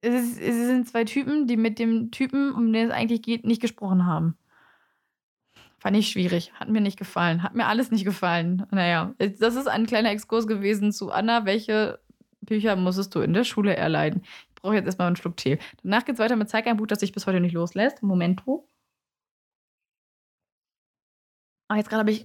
es 0.00 0.14
ist, 0.14 0.40
es 0.40 0.66
sind 0.66 0.88
zwei 0.88 1.04
Typen, 1.04 1.46
die 1.46 1.56
mit 1.56 1.78
dem 1.78 2.10
Typen, 2.10 2.52
um 2.52 2.72
den 2.72 2.88
es 2.88 2.92
eigentlich 2.92 3.22
geht, 3.22 3.44
nicht 3.44 3.62
gesprochen 3.62 4.04
haben. 4.06 4.36
Fand 5.78 5.96
ich 5.96 6.08
schwierig. 6.08 6.52
Hat 6.54 6.70
mir 6.70 6.80
nicht 6.80 6.98
gefallen. 6.98 7.42
Hat 7.42 7.54
mir 7.54 7.66
alles 7.66 7.90
nicht 7.90 8.04
gefallen. 8.04 8.66
Naja, 8.70 9.14
das 9.18 9.54
ist 9.54 9.68
ein 9.68 9.86
kleiner 9.86 10.10
Exkurs 10.10 10.46
gewesen 10.46 10.92
zu 10.92 11.12
Anna. 11.12 11.44
Welche 11.44 12.00
Bücher 12.40 12.74
musstest 12.74 13.14
du 13.14 13.20
in 13.20 13.34
der 13.34 13.44
Schule 13.44 13.76
erleiden? 13.76 14.22
Ich 14.48 14.54
brauche 14.54 14.74
jetzt 14.74 14.86
erstmal 14.86 15.08
einen 15.08 15.16
Schluck 15.16 15.36
Tee. 15.36 15.58
Danach 15.82 16.06
geht 16.06 16.14
es 16.14 16.18
weiter 16.18 16.36
mit 16.36 16.48
Zeig 16.48 16.66
ein 16.66 16.78
Buch, 16.78 16.86
das 16.86 17.00
sich 17.00 17.12
bis 17.12 17.26
heute 17.26 17.40
nicht 17.40 17.52
loslässt. 17.52 18.02
Momento. 18.02 18.66
Ah, 21.74 21.78
jetzt 21.78 21.88
gerade 21.88 22.02
habe 22.02 22.12
ich 22.12 22.24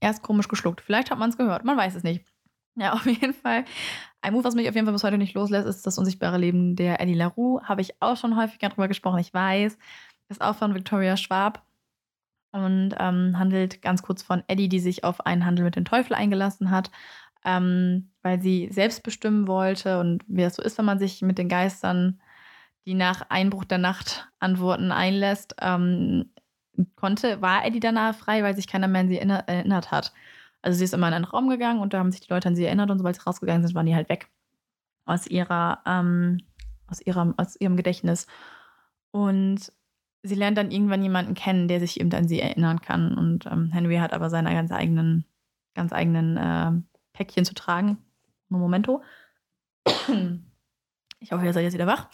erst 0.00 0.22
komisch 0.22 0.48
geschluckt. 0.48 0.80
Vielleicht 0.80 1.10
hat 1.10 1.18
man 1.18 1.28
es 1.28 1.36
gehört, 1.36 1.66
man 1.66 1.76
weiß 1.76 1.96
es 1.96 2.02
nicht. 2.02 2.24
Ja, 2.76 2.94
auf 2.94 3.04
jeden 3.04 3.34
Fall. 3.34 3.66
Ein 4.22 4.32
Move, 4.32 4.44
was 4.44 4.54
mich 4.54 4.70
auf 4.70 4.74
jeden 4.74 4.86
Fall 4.86 4.94
bis 4.94 5.04
heute 5.04 5.18
nicht 5.18 5.34
loslässt, 5.34 5.68
ist 5.68 5.86
das 5.86 5.98
unsichtbare 5.98 6.38
Leben 6.38 6.76
der 6.76 6.98
Eddie 6.98 7.12
LaRue. 7.12 7.62
Habe 7.62 7.82
ich 7.82 8.00
auch 8.00 8.16
schon 8.16 8.38
häufiger 8.38 8.70
drüber 8.70 8.88
gesprochen. 8.88 9.18
Ich 9.18 9.34
weiß, 9.34 9.76
ist 10.30 10.40
auch 10.40 10.54
von 10.54 10.74
Victoria 10.74 11.18
Schwab 11.18 11.62
und 12.52 12.94
ähm, 12.98 13.38
handelt 13.38 13.82
ganz 13.82 14.00
kurz 14.00 14.22
von 14.22 14.44
Eddie, 14.46 14.70
die 14.70 14.80
sich 14.80 15.04
auf 15.04 15.26
einen 15.26 15.44
Handel 15.44 15.66
mit 15.66 15.76
dem 15.76 15.84
Teufel 15.84 16.14
eingelassen 16.14 16.70
hat, 16.70 16.90
ähm, 17.44 18.12
weil 18.22 18.40
sie 18.40 18.70
selbst 18.72 19.02
bestimmen 19.02 19.46
wollte 19.46 20.00
und 20.00 20.24
wie 20.26 20.42
es 20.42 20.54
so 20.54 20.62
ist, 20.62 20.78
wenn 20.78 20.86
man 20.86 20.98
sich 20.98 21.20
mit 21.20 21.36
den 21.36 21.50
Geistern, 21.50 22.18
die 22.86 22.94
nach 22.94 23.28
Einbruch 23.28 23.64
der 23.64 23.76
Nacht 23.76 24.30
antworten, 24.38 24.90
einlässt, 24.90 25.54
ähm, 25.60 26.30
konnte, 26.96 27.40
war 27.40 27.64
Eddie 27.64 27.80
danach 27.80 28.14
frei, 28.14 28.42
weil 28.42 28.54
sich 28.54 28.66
keiner 28.66 28.88
mehr 28.88 29.02
an 29.02 29.08
sie 29.08 29.18
erinnert 29.18 29.90
hat. 29.90 30.12
Also 30.62 30.78
sie 30.78 30.84
ist 30.84 30.94
immer 30.94 31.08
in 31.08 31.14
einen 31.14 31.24
Raum 31.24 31.48
gegangen 31.48 31.80
und 31.80 31.94
da 31.94 31.98
haben 31.98 32.12
sich 32.12 32.20
die 32.20 32.32
Leute 32.32 32.48
an 32.48 32.56
sie 32.56 32.64
erinnert 32.64 32.90
und 32.90 32.98
sobald 32.98 33.16
sie 33.16 33.22
rausgegangen 33.22 33.62
sind, 33.66 33.74
waren 33.74 33.86
die 33.86 33.94
halt 33.94 34.08
weg 34.08 34.28
aus 35.06 35.26
ihrer, 35.26 35.80
ähm, 35.86 36.38
aus 36.86 37.00
ihrem, 37.00 37.34
aus 37.36 37.56
ihrem 37.56 37.76
Gedächtnis. 37.76 38.26
Und 39.10 39.72
sie 40.22 40.34
lernt 40.34 40.58
dann 40.58 40.70
irgendwann 40.70 41.02
jemanden 41.02 41.34
kennen, 41.34 41.68
der 41.68 41.80
sich 41.80 42.00
eben 42.00 42.12
an 42.12 42.28
sie 42.28 42.40
erinnern 42.40 42.80
kann. 42.80 43.16
Und 43.16 43.46
ähm, 43.46 43.70
Henry 43.72 43.96
hat 43.96 44.12
aber 44.12 44.30
seine 44.30 44.52
ganz 44.52 44.70
eigenen, 44.70 45.24
ganz 45.74 45.92
eigenen 45.92 46.36
äh, 46.36 46.72
Päckchen 47.12 47.44
zu 47.44 47.54
tragen. 47.54 47.98
Momento. 48.48 49.02
Ich 51.22 51.32
hoffe, 51.32 51.44
ihr 51.44 51.52
seid 51.52 51.64
jetzt 51.64 51.74
wieder 51.74 51.86
wach 51.86 52.08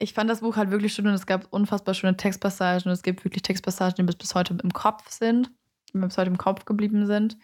ich 0.00 0.14
fand 0.14 0.30
das 0.30 0.40
Buch 0.40 0.56
halt 0.56 0.70
wirklich 0.70 0.94
schön 0.94 1.06
und 1.06 1.14
es 1.14 1.26
gab 1.26 1.46
unfassbar 1.52 1.94
schöne 1.94 2.16
Textpassagen 2.16 2.86
und 2.86 2.92
es 2.92 3.02
gibt 3.02 3.22
wirklich 3.24 3.42
Textpassagen, 3.42 3.96
die 3.96 4.02
bis, 4.02 4.16
bis 4.16 4.34
heute 4.34 4.56
im 4.62 4.72
Kopf 4.72 5.10
sind, 5.10 5.50
die 5.92 5.98
mir 5.98 6.06
bis 6.06 6.16
heute 6.16 6.30
im 6.30 6.38
Kopf 6.38 6.64
geblieben 6.64 7.06
sind. 7.06 7.36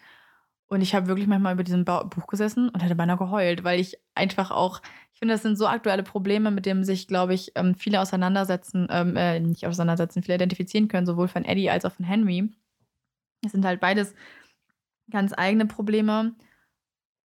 Und 0.67 0.81
ich 0.81 0.95
habe 0.95 1.07
wirklich 1.07 1.27
manchmal 1.27 1.53
über 1.53 1.63
diesem 1.63 1.85
Buch 1.85 2.27
gesessen 2.27 2.69
und 2.69 2.83
hätte 2.83 2.95
beinahe 2.95 3.17
geheult, 3.17 3.63
weil 3.63 3.79
ich 3.79 3.97
einfach 4.15 4.51
auch, 4.51 4.81
ich 5.13 5.19
finde, 5.19 5.35
das 5.35 5.43
sind 5.43 5.55
so 5.55 5.67
aktuelle 5.67 6.03
Probleme, 6.03 6.51
mit 6.51 6.65
denen 6.65 6.83
sich, 6.83 7.07
glaube 7.07 7.35
ich, 7.35 7.51
ähm, 7.55 7.75
viele 7.75 8.01
auseinandersetzen, 8.01 8.87
ähm, 8.89 9.15
äh, 9.15 9.39
nicht 9.39 9.65
auseinandersetzen, 9.65 10.23
viele 10.23 10.35
identifizieren 10.35 10.87
können, 10.87 11.05
sowohl 11.05 11.27
von 11.27 11.45
Eddie 11.45 11.69
als 11.69 11.85
auch 11.85 11.93
von 11.93 12.05
Henry. 12.05 12.49
Es 13.45 13.51
sind 13.51 13.65
halt 13.65 13.79
beides 13.79 14.13
ganz 15.09 15.31
eigene 15.37 15.67
Probleme. 15.67 16.35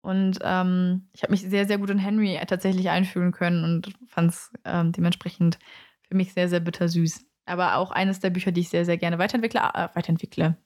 Und 0.07 0.39
ähm, 0.43 1.09
ich 1.13 1.25
habe 1.25 1.33
mich 1.33 1.41
sehr, 1.41 1.67
sehr 1.67 1.79
gut 1.79 1.91
in 1.91 1.99
Henry 1.99 2.39
tatsächlich 2.47 2.91
einfühlen 2.91 3.33
können 3.33 3.65
und 3.65 3.93
fand 4.07 4.31
es 4.31 4.53
ähm, 4.65 4.93
dementsprechend 4.93 5.59
für 6.07 6.15
mich 6.15 6.33
sehr, 6.33 6.49
sehr 6.49 6.61
bittersüß. 6.61 7.27
Aber 7.45 7.75
auch 7.75 7.91
eines 7.91 8.21
der 8.21 8.31
Bücher, 8.31 8.53
die 8.53 8.61
ich 8.61 8.69
sehr, 8.69 8.85
sehr 8.85 8.99
gerne 8.99 9.19
weiterentwickle. 9.19 9.59
Äh, 9.59 9.89
weiterentwickle. 9.95 10.57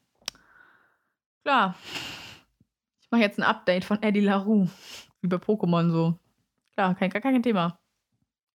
Klar. 1.42 1.74
Ich 3.00 3.10
mache 3.10 3.22
jetzt 3.22 3.38
ein 3.38 3.44
Update 3.44 3.86
von 3.86 4.02
Eddie 4.02 4.20
LaRue. 4.20 4.68
Bei 5.22 5.38
Pokémon 5.38 5.90
so. 5.90 6.18
Klar, 6.74 6.94
kein, 6.94 7.08
gar 7.08 7.22
kein 7.22 7.42
Thema. 7.42 7.80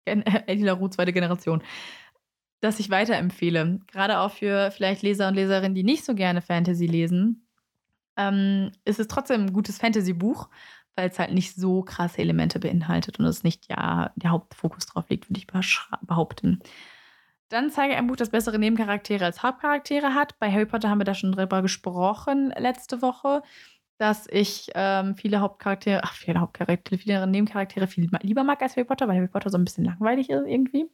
Eddie 0.06 0.64
LaRue, 0.64 0.90
zweite 0.90 1.14
Generation. 1.14 1.62
Das 2.60 2.80
ich 2.80 2.90
weiterempfehle. 2.90 3.82
Gerade 3.86 4.18
auch 4.18 4.32
für 4.32 4.72
vielleicht 4.72 5.04
Leser 5.04 5.28
und 5.28 5.36
Leserinnen, 5.36 5.76
die 5.76 5.84
nicht 5.84 6.06
so 6.06 6.16
gerne 6.16 6.42
Fantasy 6.42 6.88
lesen 6.88 7.46
ähm, 8.18 8.72
ist 8.86 9.00
es 9.00 9.08
trotzdem 9.08 9.42
ein 9.42 9.54
gutes 9.54 9.78
Fantasy-Buch, 9.78 10.50
weil 10.96 11.10
es 11.10 11.20
halt 11.20 11.34
nicht 11.34 11.56
so 11.56 11.84
krasse 11.84 12.20
Elemente 12.20 12.60
beinhaltet 12.60 13.20
und 13.20 13.26
es 13.26 13.44
nicht 13.44 13.70
ja 13.70 14.12
der 14.16 14.32
Hauptfokus 14.32 14.86
drauf 14.86 15.10
liegt, 15.10 15.30
würde 15.30 15.40
ich 15.40 15.48
behaupten. 16.02 16.60
Dann 17.50 17.70
zeige 17.70 17.98
ein 17.98 18.08
Buch, 18.08 18.16
das 18.16 18.30
bessere 18.30 18.60
Nebencharaktere 18.60 19.26
als 19.26 19.44
Hauptcharaktere 19.44 20.14
hat. 20.14 20.40
Bei 20.40 20.50
Harry 20.50 20.66
Potter 20.66 20.90
haben 20.90 21.00
wir 21.00 21.06
da 21.06 21.14
schon 21.14 21.34
drüber 21.34 21.62
gesprochen 21.62 22.54
letzte 22.58 23.02
Woche, 23.02 23.44
dass 23.98 24.26
ich 24.32 24.72
ähm, 24.74 25.16
viele 25.16 25.42
Hauptcharaktere, 25.42 26.02
ach, 26.04 26.14
viele 26.14 26.40
Hauptcharaktere, 26.40 26.98
viele 26.98 27.28
Nebencharaktere 27.28 27.88
viel 27.88 28.10
lieber 28.22 28.44
mag 28.44 28.62
als 28.62 28.76
Harry 28.76 28.86
Potter, 28.86 29.08
weil 29.08 29.18
Harry 29.18 29.28
Potter 29.28 29.50
so 29.50 29.58
ein 29.58 29.66
bisschen 29.66 29.84
langweilig 29.84 30.30
ist 30.30 30.48
irgendwie. 30.48 30.90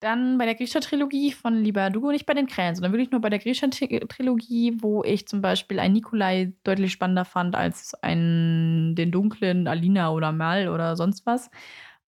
Dann 0.00 0.36
bei 0.36 0.44
der 0.44 0.54
Grisha-Trilogie 0.54 1.32
von 1.32 1.62
Lieber 1.62 1.88
Dugo, 1.88 2.10
nicht 2.10 2.26
bei 2.26 2.34
den 2.34 2.46
Krähen, 2.46 2.74
sondern 2.74 2.92
wirklich 2.92 3.10
nur 3.10 3.22
bei 3.22 3.30
der 3.30 3.38
Grisha-Trilogie, 3.38 4.76
wo 4.82 5.02
ich 5.02 5.26
zum 5.26 5.40
Beispiel 5.40 5.78
einen 5.80 5.94
Nikolai 5.94 6.52
deutlich 6.64 6.92
spannender 6.92 7.24
fand 7.24 7.56
als 7.56 7.94
einen, 8.02 8.94
den 8.94 9.10
dunklen 9.10 9.66
Alina 9.66 10.10
oder 10.12 10.32
Mal 10.32 10.68
oder 10.68 10.96
sonst 10.96 11.24
was. 11.24 11.50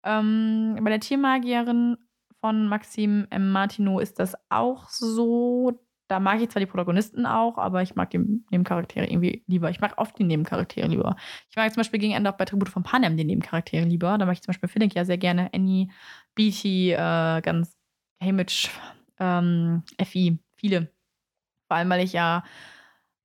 Ähm, 0.04 0.78
bei 0.82 0.90
der 0.90 1.00
Tiermagierin 1.00 1.96
von 2.40 2.68
Maxim 2.68 3.26
M. 3.30 3.50
Martineau 3.52 4.00
ist 4.00 4.18
das 4.18 4.34
auch 4.50 4.88
so. 4.90 5.80
Da 6.08 6.20
mag 6.20 6.40
ich 6.40 6.48
zwar 6.50 6.60
die 6.60 6.66
Protagonisten 6.66 7.26
auch, 7.26 7.58
aber 7.58 7.82
ich 7.82 7.94
mag 7.94 8.10
die 8.10 8.18
Nebencharaktere 8.50 9.06
irgendwie 9.06 9.44
lieber. 9.46 9.70
Ich 9.70 9.80
mag 9.80 9.94
oft 9.98 10.18
die 10.18 10.24
Nebencharaktere 10.24 10.88
lieber. 10.88 11.16
Ich 11.50 11.56
mag 11.56 11.70
zum 11.72 11.80
Beispiel 11.80 12.00
gegen 12.00 12.14
Ende 12.14 12.30
auch 12.30 12.36
bei 12.36 12.46
Tribute 12.46 12.70
von 12.70 12.82
Panem 12.82 13.16
die 13.16 13.24
Nebencharaktere 13.24 13.84
lieber. 13.84 14.16
Da 14.16 14.24
mag 14.24 14.34
ich 14.34 14.42
zum 14.42 14.52
Beispiel 14.52 14.68
Philipp 14.70 14.94
ja 14.94 15.04
sehr 15.04 15.18
gerne. 15.18 15.50
Annie, 15.52 15.88
Beatty, 16.34 16.92
äh, 16.92 17.42
ganz 17.42 17.77
Hamish, 18.22 18.70
ähm, 19.18 19.82
Effie, 19.96 20.38
viele. 20.56 20.92
Vor 21.68 21.76
allem, 21.76 21.90
weil 21.90 22.04
ich 22.04 22.12
ja 22.12 22.44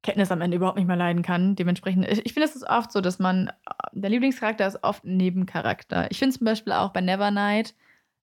Kenntnis 0.04 0.32
am 0.32 0.42
Ende 0.42 0.58
überhaupt 0.58 0.78
nicht 0.78 0.88
mehr 0.88 0.98
leiden 0.98 1.24
kann. 1.24 1.56
Dementsprechend, 1.56 2.08
ich, 2.10 2.26
ich 2.26 2.34
finde, 2.34 2.48
es 2.48 2.56
ist 2.56 2.70
oft 2.70 2.92
so, 2.92 3.02
dass 3.02 3.20
man, 3.20 3.52
der 3.94 4.10
Lieblingscharakter 4.10 4.68
ist 4.68 4.84
oft 4.84 5.06
ein 5.06 5.18
Nebencharakter. 5.18 6.12
Ich 6.12 6.20
finde 6.20 6.38
zum 6.38 6.46
Beispiel 6.46 6.74
auch 6.74 6.92
bei 6.92 7.02
Nevernight 7.02 7.74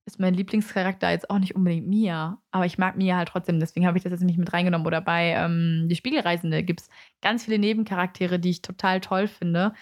ist 0.06 0.18
mein 0.18 0.34
Lieblingscharakter 0.34 1.10
jetzt 1.10 1.30
auch 1.30 1.38
nicht 1.38 1.54
unbedingt 1.54 1.86
Mia, 1.86 2.40
aber 2.50 2.66
ich 2.66 2.78
mag 2.78 2.96
Mia 2.96 3.16
halt 3.16 3.28
trotzdem, 3.28 3.60
deswegen 3.60 3.86
habe 3.86 3.96
ich 3.98 4.02
das 4.02 4.12
jetzt 4.12 4.22
nicht 4.22 4.38
mit 4.38 4.52
reingenommen. 4.52 4.86
Oder 4.86 5.00
bei 5.00 5.30
ähm, 5.32 5.86
Die 5.88 5.96
Spiegelreisende 5.96 6.62
gibt 6.62 6.80
es 6.80 6.88
ganz 7.22 7.44
viele 7.44 7.58
Nebencharaktere, 7.58 8.38
die 8.38 8.50
ich 8.50 8.62
total 8.62 9.00
toll 9.00 9.28
finde. 9.28 9.72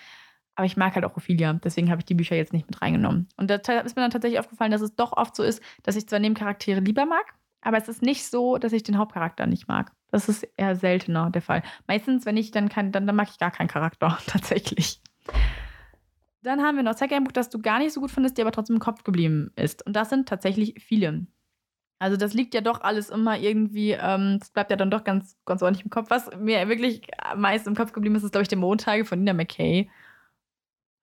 Aber 0.58 0.66
ich 0.66 0.76
mag 0.76 0.96
halt 0.96 1.04
auch 1.04 1.16
Ophelia, 1.16 1.52
deswegen 1.52 1.88
habe 1.88 2.00
ich 2.00 2.04
die 2.04 2.14
Bücher 2.14 2.34
jetzt 2.34 2.52
nicht 2.52 2.66
mit 2.66 2.82
reingenommen. 2.82 3.28
Und 3.36 3.48
da 3.48 3.54
ist 3.54 3.94
mir 3.94 4.02
dann 4.02 4.10
tatsächlich 4.10 4.40
aufgefallen, 4.40 4.72
dass 4.72 4.80
es 4.80 4.96
doch 4.96 5.12
oft 5.12 5.36
so 5.36 5.44
ist, 5.44 5.62
dass 5.84 5.94
ich 5.94 6.08
zwar 6.08 6.18
Nebencharaktere 6.18 6.80
lieber 6.80 7.06
mag, 7.06 7.32
aber 7.60 7.76
es 7.76 7.86
ist 7.86 8.02
nicht 8.02 8.26
so, 8.26 8.58
dass 8.58 8.72
ich 8.72 8.82
den 8.82 8.98
Hauptcharakter 8.98 9.46
nicht 9.46 9.68
mag. 9.68 9.92
Das 10.10 10.28
ist 10.28 10.42
eher 10.56 10.74
seltener 10.74 11.30
der 11.30 11.42
Fall. 11.42 11.62
Meistens, 11.86 12.26
wenn 12.26 12.36
ich 12.36 12.50
dann 12.50 12.68
kann, 12.68 12.90
dann, 12.90 13.06
dann 13.06 13.14
mag 13.14 13.28
ich 13.30 13.38
gar 13.38 13.52
keinen 13.52 13.68
Charakter, 13.68 14.18
tatsächlich. 14.26 15.00
Dann 16.42 16.60
haben 16.60 16.74
wir 16.74 16.82
noch 16.82 16.96
Zeig 16.96 17.12
ein 17.12 17.22
Buch, 17.22 17.30
das 17.30 17.50
du 17.50 17.60
gar 17.60 17.78
nicht 17.78 17.92
so 17.92 18.00
gut 18.00 18.10
findest, 18.10 18.36
dir 18.36 18.42
aber 18.42 18.50
trotzdem 18.50 18.74
im 18.76 18.80
Kopf 18.80 19.04
geblieben 19.04 19.52
ist. 19.54 19.86
Und 19.86 19.94
das 19.94 20.10
sind 20.10 20.28
tatsächlich 20.28 20.82
viele. 20.82 21.28
Also 22.00 22.16
das 22.16 22.34
liegt 22.34 22.52
ja 22.54 22.62
doch 22.62 22.80
alles 22.80 23.10
immer 23.10 23.38
irgendwie, 23.38 23.92
ähm, 23.92 24.38
das 24.40 24.50
bleibt 24.50 24.72
ja 24.72 24.76
dann 24.76 24.90
doch 24.90 25.04
ganz, 25.04 25.36
ganz 25.44 25.62
ordentlich 25.62 25.84
im 25.84 25.90
Kopf. 25.90 26.10
Was 26.10 26.28
mir 26.36 26.68
wirklich 26.68 27.02
meist 27.36 27.68
im 27.68 27.76
Kopf 27.76 27.92
geblieben 27.92 28.16
ist, 28.16 28.24
ist, 28.24 28.32
glaube 28.32 28.42
ich, 28.42 28.48
der 28.48 28.58
Montage 28.58 29.04
von 29.04 29.20
Nina 29.20 29.34
McKay 29.34 29.88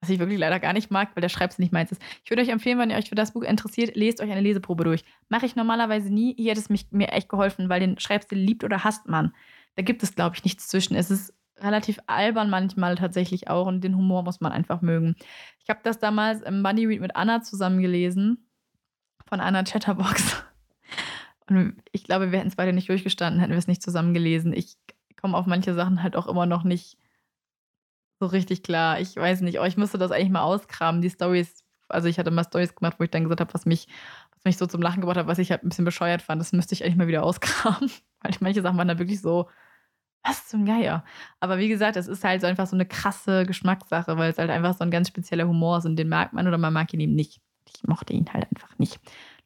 was 0.05 0.11
ich 0.11 0.19
wirklich 0.19 0.37
leider 0.37 0.59
gar 0.59 0.73
nicht 0.73 0.91
mag, 0.91 1.09
weil 1.15 1.21
der 1.21 1.29
Schreibstil 1.29 1.63
nicht 1.63 1.73
meins 1.73 1.91
ist. 1.91 2.01
Ich 2.23 2.29
würde 2.29 2.43
euch 2.43 2.49
empfehlen, 2.49 2.77
wenn 2.77 2.91
ihr 2.91 2.97
euch 2.97 3.09
für 3.09 3.15
das 3.15 3.33
Buch 3.33 3.41
interessiert, 3.41 3.95
lest 3.95 4.21
euch 4.21 4.31
eine 4.31 4.41
Leseprobe 4.41 4.83
durch. 4.83 5.03
Mache 5.29 5.47
ich 5.47 5.55
normalerweise 5.55 6.13
nie. 6.13 6.35
Hier 6.37 6.51
hat 6.51 6.59
es 6.59 6.69
mich, 6.69 6.91
mir 6.91 7.09
echt 7.09 7.27
geholfen, 7.27 7.69
weil 7.69 7.79
den 7.79 7.99
Schreibstil 7.99 8.37
liebt 8.37 8.63
oder 8.63 8.83
hasst 8.83 9.07
man. 9.07 9.33
Da 9.75 9.81
gibt 9.81 10.03
es, 10.03 10.13
glaube 10.13 10.35
ich, 10.35 10.43
nichts 10.43 10.67
zwischen. 10.67 10.95
Es 10.95 11.09
ist 11.09 11.33
relativ 11.57 11.97
albern 12.05 12.51
manchmal 12.51 12.95
tatsächlich 12.95 13.49
auch 13.49 13.65
und 13.65 13.81
den 13.81 13.95
Humor 13.95 14.23
muss 14.23 14.41
man 14.41 14.51
einfach 14.51 14.81
mögen. 14.81 15.15
Ich 15.63 15.69
habe 15.69 15.79
das 15.81 15.99
damals 15.99 16.41
im 16.43 16.61
Buddy 16.61 16.85
Read 16.85 17.01
mit 17.01 17.15
Anna 17.15 17.41
zusammen 17.41 17.81
gelesen, 17.81 18.47
von 19.25 19.39
Anna 19.39 19.63
Chatterbox. 19.63 20.43
Und 21.47 21.75
ich 21.91 22.03
glaube, 22.03 22.31
wir 22.31 22.39
hätten 22.39 22.47
es 22.47 22.55
beide 22.55 22.73
nicht 22.73 22.89
durchgestanden, 22.89 23.39
hätten 23.39 23.51
wir 23.51 23.59
es 23.59 23.67
nicht 23.67 23.83
zusammen 23.83 24.15
gelesen. 24.15 24.51
Ich 24.51 24.77
komme 25.15 25.37
auf 25.37 25.45
manche 25.45 25.75
Sachen 25.75 26.01
halt 26.01 26.15
auch 26.15 26.25
immer 26.25 26.47
noch 26.47 26.63
nicht 26.63 26.97
so 28.19 28.27
richtig 28.27 28.63
klar. 28.63 28.99
Ich 28.99 29.15
weiß 29.15 29.41
nicht, 29.41 29.59
oh, 29.59 29.63
ich 29.63 29.77
müsste 29.77 29.97
das 29.97 30.11
eigentlich 30.11 30.29
mal 30.29 30.41
auskramen. 30.41 31.01
Die 31.01 31.09
Stories, 31.09 31.63
also 31.89 32.07
ich 32.07 32.17
hatte 32.19 32.31
mal 32.31 32.43
Stories 32.43 32.75
gemacht, 32.75 32.95
wo 32.99 33.03
ich 33.03 33.11
dann 33.11 33.23
gesagt 33.23 33.41
habe, 33.41 33.53
was 33.53 33.65
mich, 33.65 33.87
was 34.31 34.43
mich 34.45 34.57
so 34.57 34.65
zum 34.65 34.81
Lachen 34.81 35.01
gebracht 35.01 35.17
hat, 35.17 35.27
was 35.27 35.39
ich 35.39 35.51
halt 35.51 35.63
ein 35.63 35.69
bisschen 35.69 35.85
bescheuert 35.85 36.21
fand. 36.21 36.39
Das 36.41 36.53
müsste 36.53 36.73
ich 36.73 36.83
eigentlich 36.83 36.97
mal 36.97 37.07
wieder 37.07 37.23
auskramen. 37.23 37.91
Weil 38.21 38.31
manche 38.39 38.61
Sachen 38.61 38.77
waren 38.77 38.87
da 38.87 38.97
wirklich 38.99 39.21
so, 39.21 39.49
was 40.25 40.47
zum 40.47 40.65
Geier. 40.65 41.03
Aber 41.39 41.57
wie 41.57 41.67
gesagt, 41.67 41.97
es 41.97 42.07
ist 42.07 42.23
halt 42.23 42.41
so 42.41 42.47
einfach 42.47 42.67
so 42.67 42.75
eine 42.75 42.85
krasse 42.85 43.45
Geschmackssache, 43.45 44.17
weil 44.17 44.31
es 44.31 44.37
halt 44.37 44.49
einfach 44.49 44.75
so 44.75 44.83
ein 44.83 44.91
ganz 44.91 45.07
spezieller 45.09 45.47
Humor 45.47 45.77
ist 45.77 45.85
und 45.85 45.95
den 45.97 46.09
mag 46.09 46.33
man 46.33 46.47
oder 46.47 46.57
man 46.57 46.73
mag 46.73 46.91
ihn 46.93 46.99
eben 46.99 47.13
nicht. 47.13 47.41
Ich 47.67 47.83
mochte 47.87 48.13
ihn 48.13 48.25
halt 48.33 48.47
einfach 48.51 48.77
nicht. 48.79 48.99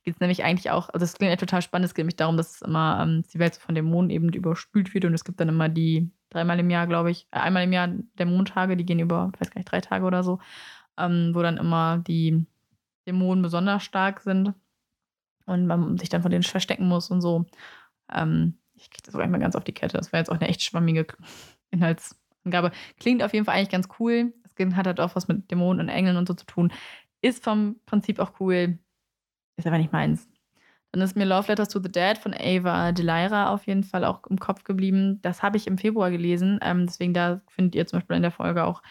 Geht 0.04 0.16
es 0.16 0.20
nämlich 0.22 0.44
eigentlich 0.44 0.72
auch, 0.72 0.90
also 0.90 1.04
es 1.04 1.14
klingt 1.14 1.32
echt 1.32 1.42
total 1.42 1.62
spannend, 1.62 1.88
es 1.88 1.94
geht 1.94 2.04
nämlich 2.04 2.16
darum, 2.16 2.38
dass 2.38 2.62
immer 2.62 3.02
ähm, 3.02 3.24
die 3.34 3.40
Welt 3.40 3.56
von 3.56 3.76
Dämonen 3.76 4.10
eben 4.10 4.30
überspült 4.30 4.94
wird 4.94 5.06
und 5.06 5.14
es 5.14 5.26
gibt 5.26 5.42
dann 5.42 5.50
immer 5.50 5.68
die 5.68 6.10
dreimal 6.30 6.60
im 6.60 6.70
Jahr, 6.70 6.88
glaube 6.88 7.12
ich, 7.12 7.28
äh, 7.32 7.40
einmal 7.40 7.64
im 7.64 7.74
Jahr 7.74 7.88
der 7.88 8.26
Mondtage, 8.26 8.78
die 8.78 8.86
gehen 8.86 9.00
über, 9.00 9.32
weiß 9.40 9.52
gar 9.52 9.60
nicht, 9.60 9.72
drei 9.72 9.82
Tage 9.82 10.06
oder 10.06 10.24
so, 10.24 10.40
ähm, 10.98 11.32
wo 11.34 11.42
dann 11.42 11.58
immer 11.58 12.00
die 12.00 12.46
Dämonen 13.08 13.42
besonders 13.42 13.84
stark 13.84 14.22
sind 14.22 14.54
und 15.46 15.66
man 15.66 15.98
sich 15.98 16.10
dann 16.10 16.22
von 16.22 16.32
denen 16.32 16.44
verstecken 16.44 16.88
muss 16.88 17.10
und 17.10 17.22
so. 17.22 17.46
Ähm, 18.12 18.58
ich 18.76 18.90
kriege 18.90 19.04
das 19.06 19.16
auch 19.16 19.26
mehr 19.26 19.40
ganz 19.40 19.56
auf 19.56 19.64
die 19.64 19.74
Kette. 19.74 19.98
Das 19.98 20.14
war 20.14 20.20
jetzt 20.20 20.30
auch 20.30 20.40
eine 20.40 20.48
echt 20.48 20.64
schwammige 20.64 21.08
Inhaltsangabe. 21.72 22.72
Klingt 23.00 23.24
auf 23.24 23.34
jeden 23.34 23.46
Fall 23.46 23.56
eigentlich 23.56 23.70
ganz 23.70 23.90
cool. 24.00 24.34
Es 24.44 24.76
hat 24.76 24.88
halt 24.88 25.00
auch 25.00 25.16
was 25.16 25.28
mit 25.30 25.50
Dämonen 25.50 25.80
und 25.80 25.90
Engeln 25.90 26.18
und 26.18 26.28
so 26.28 26.34
zu 26.34 26.46
tun. 26.46 26.74
Ist 27.22 27.44
vom 27.44 27.78
Prinzip 27.86 28.20
auch 28.20 28.40
cool. 28.40 28.78
Ist 29.58 29.68
aber 29.68 29.78
nicht 29.78 29.94
meins. 29.94 30.28
Dann 30.92 31.02
ist 31.04 31.16
mir 31.16 31.26
Love 31.26 31.48
Letters 31.50 31.70
to 31.70 31.80
the 31.82 31.92
Dead 31.92 32.18
von 32.18 32.34
Ava 32.34 32.92
Delira 32.92 33.54
auf 33.54 33.68
jeden 33.68 33.84
Fall 33.84 34.04
auch 34.04 34.26
im 34.28 34.40
Kopf 34.40 34.64
geblieben. 34.64 35.20
Das 35.22 35.44
habe 35.44 35.58
ich 35.58 35.68
im 35.68 35.78
Februar 35.78 36.10
gelesen. 36.10 36.60
Ähm, 36.64 36.88
deswegen 36.88 37.14
da 37.14 37.42
findet 37.48 37.76
ihr 37.76 37.86
zum 37.86 38.00
Beispiel 38.00 38.16
in 38.16 38.24
der 38.24 38.32
Folge 38.32 38.64
auch 38.64 38.82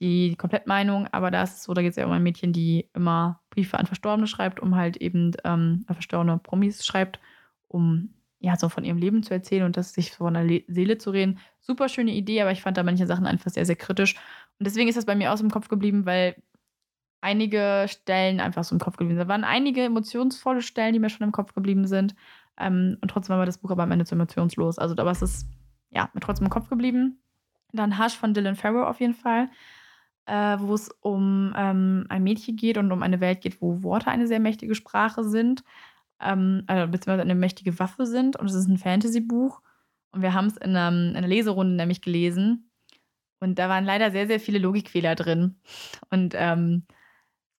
die 0.00 0.36
Komplettmeinung. 0.36 1.08
Aber 1.10 1.30
da 1.30 1.42
ist 1.42 1.56
es 1.56 1.62
so, 1.64 1.72
da 1.72 1.80
geht 1.80 1.90
es 1.90 1.96
ja 1.96 2.04
um 2.04 2.12
ein 2.12 2.22
Mädchen, 2.22 2.52
die 2.52 2.88
immer 2.94 3.40
Briefe 3.50 3.78
an 3.78 3.86
Verstorbene 3.86 4.26
schreibt, 4.26 4.60
um 4.60 4.76
halt 4.76 4.98
eben 4.98 5.32
ähm, 5.44 5.86
verstorbene 5.90 6.38
Promis 6.38 6.84
schreibt, 6.84 7.18
um 7.66 8.10
ja 8.40 8.56
so 8.56 8.68
von 8.68 8.84
ihrem 8.84 8.98
Leben 8.98 9.22
zu 9.22 9.34
erzählen 9.34 9.64
und 9.64 9.76
das 9.76 9.94
sich 9.94 10.12
von 10.12 10.34
der 10.34 10.44
Le 10.44 10.62
Seele 10.68 10.98
zu 10.98 11.10
reden. 11.10 11.38
Super 11.60 11.88
schöne 11.88 12.12
Idee, 12.12 12.42
aber 12.42 12.52
ich 12.52 12.62
fand 12.62 12.76
da 12.76 12.82
manche 12.82 13.06
Sachen 13.06 13.26
einfach 13.26 13.50
sehr, 13.50 13.66
sehr 13.66 13.76
kritisch. 13.76 14.14
Und 14.58 14.66
deswegen 14.66 14.88
ist 14.88 14.96
das 14.96 15.06
bei 15.06 15.16
mir 15.16 15.32
aus 15.32 15.40
dem 15.40 15.50
Kopf 15.50 15.68
geblieben, 15.68 16.06
weil 16.06 16.36
einige 17.20 17.86
Stellen 17.88 18.40
einfach 18.40 18.64
so 18.64 18.74
im 18.74 18.80
Kopf 18.80 18.96
geblieben 18.96 19.18
sind. 19.18 19.28
Da 19.28 19.32
waren 19.32 19.44
einige 19.44 19.82
emotionsvolle 19.82 20.62
Stellen, 20.62 20.92
die 20.92 20.98
mir 20.98 21.10
schon 21.10 21.26
im 21.26 21.32
Kopf 21.32 21.54
geblieben 21.54 21.86
sind. 21.86 22.14
Ähm, 22.58 22.98
und 23.00 23.08
trotzdem 23.10 23.36
war 23.36 23.46
das 23.46 23.58
Buch 23.58 23.70
aber 23.70 23.82
am 23.82 23.90
Ende 23.90 24.04
zu 24.04 24.14
emotionslos. 24.14 24.78
Also, 24.78 24.94
aber 24.96 25.10
es 25.10 25.22
ist, 25.22 25.48
ja, 25.90 26.08
mir 26.12 26.20
trotzdem 26.20 26.46
im 26.46 26.50
Kopf 26.50 26.68
geblieben. 26.68 27.20
Dann 27.72 27.98
Hush 27.98 28.16
von 28.16 28.34
Dylan 28.34 28.56
Farrow 28.56 28.86
auf 28.86 29.00
jeden 29.00 29.14
Fall, 29.14 29.50
äh, 30.26 30.56
wo 30.58 30.74
es 30.74 30.90
um 31.00 31.52
ähm, 31.56 32.06
ein 32.08 32.22
Mädchen 32.22 32.56
geht 32.56 32.78
und 32.78 32.92
um 32.92 33.02
eine 33.02 33.20
Welt 33.20 33.40
geht, 33.40 33.60
wo 33.60 33.82
Worte 33.82 34.08
eine 34.08 34.26
sehr 34.26 34.40
mächtige 34.40 34.74
Sprache 34.74 35.24
sind, 35.24 35.64
ähm, 36.20 36.64
also, 36.66 36.90
beziehungsweise 36.90 37.22
eine 37.22 37.34
mächtige 37.34 37.78
Waffe 37.78 38.06
sind. 38.06 38.36
Und 38.36 38.46
es 38.46 38.54
ist 38.54 38.68
ein 38.68 38.78
Fantasy-Buch. 38.78 39.60
Und 40.12 40.22
wir 40.22 40.32
haben 40.34 40.46
es 40.46 40.56
in, 40.56 40.70
in 40.70 40.76
einer 40.76 41.28
Leserunde 41.28 41.74
nämlich 41.74 42.00
gelesen. 42.00 42.70
Und 43.40 43.58
da 43.58 43.68
waren 43.68 43.84
leider 43.84 44.10
sehr, 44.10 44.26
sehr 44.26 44.40
viele 44.40 44.58
Logikfehler 44.58 45.14
drin. 45.14 45.60
Und 46.10 46.34
ähm, 46.36 46.84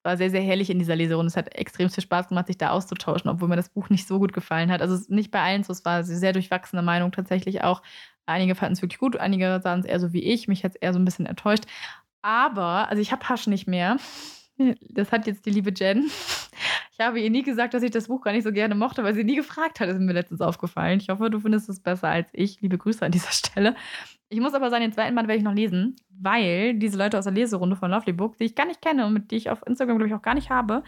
war 0.04 0.18
sehr, 0.18 0.30
sehr 0.30 0.42
herrlich 0.42 0.70
in 0.70 0.80
dieser 0.80 0.96
Leserunde. 0.96 1.28
Es 1.28 1.38
hat 1.38 1.54
extrem 1.56 1.90
viel 1.90 2.04
Spaß 2.04 2.30
gemacht, 2.30 2.48
sich 2.48 2.58
da 2.58 2.70
auszutauschen, 2.72 3.30
obwohl 3.30 3.50
mir 3.50 3.56
das 3.56 3.70
Buch 3.70 3.90
nicht 3.90 4.08
so 4.08 4.20
gut 4.20 4.34
gefallen 4.34 4.72
hat. 4.72 4.82
Also 4.82 4.98
nicht 5.14 5.32
bei 5.32 5.42
allen 5.42 5.64
so, 5.64 5.74
es 5.74 5.86
war 5.86 5.96
eine 5.96 6.04
sehr 6.06 6.34
durchwachsene 6.34 6.82
Meinung 6.82 7.12
tatsächlich 7.12 7.64
auch. 7.64 7.82
Einige 8.26 8.56
fanden 8.56 8.74
es 8.74 8.82
wirklich 8.82 9.00
gut, 9.00 9.18
einige 9.18 9.60
sahen 9.62 9.82
es 9.82 9.86
eher 9.86 10.00
so 10.00 10.14
wie 10.14 10.24
ich. 10.24 10.48
Mich 10.48 10.64
hat 10.64 10.72
es 10.76 10.82
eher 10.82 10.94
so 10.94 11.00
ein 11.00 11.06
bisschen 11.06 11.26
enttäuscht. 11.26 11.66
Aber, 12.22 12.90
also 12.90 13.02
ich 13.02 13.12
habe 13.12 13.28
Hasch 13.28 13.48
nicht 13.48 13.68
mehr. 13.68 13.98
Das 14.90 15.12
hat 15.12 15.28
jetzt 15.28 15.46
die 15.46 15.52
liebe 15.52 15.72
Jen. 15.76 16.10
Ich 16.92 17.00
habe 17.00 17.20
ihr 17.22 17.30
nie 17.30 17.44
gesagt, 17.44 17.74
dass 17.74 17.84
ich 17.84 17.92
das 17.92 18.08
Buch 18.08 18.22
gar 18.22 18.34
nicht 18.34 18.44
so 18.44 18.52
gerne 18.52 18.76
mochte, 18.76 19.04
weil 19.04 19.14
sie 19.14 19.24
nie 19.24 19.38
gefragt 19.38 19.80
hat. 19.80 19.88
Das 19.88 19.96
ist 19.96 20.02
mir 20.02 20.12
letztens 20.12 20.42
aufgefallen. 20.42 21.00
Ich 21.00 21.10
hoffe, 21.10 21.30
du 21.30 21.40
findest 21.40 21.70
es 21.70 21.80
besser 21.80 22.10
als 22.10 22.30
ich. 22.34 22.60
Liebe 22.60 22.78
Grüße 22.78 23.06
an 23.06 23.12
dieser 23.14 23.32
Stelle. 23.32 23.76
Ich 24.28 24.40
muss 24.42 24.54
aber 24.54 24.70
sagen, 24.70 24.82
den 24.82 24.92
zweiten 24.92 25.16
Band 25.16 25.28
werde 25.28 25.40
ich 25.40 25.46
noch 25.46 25.54
lesen, 25.54 25.96
weil 26.10 26.74
diese 26.76 26.98
Leute 26.98 27.18
aus 27.18 27.24
der 27.24 27.34
Leserunde 27.34 27.76
von 27.76 27.90
Lovely 27.90 28.14
Book, 28.14 28.38
die 28.38 28.44
ich 28.44 28.56
gar 28.56 28.66
nicht 28.66 28.82
kenne 28.82 29.06
und 29.06 29.14
mit 29.14 29.32
die 29.32 29.38
ich 29.38 29.50
auf 29.50 29.66
Instagram, 29.66 29.98
glaube 29.98 30.10
ich, 30.10 30.14
auch 30.14 30.22
gar 30.22 30.36
nicht 30.36 30.50
habe, 30.50 30.84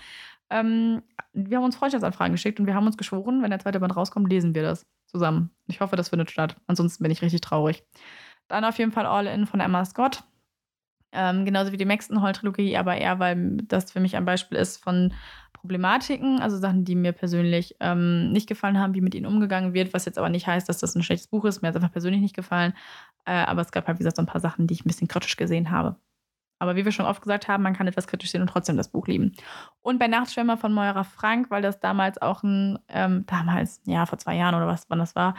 ähm, 0.49 1.01
wir 1.33 1.57
haben 1.57 1.63
uns 1.63 1.77
Freundschaftsanfragen 1.77 2.33
geschickt 2.33 2.59
und 2.59 2.67
wir 2.67 2.75
haben 2.75 2.85
uns 2.85 2.97
geschworen, 2.97 3.41
wenn 3.41 3.49
der 3.49 3.59
zweite 3.59 3.79
Band 3.79 3.95
rauskommt, 3.95 4.29
lesen 4.29 4.53
wir 4.53 4.63
das 4.63 4.85
zusammen. 5.05 5.49
Ich 5.67 5.79
hoffe, 5.79 5.95
das 5.95 6.09
findet 6.09 6.29
statt. 6.29 6.57
Ansonsten 6.67 7.03
bin 7.03 7.11
ich 7.11 7.21
richtig 7.21 7.41
traurig. 7.41 7.83
Dann 8.49 8.65
auf 8.65 8.77
jeden 8.77 8.91
Fall 8.91 9.05
All 9.05 9.27
In 9.27 9.47
von 9.47 9.61
Emma 9.61 9.85
Scott. 9.85 10.23
Ähm, 11.13 11.45
genauso 11.45 11.71
wie 11.71 11.77
die 11.77 11.85
Maxton-Hall-Trilogie, 11.85 12.77
aber 12.77 12.95
eher, 12.95 13.19
weil 13.19 13.57
das 13.63 13.91
für 13.91 13.99
mich 13.99 14.15
ein 14.15 14.25
Beispiel 14.25 14.57
ist 14.57 14.77
von 14.77 15.13
Problematiken, 15.53 16.39
also 16.39 16.57
Sachen, 16.57 16.85
die 16.85 16.95
mir 16.95 17.11
persönlich 17.11 17.75
ähm, 17.79 18.31
nicht 18.31 18.47
gefallen 18.47 18.79
haben, 18.79 18.95
wie 18.95 19.01
mit 19.01 19.13
ihnen 19.13 19.25
umgegangen 19.25 19.73
wird, 19.73 19.93
was 19.93 20.05
jetzt 20.05 20.17
aber 20.17 20.29
nicht 20.29 20.47
heißt, 20.47 20.67
dass 20.67 20.79
das 20.79 20.95
ein 20.95 21.03
schlechtes 21.03 21.27
Buch 21.27 21.45
ist. 21.45 21.61
Mir 21.61 21.67
hat 21.67 21.75
es 21.75 21.81
einfach 21.81 21.91
persönlich 21.91 22.21
nicht 22.21 22.35
gefallen. 22.35 22.73
Äh, 23.25 23.33
aber 23.33 23.61
es 23.61 23.71
gab 23.71 23.87
halt, 23.87 23.97
wie 23.97 23.99
gesagt, 23.99 24.15
so 24.15 24.23
ein 24.23 24.27
paar 24.27 24.41
Sachen, 24.41 24.67
die 24.67 24.73
ich 24.73 24.85
ein 24.85 24.87
bisschen 24.87 25.07
kritisch 25.07 25.37
gesehen 25.37 25.69
habe. 25.69 25.97
Aber 26.57 26.75
wie 26.75 26.85
wir 26.85 26.91
schon 26.91 27.07
oft 27.07 27.21
gesagt 27.21 27.47
haben, 27.47 27.63
man 27.63 27.75
kann 27.75 27.87
etwas 27.87 28.07
kritisch 28.07 28.31
sehen 28.31 28.41
und 28.41 28.47
trotzdem 28.47 28.77
das 28.77 28.89
Buch 28.89 29.07
lieben. 29.07 29.33
Und 29.81 29.97
bei 29.97 30.07
Nachtschwimmer 30.07 30.57
von 30.57 30.73
Moira 30.73 31.03
Frank, 31.03 31.49
weil 31.49 31.63
das 31.63 31.79
damals 31.79 32.21
auch 32.21 32.43
ein, 32.43 32.77
ähm, 32.87 33.25
damals, 33.25 33.81
ja, 33.85 34.05
vor 34.05 34.19
zwei 34.19 34.35
Jahren 34.35 34.55
oder 34.55 34.67
was, 34.67 34.87
wann 34.87 34.99
das 34.99 35.15
war, 35.15 35.35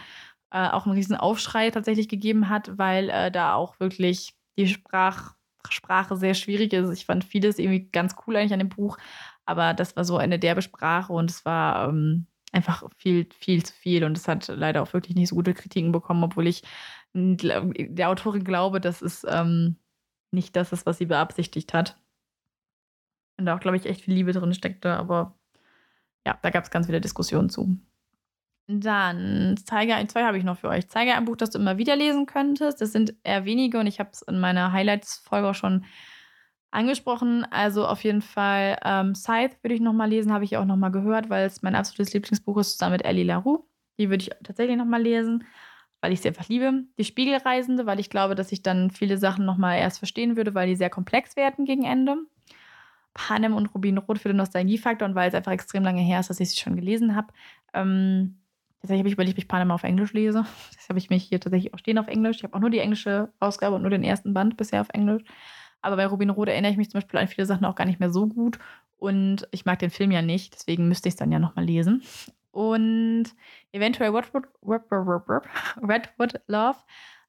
äh, 0.50 0.68
auch 0.68 0.84
einen 0.84 0.96
riesen 0.96 1.16
Aufschrei 1.16 1.70
tatsächlich 1.70 2.08
gegeben 2.08 2.48
hat, 2.48 2.76
weil 2.76 3.08
äh, 3.08 3.30
da 3.30 3.54
auch 3.54 3.78
wirklich 3.78 4.34
die 4.58 4.66
Sprach, 4.66 5.34
Sprache 5.70 6.16
sehr 6.16 6.34
schwierig 6.34 6.72
ist. 6.72 6.90
Ich 6.90 7.06
fand 7.06 7.24
vieles 7.24 7.58
irgendwie 7.58 7.88
ganz 7.90 8.14
cool 8.26 8.36
eigentlich 8.36 8.52
an 8.52 8.58
dem 8.58 8.68
Buch, 8.68 8.98
aber 9.44 9.74
das 9.74 9.96
war 9.96 10.04
so 10.04 10.16
eine 10.16 10.38
derbe 10.38 10.62
Sprache 10.62 11.12
und 11.12 11.30
es 11.30 11.44
war 11.44 11.88
ähm, 11.88 12.26
einfach 12.52 12.84
viel, 12.98 13.28
viel 13.38 13.64
zu 13.64 13.72
viel 13.72 14.04
und 14.04 14.16
es 14.16 14.28
hat 14.28 14.48
leider 14.48 14.82
auch 14.82 14.92
wirklich 14.92 15.16
nicht 15.16 15.28
so 15.28 15.36
gute 15.36 15.54
Kritiken 15.54 15.92
bekommen, 15.92 16.24
obwohl 16.24 16.46
ich 16.46 16.62
der 17.14 18.08
Autorin 18.08 18.44
glaube, 18.44 18.80
dass 18.80 19.02
es 19.02 19.26
ähm, 19.28 19.76
nicht 20.30 20.56
das 20.56 20.72
ist, 20.72 20.86
was 20.86 20.98
sie 20.98 21.06
beabsichtigt 21.06 21.74
hat. 21.74 21.98
Und 23.38 23.46
da 23.46 23.56
auch, 23.56 23.60
glaube 23.60 23.76
ich, 23.76 23.86
echt 23.86 24.02
viel 24.02 24.14
Liebe 24.14 24.32
drin 24.32 24.54
steckte, 24.54 24.94
aber 24.94 25.38
ja, 26.26 26.38
da 26.42 26.50
gab 26.50 26.64
es 26.64 26.70
ganz 26.70 26.86
viele 26.86 27.00
Diskussionen 27.00 27.50
zu. 27.50 27.78
Dann 28.80 29.56
Zeiger 29.64 30.06
2 30.06 30.24
habe 30.24 30.38
ich 30.38 30.44
noch 30.44 30.58
für 30.58 30.68
euch. 30.68 30.88
Zeiger 30.88 31.16
ein 31.16 31.24
Buch, 31.24 31.36
das 31.36 31.50
du 31.50 31.58
immer 31.58 31.78
wieder 31.78 31.96
lesen 31.96 32.26
könntest. 32.26 32.80
Das 32.80 32.92
sind 32.92 33.14
eher 33.24 33.44
wenige 33.44 33.78
und 33.78 33.86
ich 33.86 34.00
habe 34.00 34.10
es 34.12 34.22
in 34.22 34.40
meiner 34.40 34.72
Highlights-Folge 34.72 35.48
auch 35.48 35.54
schon 35.54 35.84
angesprochen. 36.70 37.46
Also 37.50 37.86
auf 37.86 38.02
jeden 38.02 38.22
Fall 38.22 38.78
ähm, 38.84 39.14
Scythe 39.14 39.56
würde 39.62 39.74
ich 39.74 39.80
nochmal 39.80 40.08
lesen, 40.08 40.32
habe 40.32 40.44
ich 40.44 40.56
auch 40.56 40.64
nochmal 40.64 40.90
gehört, 40.90 41.30
weil 41.30 41.46
es 41.46 41.62
mein 41.62 41.74
absolutes 41.74 42.14
Lieblingsbuch 42.14 42.58
ist, 42.58 42.72
zusammen 42.72 42.92
mit 42.92 43.04
Ellie 43.04 43.24
LaRue. 43.24 43.64
Die 43.98 44.08
würde 44.10 44.22
ich 44.24 44.30
tatsächlich 44.42 44.76
nochmal 44.76 45.02
lesen, 45.02 45.44
weil 46.00 46.12
ich 46.12 46.20
sie 46.20 46.28
einfach 46.28 46.48
liebe. 46.48 46.84
Die 46.98 47.04
Spiegelreisende, 47.04 47.86
weil 47.86 48.00
ich 48.00 48.10
glaube, 48.10 48.34
dass 48.34 48.52
ich 48.52 48.62
dann 48.62 48.90
viele 48.90 49.18
Sachen 49.18 49.44
nochmal 49.44 49.78
erst 49.78 49.98
verstehen 49.98 50.36
würde, 50.36 50.54
weil 50.54 50.68
die 50.68 50.76
sehr 50.76 50.90
komplex 50.90 51.36
werden 51.36 51.64
gegen 51.64 51.84
Ende. 51.84 52.16
Panem 53.14 53.54
und 53.54 53.66
Rubinrot 53.74 54.18
für 54.18 54.28
den 54.28 54.38
Nostalgiefaktor 54.38 55.06
und 55.06 55.14
weil 55.14 55.28
es 55.28 55.34
einfach 55.34 55.52
extrem 55.52 55.84
lange 55.84 56.00
her 56.00 56.20
ist, 56.20 56.30
dass 56.30 56.40
ich 56.40 56.50
sie 56.50 56.56
schon 56.60 56.76
gelesen 56.76 57.14
habe. 57.14 57.28
Ähm, 57.74 58.38
Tatsächlich 58.82 59.00
habe 59.02 59.08
ich 59.08 59.14
überlegt, 59.14 59.34
ob 59.36 59.38
ich 59.38 59.48
Panama 59.48 59.74
auf 59.74 59.84
Englisch 59.84 60.12
lese. 60.12 60.44
Das 60.76 60.88
habe 60.88 60.98
ich 60.98 61.10
mich 61.10 61.22
hier 61.22 61.38
tatsächlich 61.38 61.72
auch 61.72 61.78
stehen 61.78 61.98
auf 61.98 62.08
Englisch. 62.08 62.38
Ich 62.38 62.42
habe 62.42 62.54
auch 62.54 62.60
nur 62.60 62.70
die 62.70 62.80
englische 62.80 63.32
Ausgabe 63.38 63.76
und 63.76 63.82
nur 63.82 63.90
den 63.92 64.02
ersten 64.02 64.34
Band 64.34 64.56
bisher 64.56 64.80
auf 64.80 64.88
Englisch. 64.92 65.22
Aber 65.80 65.94
bei 65.96 66.06
Rubin 66.06 66.30
Rot 66.30 66.48
erinnere 66.48 66.72
ich 66.72 66.76
mich 66.76 66.90
zum 66.90 67.00
Beispiel 67.00 67.20
an 67.20 67.28
viele 67.28 67.46
Sachen 67.46 67.64
auch 67.64 67.76
gar 67.76 67.84
nicht 67.84 68.00
mehr 68.00 68.10
so 68.10 68.26
gut. 68.26 68.58
Und 68.96 69.46
ich 69.52 69.64
mag 69.64 69.78
den 69.78 69.90
Film 69.90 70.10
ja 70.10 70.20
nicht, 70.20 70.54
deswegen 70.54 70.88
müsste 70.88 71.08
ich 71.08 71.14
es 71.14 71.18
dann 71.18 71.30
ja 71.30 71.38
nochmal 71.38 71.64
lesen. 71.64 72.02
Und 72.50 73.26
eventuell 73.70 74.10
Redwood, 74.10 74.44
Redwood 74.62 76.40
Love, 76.48 76.78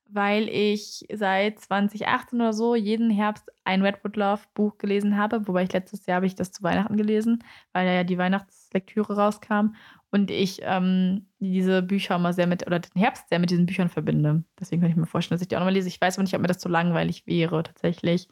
weil 0.08 0.50
ich 0.50 1.06
seit 1.14 1.60
2018 1.60 2.42
oder 2.42 2.54
so 2.54 2.76
jeden 2.76 3.10
Herbst 3.10 3.52
ein 3.64 3.82
Redwood 3.84 4.16
Love 4.18 4.42
Buch 4.54 4.78
gelesen 4.78 5.18
habe. 5.18 5.48
Wobei 5.48 5.64
ich 5.64 5.74
letztes 5.74 6.06
Jahr 6.06 6.18
habe 6.18 6.26
ich 6.26 6.36
das 6.36 6.52
zu 6.52 6.64
Weihnachten 6.64 6.98
gelesen, 6.98 7.44
weil 7.74 7.88
ja 7.88 8.04
die 8.04 8.18
Weihnachtslektüre 8.18 9.16
rauskam. 9.16 9.76
Und 10.14 10.30
ich 10.30 10.60
ähm, 10.62 11.26
diese 11.40 11.82
Bücher 11.82 12.18
immer 12.18 12.34
sehr 12.34 12.46
mit, 12.46 12.68
oder 12.68 12.80
den 12.80 13.02
Herbst 13.02 13.30
sehr 13.30 13.40
mit 13.40 13.50
diesen 13.50 13.66
Büchern 13.66 13.90
verbinde. 13.90 14.44
Deswegen 14.60 14.80
könnte 14.80 14.92
ich 14.92 14.98
mir 15.00 15.08
vorstellen, 15.08 15.38
dass 15.38 15.42
ich 15.42 15.48
die 15.48 15.56
auch 15.56 15.62
nochmal 15.62 15.74
lese. 15.74 15.88
Ich 15.88 16.00
weiß 16.00 16.18
aber 16.18 16.24
nicht, 16.24 16.36
ob 16.36 16.42
mir 16.42 16.48
das 16.48 16.60
zu 16.60 16.70
langweilig 16.70 17.26
wäre, 17.26 17.64
tatsächlich. 17.64 18.28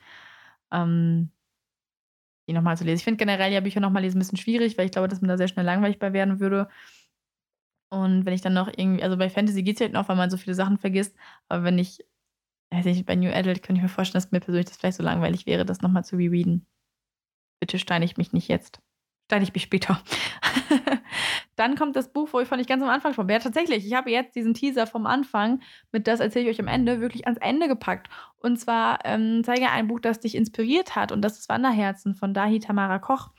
Ähm, 0.72 1.32
die 2.48 2.54
nochmal 2.54 2.78
zu 2.78 2.84
lesen. 2.84 2.98
Ich 2.98 3.04
finde 3.04 3.18
generell 3.18 3.52
ja 3.52 3.62
Bücher 3.62 3.80
nochmal 3.80 4.04
lesen 4.04 4.18
ein 4.18 4.20
bisschen 4.20 4.38
schwierig, 4.38 4.78
weil 4.78 4.86
ich 4.86 4.92
glaube, 4.92 5.08
dass 5.08 5.22
man 5.22 5.30
da 5.30 5.38
sehr 5.38 5.48
schnell 5.48 5.66
langweilig 5.66 5.98
bei 5.98 6.14
werden 6.14 6.40
würde. 6.40 6.68
Und 7.90 8.26
wenn 8.26 8.34
ich 8.34 8.42
dann 8.42 8.54
noch 8.54 8.68
irgendwie, 8.68 9.04
also 9.04 9.18
bei 9.18 9.30
Fantasy 9.30 9.64
geht 9.64 9.78
es 9.78 9.82
halt 9.82 9.94
noch, 9.94 10.08
weil 10.08 10.16
man 10.16 10.30
so 10.30 10.38
viele 10.38 10.54
Sachen 10.54 10.78
vergisst. 10.78 11.16
Aber 11.50 11.64
wenn 11.64 11.80
ich, 11.80 12.06
weiß 12.72 12.86
ich, 12.86 13.06
bei 13.06 13.16
New 13.16 13.32
Adult 13.32 13.64
könnte 13.64 13.80
ich 13.80 13.84
mir 13.84 13.90
vorstellen, 13.90 14.22
dass 14.22 14.32
mir 14.32 14.40
persönlich 14.40 14.68
das 14.68 14.78
vielleicht 14.78 14.98
so 14.98 15.04
langweilig 15.04 15.48
wäre, 15.48 15.66
das 15.66 15.82
nochmal 15.82 16.06
zu 16.06 16.16
rereaden. 16.16 16.68
Bitte 17.60 17.80
steine 17.80 18.06
ich 18.06 18.18
mich 18.18 18.34
nicht 18.34 18.50
jetzt. 18.50 18.82
Steine 19.32 19.46
ich 19.46 19.54
mich 19.54 19.64
später. 19.64 19.98
Dann 21.56 21.76
kommt 21.76 21.96
das 21.96 22.12
Buch, 22.12 22.28
wo 22.34 22.42
ich 22.42 22.50
von 22.50 22.60
ich 22.60 22.68
ganz 22.68 22.84
am 22.84 22.90
Anfang 22.90 23.14
schon. 23.14 23.30
Ja, 23.30 23.40
tatsächlich, 23.40 23.88
ich 23.88 23.94
habe 23.94 24.12
jetzt 24.12 24.36
diesen 24.36 24.54
Teaser 24.54 24.88
vom 24.88 25.06
Anfang 25.06 25.62
mit 25.94 26.06
das 26.06 26.20
erzähle 26.20 26.50
ich 26.50 26.52
euch 26.52 26.60
am 26.60 26.68
Ende 26.68 27.00
wirklich 27.00 27.28
ans 27.28 27.40
Ende 27.40 27.70
gepackt. 27.70 28.10
Und 28.40 28.60
zwar 28.60 29.00
ähm, 29.06 29.42
zeige 29.46 29.70
ein 29.70 29.88
Buch, 29.88 30.02
das 30.02 30.20
dich 30.20 30.36
inspiriert 30.36 30.98
hat 30.98 31.14
und 31.14 31.22
das 31.22 31.40
ist 31.40 31.48
Wanderherzen 31.48 32.14
von 32.14 32.34
Dahi 32.34 32.60
Tamara 32.60 33.00
Koch. 33.00 33.30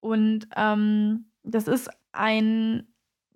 Und 0.00 0.48
ähm, 0.56 1.26
das 1.42 1.68
ist 1.68 1.90
ein 2.12 2.88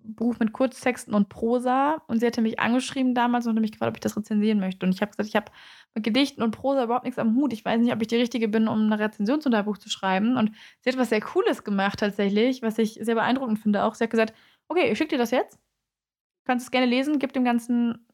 Buch 0.03 0.39
mit 0.39 0.53
Kurztexten 0.53 1.13
und 1.13 1.29
Prosa 1.29 2.01
und 2.07 2.19
sie 2.19 2.25
hatte 2.25 2.41
mich 2.41 2.59
angeschrieben 2.59 3.13
damals 3.15 3.45
und 3.45 3.55
hat 3.55 3.61
mich 3.61 3.71
gefragt, 3.71 3.89
ob 3.89 3.97
ich 3.97 4.01
das 4.01 4.17
rezensieren 4.17 4.59
möchte. 4.59 4.85
Und 4.85 4.93
ich 4.93 5.01
habe 5.01 5.11
gesagt, 5.11 5.29
ich 5.29 5.35
habe 5.35 5.51
mit 5.93 6.03
Gedichten 6.03 6.41
und 6.41 6.51
Prosa 6.51 6.83
überhaupt 6.83 7.05
nichts 7.05 7.19
am 7.19 7.35
Hut. 7.35 7.53
Ich 7.53 7.63
weiß 7.63 7.79
nicht, 7.79 7.93
ob 7.93 8.01
ich 8.01 8.07
die 8.07 8.15
Richtige 8.15 8.47
bin, 8.47 8.67
um 8.67 8.91
eine 8.91 8.99
Rezension 8.99 9.41
zu 9.41 9.49
deinem 9.49 9.65
Buch 9.65 9.77
zu 9.77 9.89
schreiben. 9.89 10.37
Und 10.37 10.51
sie 10.81 10.89
hat 10.89 10.97
was 10.97 11.09
sehr 11.09 11.21
Cooles 11.21 11.63
gemacht 11.63 11.99
tatsächlich, 11.99 12.61
was 12.61 12.77
ich 12.77 12.99
sehr 13.01 13.15
beeindruckend 13.15 13.59
finde 13.59 13.83
auch. 13.83 13.95
Sie 13.95 14.03
hat 14.03 14.11
gesagt, 14.11 14.33
okay, 14.67 14.91
ich 14.91 14.97
schicke 14.97 15.11
dir 15.11 15.17
das 15.17 15.31
jetzt. 15.31 15.55
Du 15.55 16.45
kannst 16.45 16.65
es 16.65 16.71
gerne 16.71 16.87
lesen, 16.87 17.19
gib 17.19 17.33
dem 17.33 17.43
Ganzen 17.43 18.05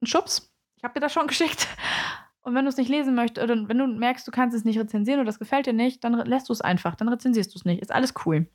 einen 0.00 0.06
Schubs. 0.06 0.52
Ich 0.76 0.84
habe 0.84 0.94
dir 0.94 1.00
das 1.00 1.12
schon 1.12 1.26
geschickt. 1.28 1.68
Und 2.42 2.54
wenn 2.54 2.64
du 2.64 2.68
es 2.68 2.76
nicht 2.76 2.88
lesen 2.88 3.14
möchtest, 3.14 3.44
oder 3.44 3.68
wenn 3.68 3.78
du 3.78 3.86
merkst, 3.86 4.26
du 4.26 4.32
kannst 4.32 4.56
es 4.56 4.64
nicht 4.64 4.78
rezensieren 4.78 5.20
oder 5.20 5.26
das 5.26 5.38
gefällt 5.38 5.66
dir 5.66 5.72
nicht, 5.72 6.02
dann 6.02 6.14
lässt 6.26 6.48
du 6.48 6.52
es 6.52 6.60
einfach, 6.60 6.96
dann 6.96 7.08
rezensierst 7.08 7.54
du 7.54 7.58
es 7.58 7.64
nicht. 7.64 7.80
Ist 7.80 7.92
alles 7.92 8.14
cool. 8.26 8.48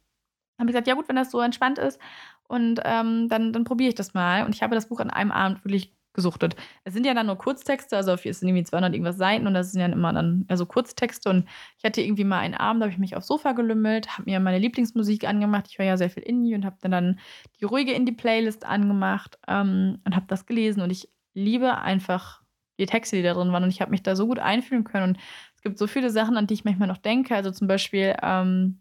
Habe 0.58 0.70
ich 0.70 0.74
gesagt, 0.74 0.88
ja 0.88 0.96
gut, 0.96 1.08
wenn 1.08 1.16
das 1.16 1.32
so 1.32 1.40
entspannt 1.40 1.78
ist 1.78 2.00
und 2.48 2.80
ähm, 2.84 3.30
dann, 3.30 3.54
dann 3.54 3.64
probiere 3.64 3.90
ich 3.90 3.96
das 3.96 4.14
mal. 4.14 4.46
Und 4.46 4.56
ich 4.56 4.64
habe 4.64 4.76
das 4.76 4.90
Buch 4.90 5.00
an 5.00 5.10
einem 5.10 5.32
Abend 5.32 5.64
wirklich 5.64 5.94
gesuchtet. 6.18 6.56
Es 6.84 6.94
sind 6.94 7.06
ja 7.06 7.14
dann 7.14 7.28
nur 7.28 7.38
Kurztexte, 7.38 7.96
also 7.96 8.14
es 8.14 8.40
sind 8.40 8.50
irgendwie 8.50 8.64
200 8.64 8.92
irgendwas 8.92 9.18
Seiten 9.18 9.46
und 9.48 9.54
das 9.54 9.72
sind 9.72 9.82
ja 9.82 9.88
immer 9.88 10.12
dann 10.12 10.46
also 10.50 10.66
Kurztexte. 10.66 11.30
Und 11.30 11.48
ich 11.78 11.86
hatte 11.86 12.02
irgendwie 12.02 12.24
mal 12.24 12.40
einen 12.40 12.56
Abend, 12.56 12.82
da 12.82 12.86
habe 12.86 12.92
ich 12.92 12.98
mich 12.98 13.16
aufs 13.16 13.28
Sofa 13.28 13.52
gelümmelt, 13.54 14.10
habe 14.18 14.30
mir 14.30 14.40
meine 14.40 14.58
Lieblingsmusik 14.58 15.26
angemacht. 15.26 15.68
Ich 15.70 15.78
höre 15.78 15.86
ja 15.86 15.96
sehr 15.96 16.10
viel 16.10 16.24
Indie 16.24 16.56
und 16.56 16.66
habe 16.66 16.76
dann, 16.82 16.92
dann 16.92 17.20
die 17.62 17.66
ruhige 17.66 17.94
Indie-Playlist 17.94 18.66
angemacht 18.66 19.38
ähm, 19.48 20.00
und 20.06 20.16
habe 20.16 20.26
das 20.28 20.48
gelesen. 20.48 20.82
Und 20.82 20.90
ich 20.90 21.08
liebe 21.36 21.78
einfach 21.78 22.42
die 22.80 22.88
Texte, 22.88 23.16
die 23.16 23.24
da 23.24 23.36
drin 23.36 23.52
waren. 23.52 23.64
Und 23.64 23.70
ich 23.70 23.82
habe 23.82 23.92
mich 23.92 24.02
da 24.02 24.16
so 24.16 24.26
gut 24.26 24.40
einfühlen 24.40 24.84
können. 24.84 25.10
Und 25.10 25.18
es 25.56 25.62
gibt 25.62 25.78
so 25.78 25.86
viele 25.86 26.10
Sachen, 26.10 26.36
an 26.36 26.48
die 26.48 26.56
ich 26.56 26.66
manchmal 26.66 26.88
noch 26.88 26.98
denke. 26.98 27.36
Also 27.36 27.52
zum 27.52 27.68
Beispiel 27.68 28.16
ähm, 28.24 28.80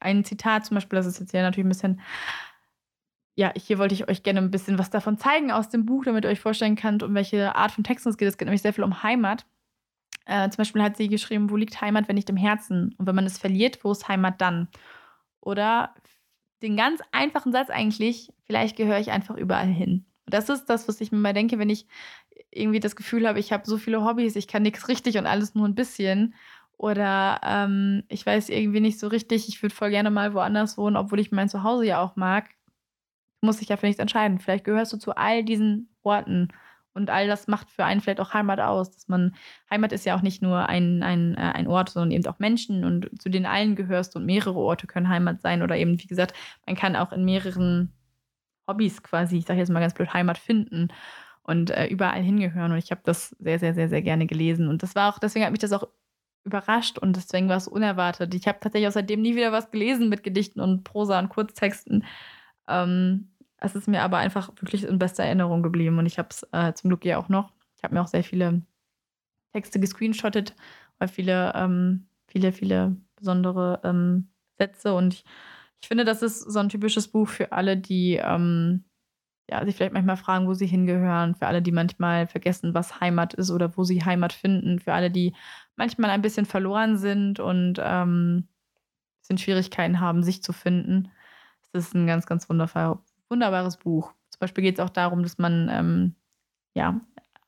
ein 0.00 0.24
Zitat, 0.24 0.66
zum 0.66 0.76
Beispiel, 0.76 0.96
das 0.96 1.06
ist 1.06 1.20
jetzt 1.20 1.32
ja 1.32 1.42
natürlich 1.42 1.66
ein 1.66 1.70
bisschen 1.70 2.00
ja, 3.36 3.52
hier 3.54 3.78
wollte 3.78 3.94
ich 3.94 4.08
euch 4.08 4.22
gerne 4.22 4.40
ein 4.40 4.50
bisschen 4.50 4.78
was 4.78 4.88
davon 4.88 5.18
zeigen 5.18 5.52
aus 5.52 5.68
dem 5.68 5.84
Buch, 5.84 6.04
damit 6.04 6.24
ihr 6.24 6.30
euch 6.30 6.40
vorstellen 6.40 6.74
könnt, 6.74 7.02
um 7.02 7.14
welche 7.14 7.54
Art 7.54 7.70
von 7.70 7.84
Texten 7.84 8.08
es 8.08 8.16
geht. 8.16 8.28
Es 8.28 8.38
geht 8.38 8.46
nämlich 8.46 8.62
sehr 8.62 8.72
viel 8.72 8.82
um 8.82 9.02
Heimat. 9.02 9.44
Äh, 10.24 10.48
zum 10.48 10.56
Beispiel 10.56 10.82
hat 10.82 10.96
sie 10.96 11.08
geschrieben, 11.08 11.50
wo 11.50 11.56
liegt 11.56 11.80
Heimat, 11.82 12.08
wenn 12.08 12.16
nicht 12.16 12.30
im 12.30 12.38
Herzen? 12.38 12.94
Und 12.96 13.06
wenn 13.06 13.14
man 13.14 13.26
es 13.26 13.38
verliert, 13.38 13.84
wo 13.84 13.92
ist 13.92 14.08
Heimat 14.08 14.40
dann? 14.40 14.68
Oder 15.42 15.94
den 16.62 16.78
ganz 16.78 17.02
einfachen 17.12 17.52
Satz 17.52 17.68
eigentlich, 17.68 18.32
vielleicht 18.44 18.74
gehöre 18.74 18.98
ich 18.98 19.10
einfach 19.10 19.36
überall 19.36 19.68
hin. 19.68 20.06
Und 20.24 20.34
das 20.34 20.48
ist 20.48 20.64
das, 20.66 20.88
was 20.88 21.02
ich 21.02 21.12
mir 21.12 21.18
mal 21.18 21.34
denke, 21.34 21.58
wenn 21.58 21.70
ich 21.70 21.86
irgendwie 22.50 22.80
das 22.80 22.96
Gefühl 22.96 23.28
habe, 23.28 23.38
ich 23.38 23.52
habe 23.52 23.66
so 23.66 23.76
viele 23.76 24.02
Hobbys, 24.02 24.34
ich 24.34 24.48
kann 24.48 24.62
nichts 24.62 24.88
richtig 24.88 25.18
und 25.18 25.26
alles 25.26 25.54
nur 25.54 25.68
ein 25.68 25.74
bisschen. 25.74 26.34
Oder 26.78 27.40
ähm, 27.42 28.04
ich 28.08 28.26
weiß 28.26 28.50
irgendwie 28.50 28.80
nicht 28.80 28.98
so 28.98 29.08
richtig, 29.08 29.48
ich 29.48 29.62
würde 29.62 29.74
voll 29.74 29.90
gerne 29.90 30.10
mal 30.10 30.34
woanders 30.34 30.76
wohnen, 30.76 30.96
obwohl 30.96 31.20
ich 31.20 31.32
mein 31.32 31.48
Zuhause 31.48 31.86
ja 31.86 32.02
auch 32.02 32.16
mag 32.16 32.50
muss 33.46 33.58
sich 33.58 33.68
ja 33.68 33.76
für 33.76 33.86
nichts 33.86 34.00
entscheiden. 34.00 34.38
Vielleicht 34.38 34.64
gehörst 34.64 34.92
du 34.92 34.98
zu 34.98 35.16
all 35.16 35.44
diesen 35.44 35.88
Orten. 36.02 36.48
Und 36.92 37.10
all 37.10 37.26
das 37.26 37.46
macht 37.46 37.70
für 37.70 37.84
einen 37.84 38.00
vielleicht 38.00 38.20
auch 38.20 38.32
Heimat 38.32 38.58
aus. 38.58 38.90
Dass 38.90 39.08
man, 39.08 39.34
Heimat 39.70 39.92
ist 39.92 40.06
ja 40.06 40.16
auch 40.16 40.22
nicht 40.22 40.42
nur 40.42 40.68
ein, 40.68 41.02
ein, 41.02 41.34
äh, 41.34 41.52
ein 41.54 41.66
Ort, 41.66 41.90
sondern 41.90 42.10
eben 42.10 42.26
auch 42.26 42.38
Menschen 42.38 42.84
und 42.84 43.10
zu 43.20 43.28
denen 43.28 43.46
allen 43.46 43.76
gehörst 43.76 44.16
und 44.16 44.24
mehrere 44.24 44.58
Orte 44.58 44.86
können 44.86 45.08
Heimat 45.08 45.40
sein. 45.40 45.62
Oder 45.62 45.76
eben, 45.76 46.02
wie 46.02 46.06
gesagt, 46.06 46.34
man 46.66 46.76
kann 46.76 46.96
auch 46.96 47.12
in 47.12 47.24
mehreren 47.24 47.92
Hobbys 48.66 49.02
quasi, 49.02 49.38
ich 49.38 49.46
sage 49.46 49.60
jetzt 49.60 49.70
mal 49.70 49.80
ganz 49.80 49.94
blöd, 49.94 50.12
Heimat 50.12 50.38
finden 50.38 50.88
und 51.42 51.70
äh, 51.70 51.86
überall 51.86 52.22
hingehören. 52.22 52.72
Und 52.72 52.78
ich 52.78 52.90
habe 52.90 53.02
das 53.04 53.30
sehr, 53.38 53.58
sehr, 53.58 53.74
sehr, 53.74 53.88
sehr 53.88 54.02
gerne 54.02 54.26
gelesen. 54.26 54.68
Und 54.68 54.82
das 54.82 54.94
war 54.94 55.12
auch, 55.12 55.18
deswegen 55.18 55.44
hat 55.44 55.52
mich 55.52 55.60
das 55.60 55.72
auch 55.72 55.86
überrascht 56.46 56.98
und 56.98 57.16
deswegen 57.16 57.48
war 57.48 57.56
es 57.56 57.68
unerwartet. 57.68 58.34
Ich 58.34 58.48
habe 58.48 58.58
tatsächlich 58.60 58.88
auch 58.88 58.92
seitdem 58.92 59.20
nie 59.20 59.36
wieder 59.36 59.52
was 59.52 59.70
gelesen 59.70 60.08
mit 60.08 60.22
Gedichten 60.22 60.60
und 60.60 60.84
Prosa 60.84 61.18
und 61.18 61.28
Kurztexten. 61.28 62.04
Ähm, 62.68 63.28
es 63.58 63.74
ist 63.74 63.88
mir 63.88 64.02
aber 64.02 64.18
einfach 64.18 64.50
wirklich 64.60 64.84
in 64.84 64.98
bester 64.98 65.24
Erinnerung 65.24 65.62
geblieben 65.62 65.98
und 65.98 66.06
ich 66.06 66.18
habe 66.18 66.28
es 66.30 66.46
äh, 66.52 66.72
zum 66.74 66.88
Glück 66.88 67.04
ja 67.04 67.18
auch 67.18 67.28
noch. 67.28 67.52
Ich 67.76 67.82
habe 67.82 67.94
mir 67.94 68.00
auch 68.00 68.06
sehr 68.06 68.24
viele 68.24 68.62
Texte 69.52 69.80
gescreenshottet, 69.80 70.54
weil 70.98 71.08
viele, 71.08 71.52
ähm, 71.54 72.06
viele, 72.28 72.52
viele 72.52 72.96
besondere 73.16 73.80
ähm, 73.84 74.28
Sätze 74.58 74.94
und 74.94 75.14
ich, 75.14 75.24
ich, 75.80 75.88
finde, 75.88 76.04
das 76.04 76.22
ist 76.22 76.40
so 76.40 76.58
ein 76.58 76.68
typisches 76.68 77.08
Buch 77.08 77.28
für 77.28 77.52
alle, 77.52 77.76
die 77.76 78.16
ähm, 78.16 78.84
ja, 79.50 79.64
sich 79.64 79.76
vielleicht 79.76 79.92
manchmal 79.92 80.16
fragen, 80.16 80.46
wo 80.46 80.54
sie 80.54 80.66
hingehören, 80.66 81.34
für 81.34 81.46
alle, 81.46 81.62
die 81.62 81.72
manchmal 81.72 82.26
vergessen, 82.26 82.74
was 82.74 83.00
Heimat 83.00 83.34
ist 83.34 83.50
oder 83.50 83.76
wo 83.76 83.84
sie 83.84 84.04
Heimat 84.04 84.32
finden, 84.32 84.80
für 84.80 84.92
alle, 84.92 85.10
die 85.10 85.34
manchmal 85.76 86.10
ein 86.10 86.22
bisschen 86.22 86.46
verloren 86.46 86.96
sind 86.96 87.40
und 87.40 87.80
ähm, 87.82 88.48
bisschen 89.20 89.38
Schwierigkeiten 89.38 90.00
haben, 90.00 90.22
sich 90.22 90.42
zu 90.42 90.52
finden. 90.52 91.10
Es 91.62 91.86
ist 91.86 91.94
ein 91.94 92.06
ganz, 92.06 92.26
ganz 92.26 92.48
wundervoller, 92.48 93.02
wunderbares 93.28 93.76
Buch. 93.76 94.12
Zum 94.30 94.40
Beispiel 94.40 94.62
geht 94.62 94.78
es 94.78 94.84
auch 94.84 94.90
darum, 94.90 95.22
dass 95.22 95.38
man 95.38 95.68
ähm, 95.70 96.14
ja, 96.74 97.00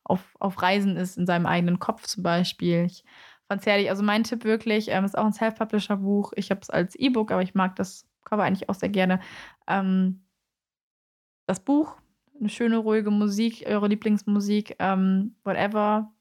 auf, 0.04 0.36
auf 0.38 0.60
Reisen 0.62 0.96
ist, 0.96 1.18
in 1.18 1.26
seinem 1.26 1.46
eigenen 1.46 1.78
Kopf 1.78 2.06
zum 2.06 2.22
Beispiel. 2.22 2.84
Ich 2.86 3.04
Fand's 3.48 3.64
herrlich. 3.64 3.88
Also 3.88 4.02
mein 4.02 4.24
Tipp 4.24 4.44
wirklich, 4.44 4.88
ähm, 4.88 5.04
ist 5.04 5.16
auch 5.16 5.24
ein 5.24 5.32
Self-Publisher-Buch. 5.32 6.32
Ich 6.36 6.50
habe 6.50 6.60
es 6.60 6.68
als 6.68 6.94
E-Book, 6.94 7.32
aber 7.32 7.42
ich 7.42 7.54
mag 7.54 7.76
das 7.76 8.06
Cover 8.24 8.42
eigentlich 8.42 8.68
auch 8.68 8.74
sehr 8.74 8.90
gerne. 8.90 9.20
Ähm, 9.66 10.22
das 11.46 11.60
Buch, 11.60 11.96
eine 12.38 12.50
schöne, 12.50 12.76
ruhige 12.76 13.10
Musik, 13.10 13.64
eure 13.66 13.88
Lieblingsmusik, 13.88 14.76
ähm, 14.78 15.34
whatever, 15.44 16.12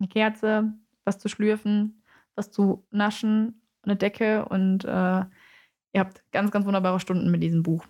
eine 0.00 0.08
Kerze, 0.08 0.74
was 1.04 1.18
zu 1.18 1.28
schlürfen, 1.28 2.02
was 2.34 2.50
zu 2.50 2.86
naschen, 2.90 3.62
eine 3.82 3.96
Decke 3.96 4.46
und 4.46 4.84
äh, 4.84 4.88
ihr 5.94 6.00
habt 6.00 6.24
ganz, 6.32 6.50
ganz 6.50 6.66
wunderbare 6.66 7.00
Stunden 7.00 7.30
mit 7.30 7.42
diesem 7.42 7.62
Buch. 7.62 7.84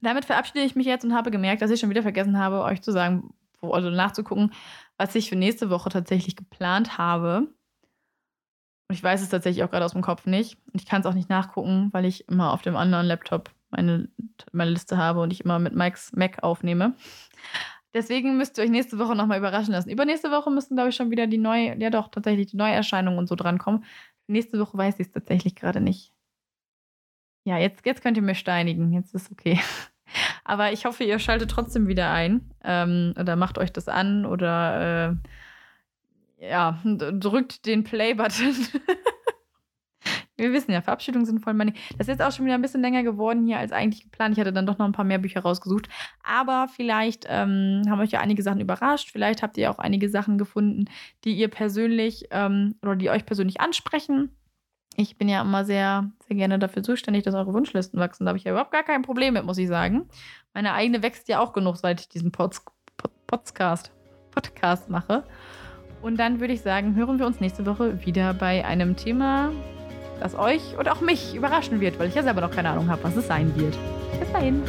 Damit 0.00 0.24
verabschiede 0.24 0.60
ich 0.60 0.74
mich 0.74 0.86
jetzt 0.86 1.04
und 1.04 1.14
habe 1.14 1.30
gemerkt, 1.30 1.62
dass 1.62 1.70
ich 1.70 1.80
schon 1.80 1.90
wieder 1.90 2.02
vergessen 2.02 2.38
habe, 2.38 2.62
euch 2.62 2.82
zu 2.82 2.90
sagen, 2.90 3.32
also 3.60 3.90
nachzugucken, 3.90 4.52
was 4.98 5.14
ich 5.14 5.28
für 5.28 5.36
nächste 5.36 5.70
Woche 5.70 5.90
tatsächlich 5.90 6.34
geplant 6.34 6.98
habe. 6.98 7.48
Und 8.88 8.94
ich 8.96 9.02
weiß 9.02 9.22
es 9.22 9.28
tatsächlich 9.28 9.62
auch 9.62 9.70
gerade 9.70 9.84
aus 9.84 9.92
dem 9.92 10.02
Kopf 10.02 10.26
nicht. 10.26 10.58
Und 10.66 10.80
ich 10.80 10.86
kann 10.86 11.00
es 11.00 11.06
auch 11.06 11.14
nicht 11.14 11.30
nachgucken, 11.30 11.88
weil 11.92 12.04
ich 12.04 12.28
immer 12.28 12.52
auf 12.52 12.62
dem 12.62 12.76
anderen 12.76 13.06
Laptop 13.06 13.50
meine, 13.70 14.08
meine 14.52 14.72
Liste 14.72 14.98
habe 14.98 15.20
und 15.20 15.32
ich 15.32 15.44
immer 15.44 15.58
mit 15.58 15.74
Mikes 15.74 16.12
Mac 16.14 16.42
aufnehme. 16.42 16.94
Deswegen 17.94 18.36
müsst 18.36 18.58
ihr 18.58 18.64
euch 18.64 18.70
nächste 18.70 18.98
Woche 18.98 19.14
nochmal 19.14 19.38
überraschen 19.38 19.72
lassen. 19.72 19.90
Übernächste 19.90 20.30
Woche 20.30 20.50
müssen, 20.50 20.76
glaube 20.76 20.90
ich, 20.90 20.96
schon 20.96 21.10
wieder 21.10 21.26
die 21.26 21.38
neue, 21.38 21.78
ja 21.78 21.90
doch, 21.90 22.08
tatsächlich 22.08 22.46
die 22.48 22.56
Neuerscheinungen 22.56 23.18
und 23.18 23.28
so 23.28 23.34
drankommen. 23.34 23.84
Nächste 24.26 24.58
Woche 24.58 24.78
weiß 24.78 24.94
ich 24.98 25.06
es 25.08 25.12
tatsächlich 25.12 25.54
gerade 25.56 25.80
nicht. 25.80 26.12
Ja, 27.44 27.58
jetzt, 27.58 27.84
jetzt 27.84 28.02
könnt 28.02 28.16
ihr 28.16 28.22
mir 28.22 28.34
steinigen. 28.34 28.92
Jetzt 28.92 29.14
ist 29.14 29.30
okay. 29.30 29.60
Aber 30.44 30.72
ich 30.72 30.84
hoffe, 30.84 31.04
ihr 31.04 31.18
schaltet 31.18 31.50
trotzdem 31.50 31.86
wieder 31.88 32.10
ein. 32.10 32.50
Ähm, 32.64 33.14
oder 33.18 33.36
macht 33.36 33.58
euch 33.58 33.72
das 33.72 33.88
an 33.88 34.26
oder 34.26 35.18
äh, 36.40 36.48
ja, 36.48 36.80
drückt 36.84 37.66
den 37.66 37.84
Play-Button. 37.84 38.54
Wir 40.36 40.52
wissen 40.52 40.72
ja, 40.72 40.80
Verabschiedungen 40.80 41.26
sind 41.26 41.40
voll 41.40 41.54
money. 41.54 41.74
Das 41.98 42.08
ist 42.08 42.18
jetzt 42.18 42.22
auch 42.22 42.32
schon 42.32 42.46
wieder 42.46 42.54
ein 42.54 42.62
bisschen 42.62 42.80
länger 42.80 43.02
geworden 43.02 43.46
hier 43.46 43.58
als 43.58 43.70
eigentlich 43.70 44.04
geplant. 44.04 44.34
Ich 44.34 44.40
hatte 44.40 44.52
dann 44.52 44.66
doch 44.66 44.78
noch 44.78 44.86
ein 44.86 44.92
paar 44.92 45.04
mehr 45.04 45.18
Bücher 45.18 45.40
rausgesucht. 45.40 45.88
Aber 46.22 46.68
vielleicht 46.74 47.26
ähm, 47.28 47.82
haben 47.88 48.00
euch 48.00 48.10
ja 48.10 48.20
einige 48.20 48.42
Sachen 48.42 48.60
überrascht. 48.60 49.10
Vielleicht 49.10 49.42
habt 49.42 49.58
ihr 49.58 49.70
auch 49.70 49.78
einige 49.78 50.08
Sachen 50.08 50.38
gefunden, 50.38 50.86
die 51.24 51.34
ihr 51.34 51.48
persönlich 51.48 52.24
ähm, 52.30 52.76
oder 52.82 52.96
die 52.96 53.10
euch 53.10 53.26
persönlich 53.26 53.60
ansprechen. 53.60 54.30
Ich 54.96 55.16
bin 55.16 55.28
ja 55.28 55.40
immer 55.40 55.64
sehr, 55.64 56.10
sehr 56.26 56.36
gerne 56.36 56.58
dafür 56.58 56.82
zuständig, 56.82 57.22
dass 57.24 57.34
eure 57.34 57.54
Wunschlisten 57.54 57.98
wachsen. 57.98 58.24
Da 58.24 58.30
habe 58.30 58.38
ich 58.38 58.44
ja 58.44 58.52
überhaupt 58.52 58.72
gar 58.72 58.82
kein 58.82 59.02
Problem 59.02 59.34
mit, 59.34 59.44
muss 59.44 59.58
ich 59.58 59.68
sagen. 59.68 60.08
Meine 60.54 60.74
eigene 60.74 61.02
wächst 61.02 61.28
ja 61.28 61.40
auch 61.40 61.52
genug, 61.52 61.76
seit 61.76 62.00
ich 62.00 62.08
diesen 62.08 62.32
Pods 62.32 62.64
Podcast, 63.26 63.92
Podcast 64.30 64.90
mache. 64.90 65.24
Und 66.02 66.18
dann 66.18 66.40
würde 66.40 66.52
ich 66.52 66.60
sagen, 66.60 66.94
hören 66.94 67.18
wir 67.18 67.26
uns 67.26 67.40
nächste 67.40 67.64
Woche 67.64 68.04
wieder 68.04 68.34
bei 68.34 68.64
einem 68.64 68.96
Thema, 68.96 69.52
das 70.22 70.38
euch 70.38 70.76
und 70.78 70.88
auch 70.88 71.00
mich 71.00 71.34
überraschen 71.34 71.80
wird, 71.80 71.98
weil 71.98 72.08
ich 72.08 72.14
ja 72.14 72.22
selber 72.22 72.40
noch 72.40 72.50
keine 72.50 72.70
Ahnung 72.70 72.88
habe, 72.88 73.02
was 73.04 73.16
es 73.16 73.26
sein 73.26 73.52
wird. 73.56 73.76
Bis 74.20 74.32
dahin. 74.32 74.62